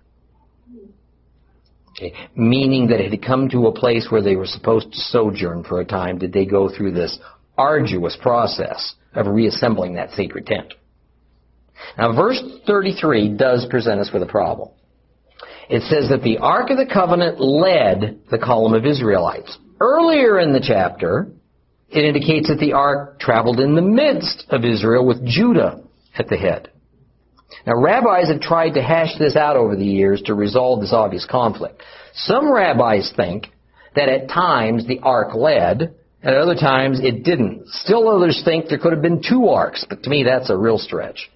Okay. 1.98 2.14
Meaning 2.36 2.88
that 2.88 3.00
it 3.00 3.10
had 3.10 3.24
come 3.24 3.48
to 3.48 3.66
a 3.66 3.72
place 3.72 4.06
where 4.08 4.22
they 4.22 4.36
were 4.36 4.46
supposed 4.46 4.92
to 4.92 4.98
sojourn 4.98 5.64
for 5.64 5.80
a 5.80 5.84
time, 5.84 6.18
did 6.18 6.32
they 6.32 6.44
go 6.46 6.68
through 6.68 6.92
this 6.92 7.18
arduous 7.56 8.16
process 8.22 8.94
of 9.14 9.26
reassembling 9.26 9.94
that 9.94 10.12
sacred 10.12 10.46
tent. 10.46 10.74
Now, 11.96 12.14
verse 12.14 12.42
33 12.66 13.36
does 13.36 13.66
present 13.70 14.00
us 14.00 14.10
with 14.12 14.22
a 14.22 14.26
problem. 14.26 14.70
It 15.68 15.82
says 15.82 16.08
that 16.08 16.22
the 16.22 16.38
Ark 16.38 16.70
of 16.70 16.78
the 16.78 16.86
Covenant 16.92 17.40
led 17.40 18.20
the 18.30 18.38
column 18.38 18.74
of 18.74 18.86
Israelites. 18.86 19.56
Earlier 19.80 20.40
in 20.40 20.52
the 20.52 20.64
chapter, 20.66 21.30
it 21.90 22.04
indicates 22.04 22.48
that 22.48 22.58
the 22.58 22.72
Ark 22.72 23.20
traveled 23.20 23.60
in 23.60 23.74
the 23.74 23.82
midst 23.82 24.44
of 24.48 24.64
Israel 24.64 25.06
with 25.06 25.24
Judah 25.26 25.82
at 26.16 26.28
the 26.28 26.36
head. 26.36 26.70
Now, 27.66 27.76
rabbis 27.76 28.28
have 28.28 28.40
tried 28.40 28.74
to 28.74 28.82
hash 28.82 29.18
this 29.18 29.36
out 29.36 29.56
over 29.56 29.76
the 29.76 29.84
years 29.84 30.22
to 30.22 30.34
resolve 30.34 30.80
this 30.80 30.92
obvious 30.92 31.26
conflict. 31.28 31.82
Some 32.14 32.50
rabbis 32.50 33.12
think 33.16 33.48
that 33.94 34.08
at 34.08 34.28
times 34.28 34.86
the 34.86 35.00
ark 35.00 35.34
led, 35.34 35.94
and 36.22 36.34
at 36.34 36.40
other 36.40 36.54
times 36.54 37.00
it 37.02 37.24
didn't. 37.24 37.66
Still 37.68 38.08
others 38.08 38.42
think 38.44 38.68
there 38.68 38.78
could 38.78 38.92
have 38.92 39.02
been 39.02 39.22
two 39.26 39.48
arks, 39.48 39.84
but 39.88 40.02
to 40.02 40.10
me 40.10 40.24
that's 40.24 40.50
a 40.50 40.56
real 40.56 40.78
stretch. 40.78 41.30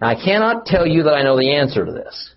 Now, 0.00 0.08
I 0.08 0.14
cannot 0.14 0.66
tell 0.66 0.86
you 0.86 1.04
that 1.04 1.14
I 1.14 1.22
know 1.22 1.36
the 1.36 1.54
answer 1.54 1.84
to 1.84 1.92
this. 1.92 2.34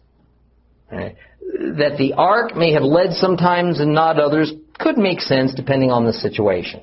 That 0.92 1.98
the 1.98 2.14
ark 2.18 2.56
may 2.56 2.74
have 2.74 2.84
led 2.84 3.14
sometimes 3.14 3.80
and 3.80 3.94
not 3.94 4.20
others 4.20 4.52
could 4.80 4.98
make 4.98 5.22
sense 5.22 5.54
depending 5.54 5.92
on 5.92 6.06
the 6.06 6.14
situation. 6.14 6.82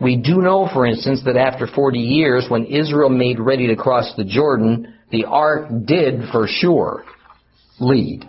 We 0.00 0.16
do 0.16 0.40
know, 0.40 0.68
for 0.72 0.86
instance, 0.86 1.22
that 1.26 1.36
after 1.36 1.66
40 1.66 1.98
years, 1.98 2.46
when 2.48 2.64
Israel 2.64 3.10
made 3.10 3.38
ready 3.38 3.66
to 3.68 3.76
cross 3.76 4.14
the 4.16 4.24
Jordan, 4.24 4.94
the 5.10 5.26
ark 5.26 5.68
did 5.84 6.22
for 6.32 6.46
sure 6.48 7.04
lead. 7.78 8.28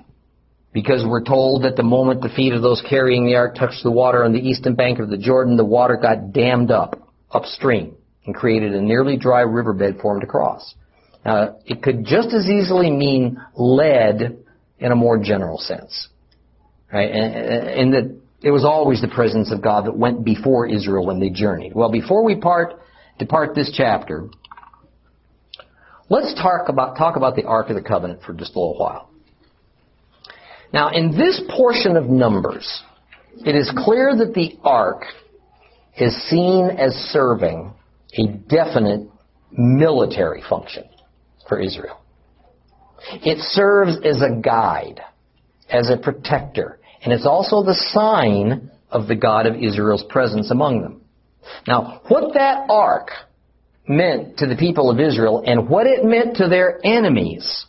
Because 0.73 1.05
we're 1.05 1.23
told 1.23 1.63
that 1.63 1.75
the 1.75 1.84
moment 1.84 2.21
the 2.21 2.29
feet 2.29 2.53
of 2.53 2.61
those 2.61 2.84
carrying 2.89 3.25
the 3.25 3.36
ark 3.36 3.55
touched 3.55 3.84
the 3.84 3.91
water 3.91 4.23
on 4.23 4.34
the 4.34 4.39
eastern 4.39 4.75
bank 4.75 4.99
of 4.99 5.09
the 5.09 5.17
Jordan, 5.17 5.57
the 5.57 5.65
water 5.65 5.97
got 6.01 6.32
dammed 6.34 6.71
up 6.71 7.09
upstream 7.32 7.95
and 8.25 8.36
created 8.36 8.73
a 8.73 8.82
nearly 8.82 9.17
dry 9.17 9.41
riverbed 9.41 9.97
for 10.01 10.13
them 10.13 10.21
to 10.21 10.27
cross. 10.27 10.75
Now, 11.26 11.57
it 11.65 11.84
could 11.84 12.05
just 12.05 12.30
as 12.34 12.49
easily 12.49 12.89
mean 12.89 13.39
led 13.55 14.43
in 14.80 14.91
a 14.91 14.95
more 14.95 15.17
general 15.17 15.57
sense. 15.57 16.07
Right? 16.91 17.11
And, 17.11 17.93
that 17.93 18.17
it 18.41 18.51
was 18.51 18.65
always 18.65 19.01
the 19.01 19.07
presence 19.07 19.51
of 19.51 19.61
God 19.61 19.86
that 19.86 19.95
went 19.95 20.26
before 20.26 20.67
Israel 20.67 21.05
when 21.05 21.19
they 21.19 21.30
journeyed. 21.30 21.74
Well, 21.76 21.91
before 21.91 22.24
we 22.24 22.36
part, 22.36 22.82
depart 23.19 23.53
this 23.53 23.72
chapter, 23.76 24.30
Let's 26.11 26.34
talk 26.34 26.67
about, 26.67 26.97
talk 26.97 27.15
about 27.15 27.38
the 27.38 27.45
Ark 27.45 27.69
of 27.69 27.78
the 27.78 27.82
Covenant 27.82 28.19
for 28.24 28.34
just 28.34 28.53
a 28.53 28.59
little 28.59 28.78
while. 28.78 29.09
Now, 30.74 30.89
in 30.89 31.17
this 31.17 31.41
portion 31.55 31.95
of 31.95 32.07
Numbers, 32.07 32.84
it 33.45 33.55
is 33.55 33.72
clear 33.78 34.13
that 34.17 34.34
the 34.34 34.59
Ark 34.61 35.05
is 35.95 36.13
seen 36.30 36.65
as 36.65 36.91
serving 37.13 37.74
a 38.17 38.28
definite 38.28 39.07
military 39.53 40.43
function 40.49 40.84
for 41.47 41.59
Israel. 41.59 41.99
It 43.09 43.39
serves 43.39 43.97
as 44.05 44.21
a 44.21 44.41
guide, 44.41 45.01
as 45.69 45.89
a 45.89 45.97
protector, 45.97 46.79
and 47.03 47.11
it's 47.11 47.25
also 47.25 47.63
the 47.63 47.73
sign 47.73 48.69
of 48.89 49.07
the 49.07 49.15
God 49.15 49.47
of 49.47 49.55
Israel's 49.55 50.03
presence 50.09 50.51
among 50.51 50.81
them. 50.81 51.01
Now, 51.67 52.01
what 52.07 52.33
that 52.35 52.69
ark 52.69 53.09
meant 53.87 54.37
to 54.37 54.47
the 54.47 54.55
people 54.55 54.91
of 54.91 54.99
Israel 54.99 55.43
and 55.45 55.67
what 55.67 55.87
it 55.87 56.05
meant 56.05 56.37
to 56.37 56.47
their 56.47 56.79
enemies 56.83 57.65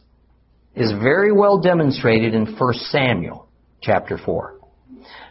is 0.74 0.90
very 0.92 1.32
well 1.32 1.60
demonstrated 1.60 2.34
in 2.34 2.56
1 2.56 2.74
Samuel 2.74 3.48
chapter 3.80 4.18
4. 4.18 4.58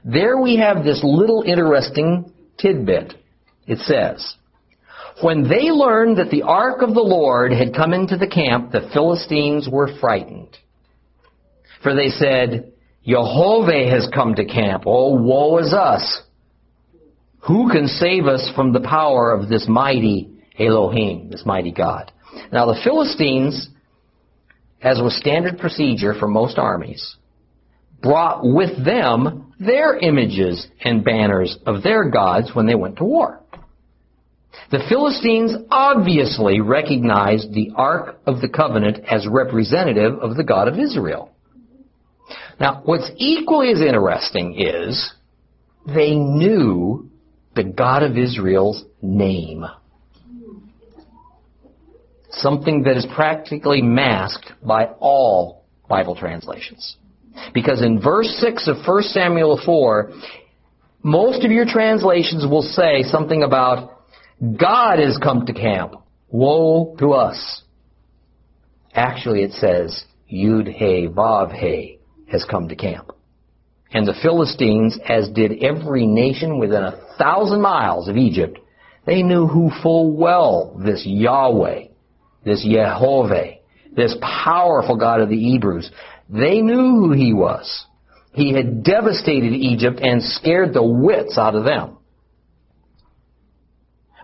There 0.03 0.37
we 0.39 0.57
have 0.57 0.83
this 0.83 1.01
little 1.03 1.43
interesting 1.45 2.33
tidbit. 2.57 3.13
It 3.67 3.79
says, 3.79 4.35
When 5.21 5.47
they 5.47 5.69
learned 5.69 6.17
that 6.17 6.31
the 6.31 6.43
ark 6.43 6.81
of 6.81 6.93
the 6.93 7.01
Lord 7.01 7.51
had 7.51 7.75
come 7.75 7.93
into 7.93 8.17
the 8.17 8.27
camp, 8.27 8.71
the 8.71 8.89
Philistines 8.93 9.67
were 9.71 9.97
frightened. 9.99 10.57
For 11.83 11.95
they 11.95 12.09
said, 12.09 12.73
Jehovah 13.05 13.89
has 13.89 14.09
come 14.13 14.35
to 14.35 14.45
camp. 14.45 14.83
Oh, 14.85 15.15
woe 15.15 15.57
is 15.57 15.73
us! 15.73 16.21
Who 17.47 17.69
can 17.71 17.87
save 17.87 18.25
us 18.25 18.51
from 18.55 18.71
the 18.71 18.81
power 18.81 19.31
of 19.31 19.49
this 19.49 19.67
mighty 19.67 20.31
Elohim, 20.59 21.29
this 21.29 21.45
mighty 21.45 21.71
God. 21.71 22.11
Now 22.51 22.65
the 22.67 22.79
Philistines, 22.83 23.69
as 24.81 24.99
was 24.99 25.17
standard 25.17 25.57
procedure 25.59 26.13
for 26.13 26.27
most 26.27 26.57
armies, 26.57 27.15
brought 28.01 28.41
with 28.43 28.83
them 28.83 29.53
their 29.59 29.97
images 29.97 30.67
and 30.83 31.03
banners 31.03 31.57
of 31.65 31.83
their 31.83 32.09
gods 32.09 32.51
when 32.53 32.65
they 32.65 32.75
went 32.75 32.97
to 32.97 33.03
war. 33.03 33.41
The 34.69 34.83
Philistines 34.89 35.55
obviously 35.69 36.61
recognized 36.61 37.53
the 37.53 37.71
Ark 37.75 38.19
of 38.25 38.41
the 38.41 38.49
Covenant 38.49 38.99
as 39.09 39.27
representative 39.27 40.19
of 40.19 40.35
the 40.35 40.43
God 40.43 40.67
of 40.67 40.79
Israel. 40.79 41.31
Now, 42.59 42.81
what's 42.85 43.09
equally 43.17 43.71
as 43.71 43.81
interesting 43.81 44.59
is 44.59 45.13
they 45.87 46.15
knew 46.15 47.09
the 47.55 47.63
God 47.63 48.03
of 48.03 48.17
Israel's 48.17 48.83
name 49.01 49.65
something 52.31 52.83
that 52.83 52.97
is 52.97 53.05
practically 53.13 53.81
masked 53.81 54.51
by 54.63 54.85
all 54.99 55.65
Bible 55.87 56.15
translations. 56.15 56.97
Because 57.53 57.81
in 57.81 58.01
verse 58.01 58.27
6 58.39 58.67
of 58.67 58.77
1 58.85 59.03
Samuel 59.03 59.61
4, 59.63 60.11
most 61.03 61.43
of 61.43 61.51
your 61.51 61.65
translations 61.65 62.45
will 62.45 62.61
say 62.61 63.03
something 63.03 63.43
about, 63.43 64.00
God 64.41 64.99
has 64.99 65.19
come 65.21 65.45
to 65.45 65.53
camp. 65.53 65.95
Woe 66.29 66.95
to 66.97 67.11
us. 67.11 67.61
Actually, 68.93 69.43
it 69.43 69.51
says, 69.53 70.05
Yud 70.31 70.67
He 70.73 71.07
Vav 71.07 71.53
He, 71.53 71.99
has 72.31 72.45
come 72.49 72.69
to 72.69 72.75
camp. 72.75 73.11
And 73.93 74.07
the 74.07 74.15
Philistines, 74.21 74.97
as 75.07 75.29
did 75.29 75.63
every 75.63 76.07
nation 76.07 76.59
within 76.59 76.83
a 76.83 76.99
thousand 77.17 77.61
miles 77.61 78.07
of 78.07 78.17
Egypt, 78.17 78.57
they 79.05 79.21
knew 79.21 79.47
who 79.47 79.69
full 79.83 80.15
well 80.15 80.79
this 80.83 81.03
Yahweh, 81.05 81.87
this 82.45 82.65
Yehovah, 82.65 83.59
this 83.93 84.15
powerful 84.21 84.95
God 84.95 85.21
of 85.21 85.29
the 85.29 85.37
Hebrews. 85.37 85.91
They 86.29 86.61
knew 86.61 86.95
who 86.95 87.11
he 87.11 87.33
was. 87.33 87.85
He 88.33 88.53
had 88.53 88.83
devastated 88.83 89.53
Egypt 89.53 89.99
and 90.01 90.23
scared 90.23 90.73
the 90.73 90.83
wits 90.83 91.37
out 91.37 91.55
of 91.55 91.65
them. 91.65 91.97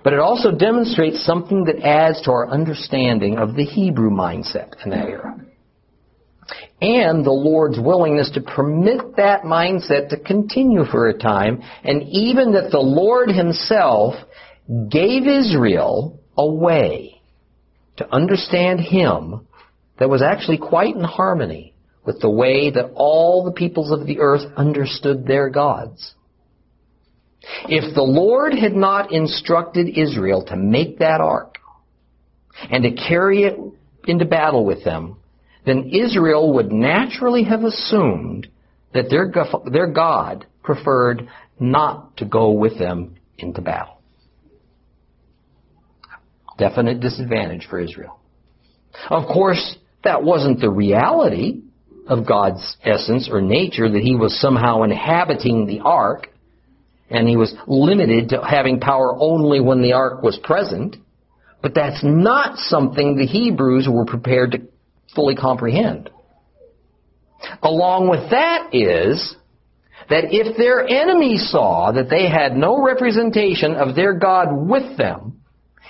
But 0.08 0.14
it 0.14 0.20
also 0.20 0.52
demonstrates 0.52 1.26
something 1.26 1.66
that 1.66 1.86
adds 1.86 2.22
to 2.22 2.32
our 2.32 2.48
understanding 2.48 3.38
of 3.40 3.56
the 3.56 3.66
Hebrew 3.66 4.10
mindset 4.10 4.72
in 4.86 4.92
that 4.92 5.06
era. 5.06 5.38
And 6.82 7.26
the 7.26 7.32
Lord's 7.32 7.78
willingness 7.78 8.32
to 8.36 8.42
permit 8.42 9.18
that 9.18 9.42
mindset 9.42 10.08
to 10.12 10.18
continue 10.18 10.86
for 10.86 11.10
a 11.10 11.18
time, 11.18 11.62
and 11.84 12.04
even 12.04 12.54
that 12.54 12.72
the 12.72 12.80
Lord 12.80 13.28
Himself 13.30 14.16
gave 14.90 15.28
Israel 15.28 16.22
a 16.38 16.50
way 16.50 17.22
to 17.98 18.10
understand 18.10 18.80
Him 18.80 19.46
that 20.00 20.10
was 20.10 20.22
actually 20.22 20.60
quite 20.60 20.96
in 20.96 21.04
harmony 21.04 21.74
with 22.06 22.22
the 22.22 22.30
way 22.30 22.72
that 22.72 22.94
all 22.96 23.44
the 23.44 23.52
peoples 23.52 23.92
of 23.92 24.08
the 24.08 24.20
earth 24.20 24.54
understood 24.56 25.28
their 25.28 25.50
gods. 25.50 26.14
If 27.68 27.96
the 27.96 28.04
Lord 28.04 28.54
had 28.54 28.76
not 28.76 29.12
instructed 29.12 29.98
Israel 29.98 30.46
to 30.46 30.56
make 30.56 31.00
that 31.00 31.22
ark 31.22 31.58
and 32.70 32.84
to 32.84 32.92
carry 32.92 33.44
it 33.44 33.58
into 34.08 34.26
battle 34.26 34.66
with 34.66 34.84
them, 34.84 35.18
then 35.66 35.90
Israel 35.92 36.54
would 36.54 36.72
naturally 36.72 37.44
have 37.44 37.64
assumed 37.64 38.48
that 38.94 39.10
their, 39.10 39.32
their 39.72 39.88
God 39.92 40.46
preferred 40.64 41.28
not 41.60 42.18
to 42.18 42.26
go 42.26 42.52
with 42.52 42.78
them 42.80 43.16
into 43.38 43.62
battle. 43.62 44.02
Definite 46.58 47.00
disadvantage 47.00 47.68
for 47.70 47.80
Israel. 47.80 48.20
Of 49.10 49.28
course, 49.28 49.78
that 50.04 50.24
wasn't 50.24 50.60
the 50.60 50.72
reality 50.72 51.62
of 52.08 52.26
God's 52.26 52.78
essence 52.84 53.30
or 53.32 53.42
nature, 53.42 53.90
that 53.92 54.02
He 54.02 54.16
was 54.16 54.40
somehow 54.40 54.84
inhabiting 54.84 55.68
the 55.68 55.82
ark 55.82 56.28
and 57.10 57.28
he 57.28 57.38
was 57.38 57.54
limited 57.68 58.30
to 58.30 58.42
having 58.44 58.80
power 58.80 59.16
only 59.18 59.60
when 59.60 59.82
the 59.82 59.94
ark 59.94 60.22
was 60.24 60.38
present. 60.44 60.98
But 61.62 61.74
that's 61.74 62.02
not 62.04 62.58
something 62.58 63.16
the 63.16 63.26
Hebrews 63.26 63.88
were 63.90 64.06
prepared 64.06 64.52
to 64.52 64.62
fully 65.16 65.36
comprehend. 65.36 66.10
Along 67.62 68.10
with 68.10 68.30
that 68.32 68.70
is 68.74 69.36
that 70.10 70.26
if 70.32 70.58
their 70.58 70.86
enemies 70.86 71.50
saw 71.52 71.92
that 71.92 72.10
they 72.10 72.30
had 72.30 72.56
no 72.56 72.82
representation 72.82 73.76
of 73.76 73.96
their 73.96 74.14
God 74.14 74.50
with 74.52 74.98
them, 74.98 75.42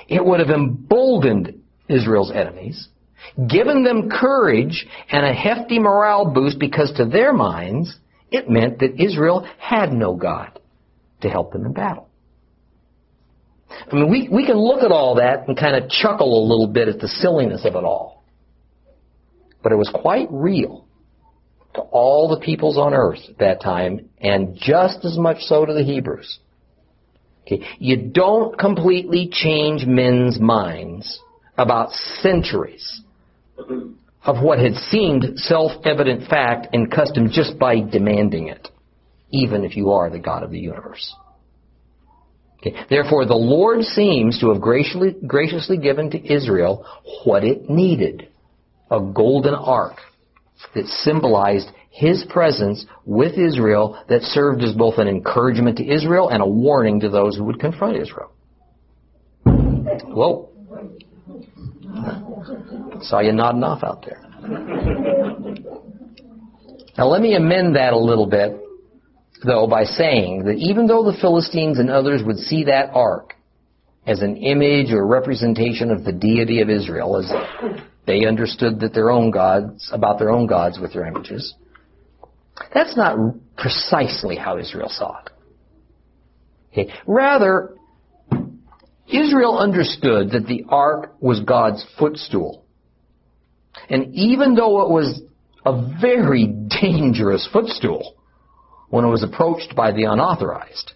it 0.08 0.24
would 0.24 0.40
have 0.40 0.50
emboldened 0.50 1.62
Israel's 1.90 2.32
enemies, 2.32 2.88
given 3.50 3.84
them 3.84 4.10
courage 4.10 4.86
and 5.10 5.26
a 5.26 5.34
hefty 5.34 5.80
morale 5.80 6.32
boost 6.32 6.60
because 6.60 6.92
to 6.94 7.06
their 7.06 7.34
minds, 7.34 7.96
it 8.32 8.50
meant 8.50 8.80
that 8.80 9.02
Israel 9.02 9.48
had 9.58 9.92
no 9.92 10.16
God 10.16 10.57
to 11.22 11.30
help 11.30 11.54
them 11.54 11.66
in 11.66 11.74
battle. 11.74 12.08
I 13.70 13.96
mean, 13.96 14.10
we, 14.10 14.30
we 14.32 14.46
can 14.46 14.58
look 14.58 14.84
at 14.84 14.92
all 14.92 15.16
that 15.16 15.48
and 15.48 15.58
kind 15.58 15.76
of 15.76 15.90
chuckle 15.90 16.42
a 16.42 16.46
little 16.48 16.68
bit 16.68 16.88
at 16.88 17.00
the 17.00 17.08
silliness 17.08 17.66
of 17.66 17.76
it 17.76 17.84
all. 17.84 18.24
But 19.62 19.72
it 19.72 19.76
was 19.76 19.90
quite 19.94 20.28
real 20.32 20.86
to 21.76 21.82
all 21.82 22.30
the 22.30 22.40
peoples 22.44 22.78
on 22.78 22.94
earth 22.94 23.20
at 23.30 23.38
that 23.40 23.62
time, 23.62 24.10
and 24.20 24.56
just 24.56 25.04
as 25.04 25.18
much 25.18 25.42
so 25.42 25.66
to 25.66 25.74
the 25.74 25.84
Hebrews. 25.84 26.40
Okay. 27.44 27.66
You 27.78 28.10
don't 28.10 28.58
completely 28.58 29.30
change 29.32 29.86
men's 29.86 30.40
minds 30.40 31.20
about 31.58 31.92
centuries 32.22 33.02
of 34.24 34.44
what 34.44 34.60
had 34.60 34.74
seemed 34.76 35.40
self-evident 35.40 36.30
fact 36.30 36.68
and 36.74 36.92
custom 36.92 37.30
just 37.32 37.58
by 37.58 37.80
demanding 37.80 38.48
it 38.48 38.70
even 39.30 39.64
if 39.64 39.76
you 39.76 39.92
are 39.92 40.10
the 40.10 40.20
God 40.20 40.44
of 40.44 40.52
the 40.52 40.60
universe. 40.60 41.14
Okay. 42.60 42.76
Therefore, 42.90 43.26
the 43.26 43.36
Lord 43.36 43.84
seems 43.84 44.40
to 44.40 44.52
have 44.52 44.62
graciously, 44.62 45.16
graciously 45.26 45.78
given 45.78 46.10
to 46.12 46.34
Israel 46.34 46.86
what 47.24 47.44
it 47.44 47.70
needed 47.70 48.30
a 48.90 49.00
golden 49.00 49.54
ark 49.54 49.98
that 50.74 50.86
symbolized 50.86 51.70
his 51.90 52.26
presence 52.30 52.86
with 53.06 53.38
Israel 53.38 54.02
that 54.10 54.22
served 54.22 54.64
as 54.64 54.74
both 54.74 54.98
an 54.98 55.08
encouragement 55.08 55.78
to 55.78 55.88
Israel 55.88 56.30
and 56.30 56.42
a 56.42 56.48
warning 56.48 57.00
to 57.02 57.10
those 57.10 57.36
who 57.36 57.44
would 57.44 57.60
confront 57.60 57.98
Israel. 57.98 58.32
Whoa. 59.46 60.50
Saw 63.02 63.20
you 63.20 63.34
nodding 63.34 63.64
off 63.64 63.84
out 63.84 64.06
there. 64.06 64.22
Now 66.98 67.08
let 67.08 67.22
me 67.22 67.36
amend 67.36 67.76
that 67.76 67.94
a 67.94 67.98
little 67.98 68.26
bit 68.26 68.60
though, 69.46 69.68
by 69.68 69.84
saying 69.84 70.46
that 70.46 70.56
even 70.58 70.88
though 70.88 71.04
the 71.04 71.18
Philistines 71.20 71.80
and 71.80 71.90
others 71.90 72.22
would 72.26 72.38
see 72.38 72.66
that 72.66 72.90
ark 72.94 73.34
as 74.06 74.22
an 74.22 74.38
image 74.38 74.92
or 74.92 75.06
representation 75.06 75.92
of 75.92 76.04
the 76.04 76.14
deity 76.14 76.62
of 76.62 76.70
Israel, 76.70 77.18
as 77.18 77.32
they 78.06 78.26
understood 78.26 78.80
that 78.80 78.94
their 78.94 79.10
own 79.10 79.32
gods, 79.32 79.90
about 79.92 80.18
their 80.18 80.32
own 80.32 80.48
gods 80.48 80.80
with 80.80 80.94
their 80.94 81.06
images, 81.06 81.54
that's 82.74 82.96
not 82.96 83.18
precisely 83.58 84.36
how 84.36 84.58
Israel 84.58 84.90
saw 84.90 85.20
it. 85.20 85.32
Okay. 86.72 86.94
Rather, 87.06 87.76
Israel 89.08 89.58
understood 89.58 90.32
that 90.32 90.46
the 90.48 90.66
ark 90.70 91.16
was 91.20 91.40
God's 91.42 91.86
footstool. 91.98 92.66
And 93.90 94.14
even 94.16 94.56
though 94.56 94.82
it 94.82 94.90
was 94.90 95.22
a 95.66 95.96
very 96.02 96.48
dangerous 96.82 97.48
footstool, 97.52 98.17
when 98.90 99.06
it 99.06 99.10
was 99.10 99.24
approached 99.24 99.76
by 99.76 99.92
the 99.92 100.04
unauthorized. 100.04 100.94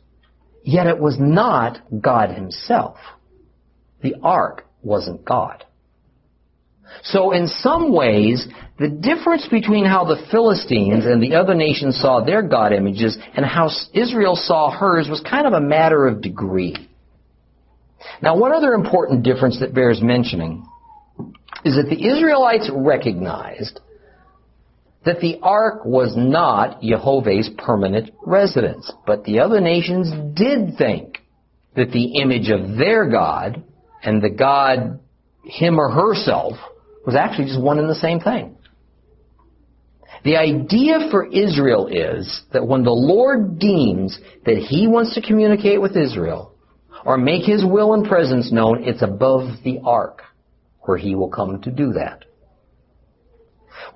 Yet 0.63 0.87
it 0.87 0.99
was 0.99 1.17
not 1.19 1.79
God 2.01 2.29
himself. 2.31 2.97
The 4.01 4.15
ark 4.21 4.65
wasn't 4.81 5.25
God. 5.25 5.65
So 7.03 7.31
in 7.31 7.47
some 7.47 7.93
ways, 7.93 8.47
the 8.77 8.89
difference 8.89 9.47
between 9.47 9.85
how 9.85 10.05
the 10.05 10.23
Philistines 10.29 11.05
and 11.05 11.21
the 11.21 11.35
other 11.35 11.55
nations 11.55 11.99
saw 11.99 12.23
their 12.23 12.41
God 12.41 12.73
images 12.73 13.17
and 13.35 13.45
how 13.45 13.69
Israel 13.93 14.35
saw 14.35 14.71
hers 14.71 15.07
was 15.09 15.21
kind 15.21 15.47
of 15.47 15.53
a 15.53 15.61
matter 15.61 16.07
of 16.07 16.21
degree. 16.21 16.75
Now 18.21 18.37
one 18.37 18.53
other 18.53 18.73
important 18.73 19.23
difference 19.23 19.59
that 19.59 19.73
bears 19.73 20.01
mentioning 20.01 20.67
is 21.63 21.75
that 21.75 21.89
the 21.89 22.07
Israelites 22.07 22.69
recognized 22.73 23.79
that 25.06 25.20
the 25.20 25.39
ark 25.41 25.84
was 25.86 26.14
not 26.16 26.82
Jehovah's 26.82 27.49
permanent 27.58 28.12
residence. 28.26 28.91
But 29.06 29.24
the 29.24 29.39
other 29.39 29.60
nations 29.60 30.12
did 30.38 30.78
think 30.78 31.20
that 31.76 31.91
the 31.91 32.20
image 32.22 32.49
of 32.49 32.78
their 32.78 33.10
God 33.10 33.64
and 34.04 34.22
the 34.22 34.30
God, 34.30 34.99
him 35.43 35.80
or 35.80 35.89
herself, 35.89 36.54
was 37.06 37.16
actually 37.16 37.45
just 37.45 37.62
one 37.62 37.80
and 37.80 37.89
the 37.89 37.95
same 37.95 38.20
thing. 38.20 38.58
The 40.24 40.38
idea 40.38 41.08
for 41.10 41.26
Israel 41.26 41.88
is 41.88 42.41
that 42.54 42.68
when 42.68 42.84
the 42.84 42.91
Lord 42.91 43.58
deems 43.58 44.20
that 44.45 44.58
He 44.58 44.88
wants 44.88 45.16
to 45.16 45.22
communicate 45.22 45.82
with 45.82 45.97
Israel 45.97 46.54
or 47.04 47.18
make 47.18 47.43
His 47.43 47.66
will 47.66 47.95
and 47.95 48.08
presence 48.08 48.52
known, 48.52 48.84
it's 48.84 49.02
above 49.02 49.64
the 49.64 49.80
ark 49.84 50.22
where 50.82 50.97
He 50.97 51.16
will 51.16 51.30
come 51.30 51.60
to 51.64 51.72
do 51.72 51.93
that. 51.93 52.26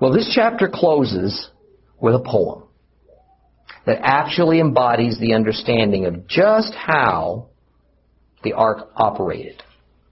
Well, 0.00 0.12
this 0.12 0.30
chapter 0.34 0.68
closes 0.72 1.50
with 2.00 2.14
a 2.14 2.20
poem 2.20 2.64
that 3.86 3.98
actually 4.02 4.60
embodies 4.60 5.18
the 5.18 5.34
understanding 5.34 6.06
of 6.06 6.26
just 6.26 6.74
how 6.74 7.46
the 8.42 8.52
ark 8.52 8.90
operated 8.96 9.62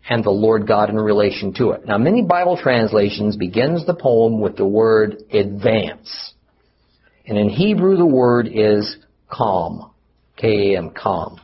and 0.08 0.22
the 0.22 0.30
Lord 0.30 0.66
God 0.66 0.90
in 0.90 0.96
relation 0.96 1.54
to 1.54 1.70
it. 1.70 1.86
Now, 1.86 1.98
many 1.98 2.22
Bible 2.22 2.58
translations 2.60 3.36
begins 3.36 3.86
the 3.86 3.94
poem 3.94 4.40
with 4.40 4.56
the 4.56 4.66
word 4.66 5.22
advance. 5.32 6.34
And 7.26 7.38
in 7.38 7.48
Hebrew, 7.48 7.96
the 7.96 8.06
word 8.06 8.48
is 8.52 8.96
calm. 9.30 9.90
K-A-M, 10.36 10.90
calm. 10.90 11.40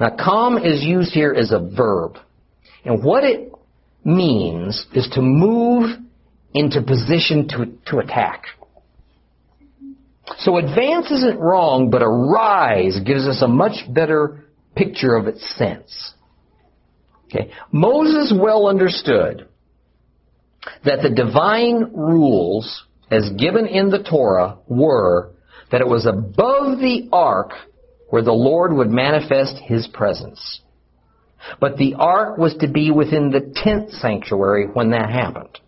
Now, 0.00 0.16
calm 0.16 0.58
is 0.58 0.82
used 0.82 1.12
here 1.12 1.34
as 1.34 1.52
a 1.52 1.58
verb. 1.58 2.16
And 2.84 3.02
what 3.02 3.24
it 3.24 3.52
means 4.04 4.86
is 4.94 5.08
to 5.14 5.20
move 5.20 5.98
into 6.54 6.82
position 6.82 7.48
to, 7.48 7.66
to 7.90 7.98
attack. 7.98 8.44
So 10.38 10.56
advance 10.56 11.10
isn't 11.10 11.38
wrong, 11.38 11.90
but 11.90 12.02
arise 12.02 12.98
gives 13.04 13.26
us 13.26 13.42
a 13.42 13.48
much 13.48 13.92
better 13.92 14.44
picture 14.74 15.14
of 15.14 15.26
its 15.26 15.56
sense. 15.56 16.14
Okay. 17.26 17.50
Moses 17.72 18.32
well 18.36 18.66
understood 18.66 19.48
that 20.84 21.02
the 21.02 21.10
divine 21.10 21.92
rules 21.94 22.84
as 23.10 23.30
given 23.38 23.66
in 23.66 23.90
the 23.90 24.02
Torah 24.02 24.58
were 24.66 25.32
that 25.70 25.80
it 25.80 25.88
was 25.88 26.06
above 26.06 26.78
the 26.78 27.08
ark 27.12 27.52
where 28.10 28.22
the 28.22 28.32
Lord 28.32 28.72
would 28.72 28.90
manifest 28.90 29.56
his 29.58 29.86
presence. 29.88 30.60
But 31.60 31.76
the 31.76 31.94
ark 31.94 32.38
was 32.38 32.54
to 32.60 32.68
be 32.68 32.90
within 32.90 33.30
the 33.30 33.52
tent 33.54 33.90
sanctuary 33.90 34.66
when 34.66 34.90
that 34.90 35.10
happened. 35.10 35.58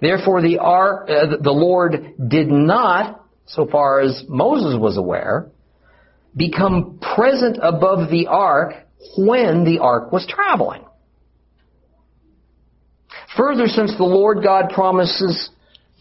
Therefore, 0.00 0.42
the 0.42 0.58
uh, 0.58 1.42
the 1.42 1.50
Lord 1.50 2.14
did 2.28 2.48
not, 2.48 3.24
so 3.46 3.66
far 3.66 4.00
as 4.00 4.24
Moses 4.28 4.78
was 4.78 4.96
aware, 4.96 5.50
become 6.36 7.00
present 7.14 7.58
above 7.60 8.10
the 8.10 8.26
ark 8.28 8.74
when 9.16 9.64
the 9.64 9.78
ark 9.80 10.12
was 10.12 10.26
traveling. 10.26 10.84
Further, 13.36 13.66
since 13.66 13.96
the 13.96 14.04
Lord 14.04 14.42
God 14.42 14.70
promises 14.70 15.50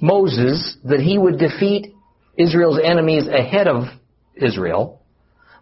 Moses 0.02 0.78
that 0.84 1.00
he 1.00 1.18
would 1.18 1.38
defeat 1.38 1.94
Israel's 2.38 2.80
enemies 2.84 3.28
ahead 3.28 3.68
of 3.68 3.86
Israel, 4.36 5.02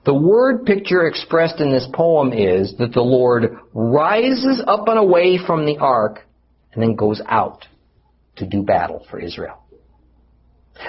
the 0.06 0.14
word 0.14 0.66
picture 0.66 1.06
expressed 1.06 1.60
in 1.60 1.72
this 1.72 1.88
poem 1.94 2.32
is 2.32 2.76
that 2.78 2.94
the 2.94 3.02
Lord 3.02 3.58
rises 3.74 4.64
up 4.66 4.88
and 4.88 4.98
away 4.98 5.38
from 5.46 5.66
the 5.66 5.78
ark 5.78 6.22
and 6.74 6.82
then 6.82 6.96
goes 6.96 7.22
out 7.28 7.66
to 8.38 8.46
do 8.46 8.64
battle 8.64 9.06
for 9.10 9.20
Israel. 9.20 9.64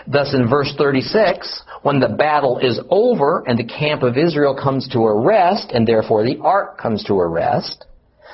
Thus 0.06 0.34
in 0.34 0.48
verse 0.48 0.74
36, 0.76 1.62
when 1.82 2.00
the 2.00 2.08
battle 2.08 2.58
is 2.58 2.78
over 2.90 3.44
and 3.46 3.58
the 3.58 3.64
camp 3.64 4.02
of 4.02 4.16
Israel 4.16 4.54
comes 4.54 4.88
to 4.88 5.00
a 5.00 5.20
rest, 5.20 5.70
and 5.72 5.86
therefore 5.86 6.24
the 6.24 6.38
ark 6.42 6.78
comes 6.78 7.04
to 7.04 7.14
a 7.14 7.26
rest, 7.26 7.86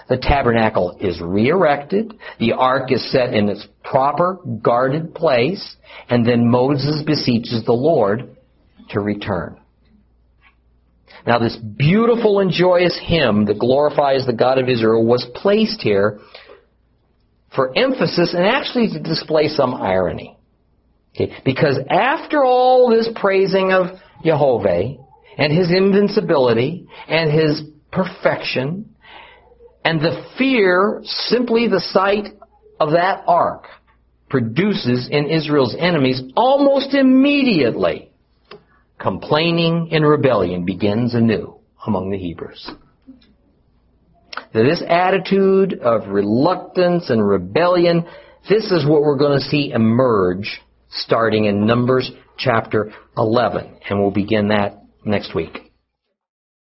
the 0.08 0.16
tabernacle 0.16 0.96
is 1.00 1.20
re-erected, 1.20 2.14
the 2.38 2.52
ark 2.52 2.92
is 2.92 3.10
set 3.10 3.32
in 3.32 3.48
its 3.48 3.66
proper 3.82 4.38
guarded 4.62 5.14
place, 5.14 5.76
and 6.08 6.26
then 6.26 6.48
Moses 6.48 7.02
beseeches 7.06 7.64
the 7.64 7.72
Lord 7.72 8.36
to 8.90 9.00
return. 9.00 9.58
Now 11.26 11.38
this 11.38 11.56
beautiful 11.56 12.40
and 12.40 12.50
joyous 12.50 13.00
hymn 13.02 13.46
that 13.46 13.58
glorifies 13.58 14.26
the 14.26 14.34
God 14.34 14.58
of 14.58 14.68
Israel 14.68 15.06
was 15.06 15.26
placed 15.34 15.80
here 15.80 16.20
for 17.55 17.76
emphasis 17.76 18.34
and 18.34 18.44
actually 18.44 18.88
to 18.88 19.00
display 19.00 19.48
some 19.48 19.74
irony. 19.74 20.36
Okay? 21.14 21.32
Because 21.44 21.78
after 21.88 22.44
all 22.44 22.90
this 22.90 23.09
praising 23.14 23.72
of 23.72 23.98
Jehovah 24.24 24.96
and 25.38 25.52
his 25.52 25.70
invincibility 25.70 26.86
and 27.09 27.30
his 27.30 27.62
perfection 27.92 28.94
and 29.84 30.00
the 30.00 30.24
fear, 30.38 31.02
simply 31.05 31.68
the 31.68 31.80
sight 31.80 32.34
of 32.80 32.92
that 32.92 33.22
ark 33.26 33.66
produces 34.28 35.09
in 35.11 35.30
Israel's 35.30 35.76
enemies 35.78 36.22
almost 36.36 36.94
immediately. 36.94 38.11
Complaining 38.98 39.90
and 39.92 40.07
rebellion 40.07 40.64
begins 40.64 41.14
anew 41.14 41.57
among 41.86 42.11
the 42.11 42.18
Hebrews. 42.18 42.70
This 44.55 44.84
attitude 44.88 45.80
of 45.80 46.09
reluctance 46.09 47.11
and 47.11 47.26
rebellion, 47.26 48.07
this 48.48 48.70
is 48.70 48.86
what 48.86 49.02
we're 49.02 49.18
going 49.18 49.36
to 49.36 49.44
see 49.44 49.72
emerge 49.72 50.61
starting 50.90 51.46
in 51.46 51.66
Numbers 51.66 52.12
chapter 52.38 52.92
11. 53.16 53.78
And 53.90 53.98
we'll 53.98 54.12
begin 54.12 54.48
that 54.48 54.84
next 55.05 55.34
week. 55.34 55.72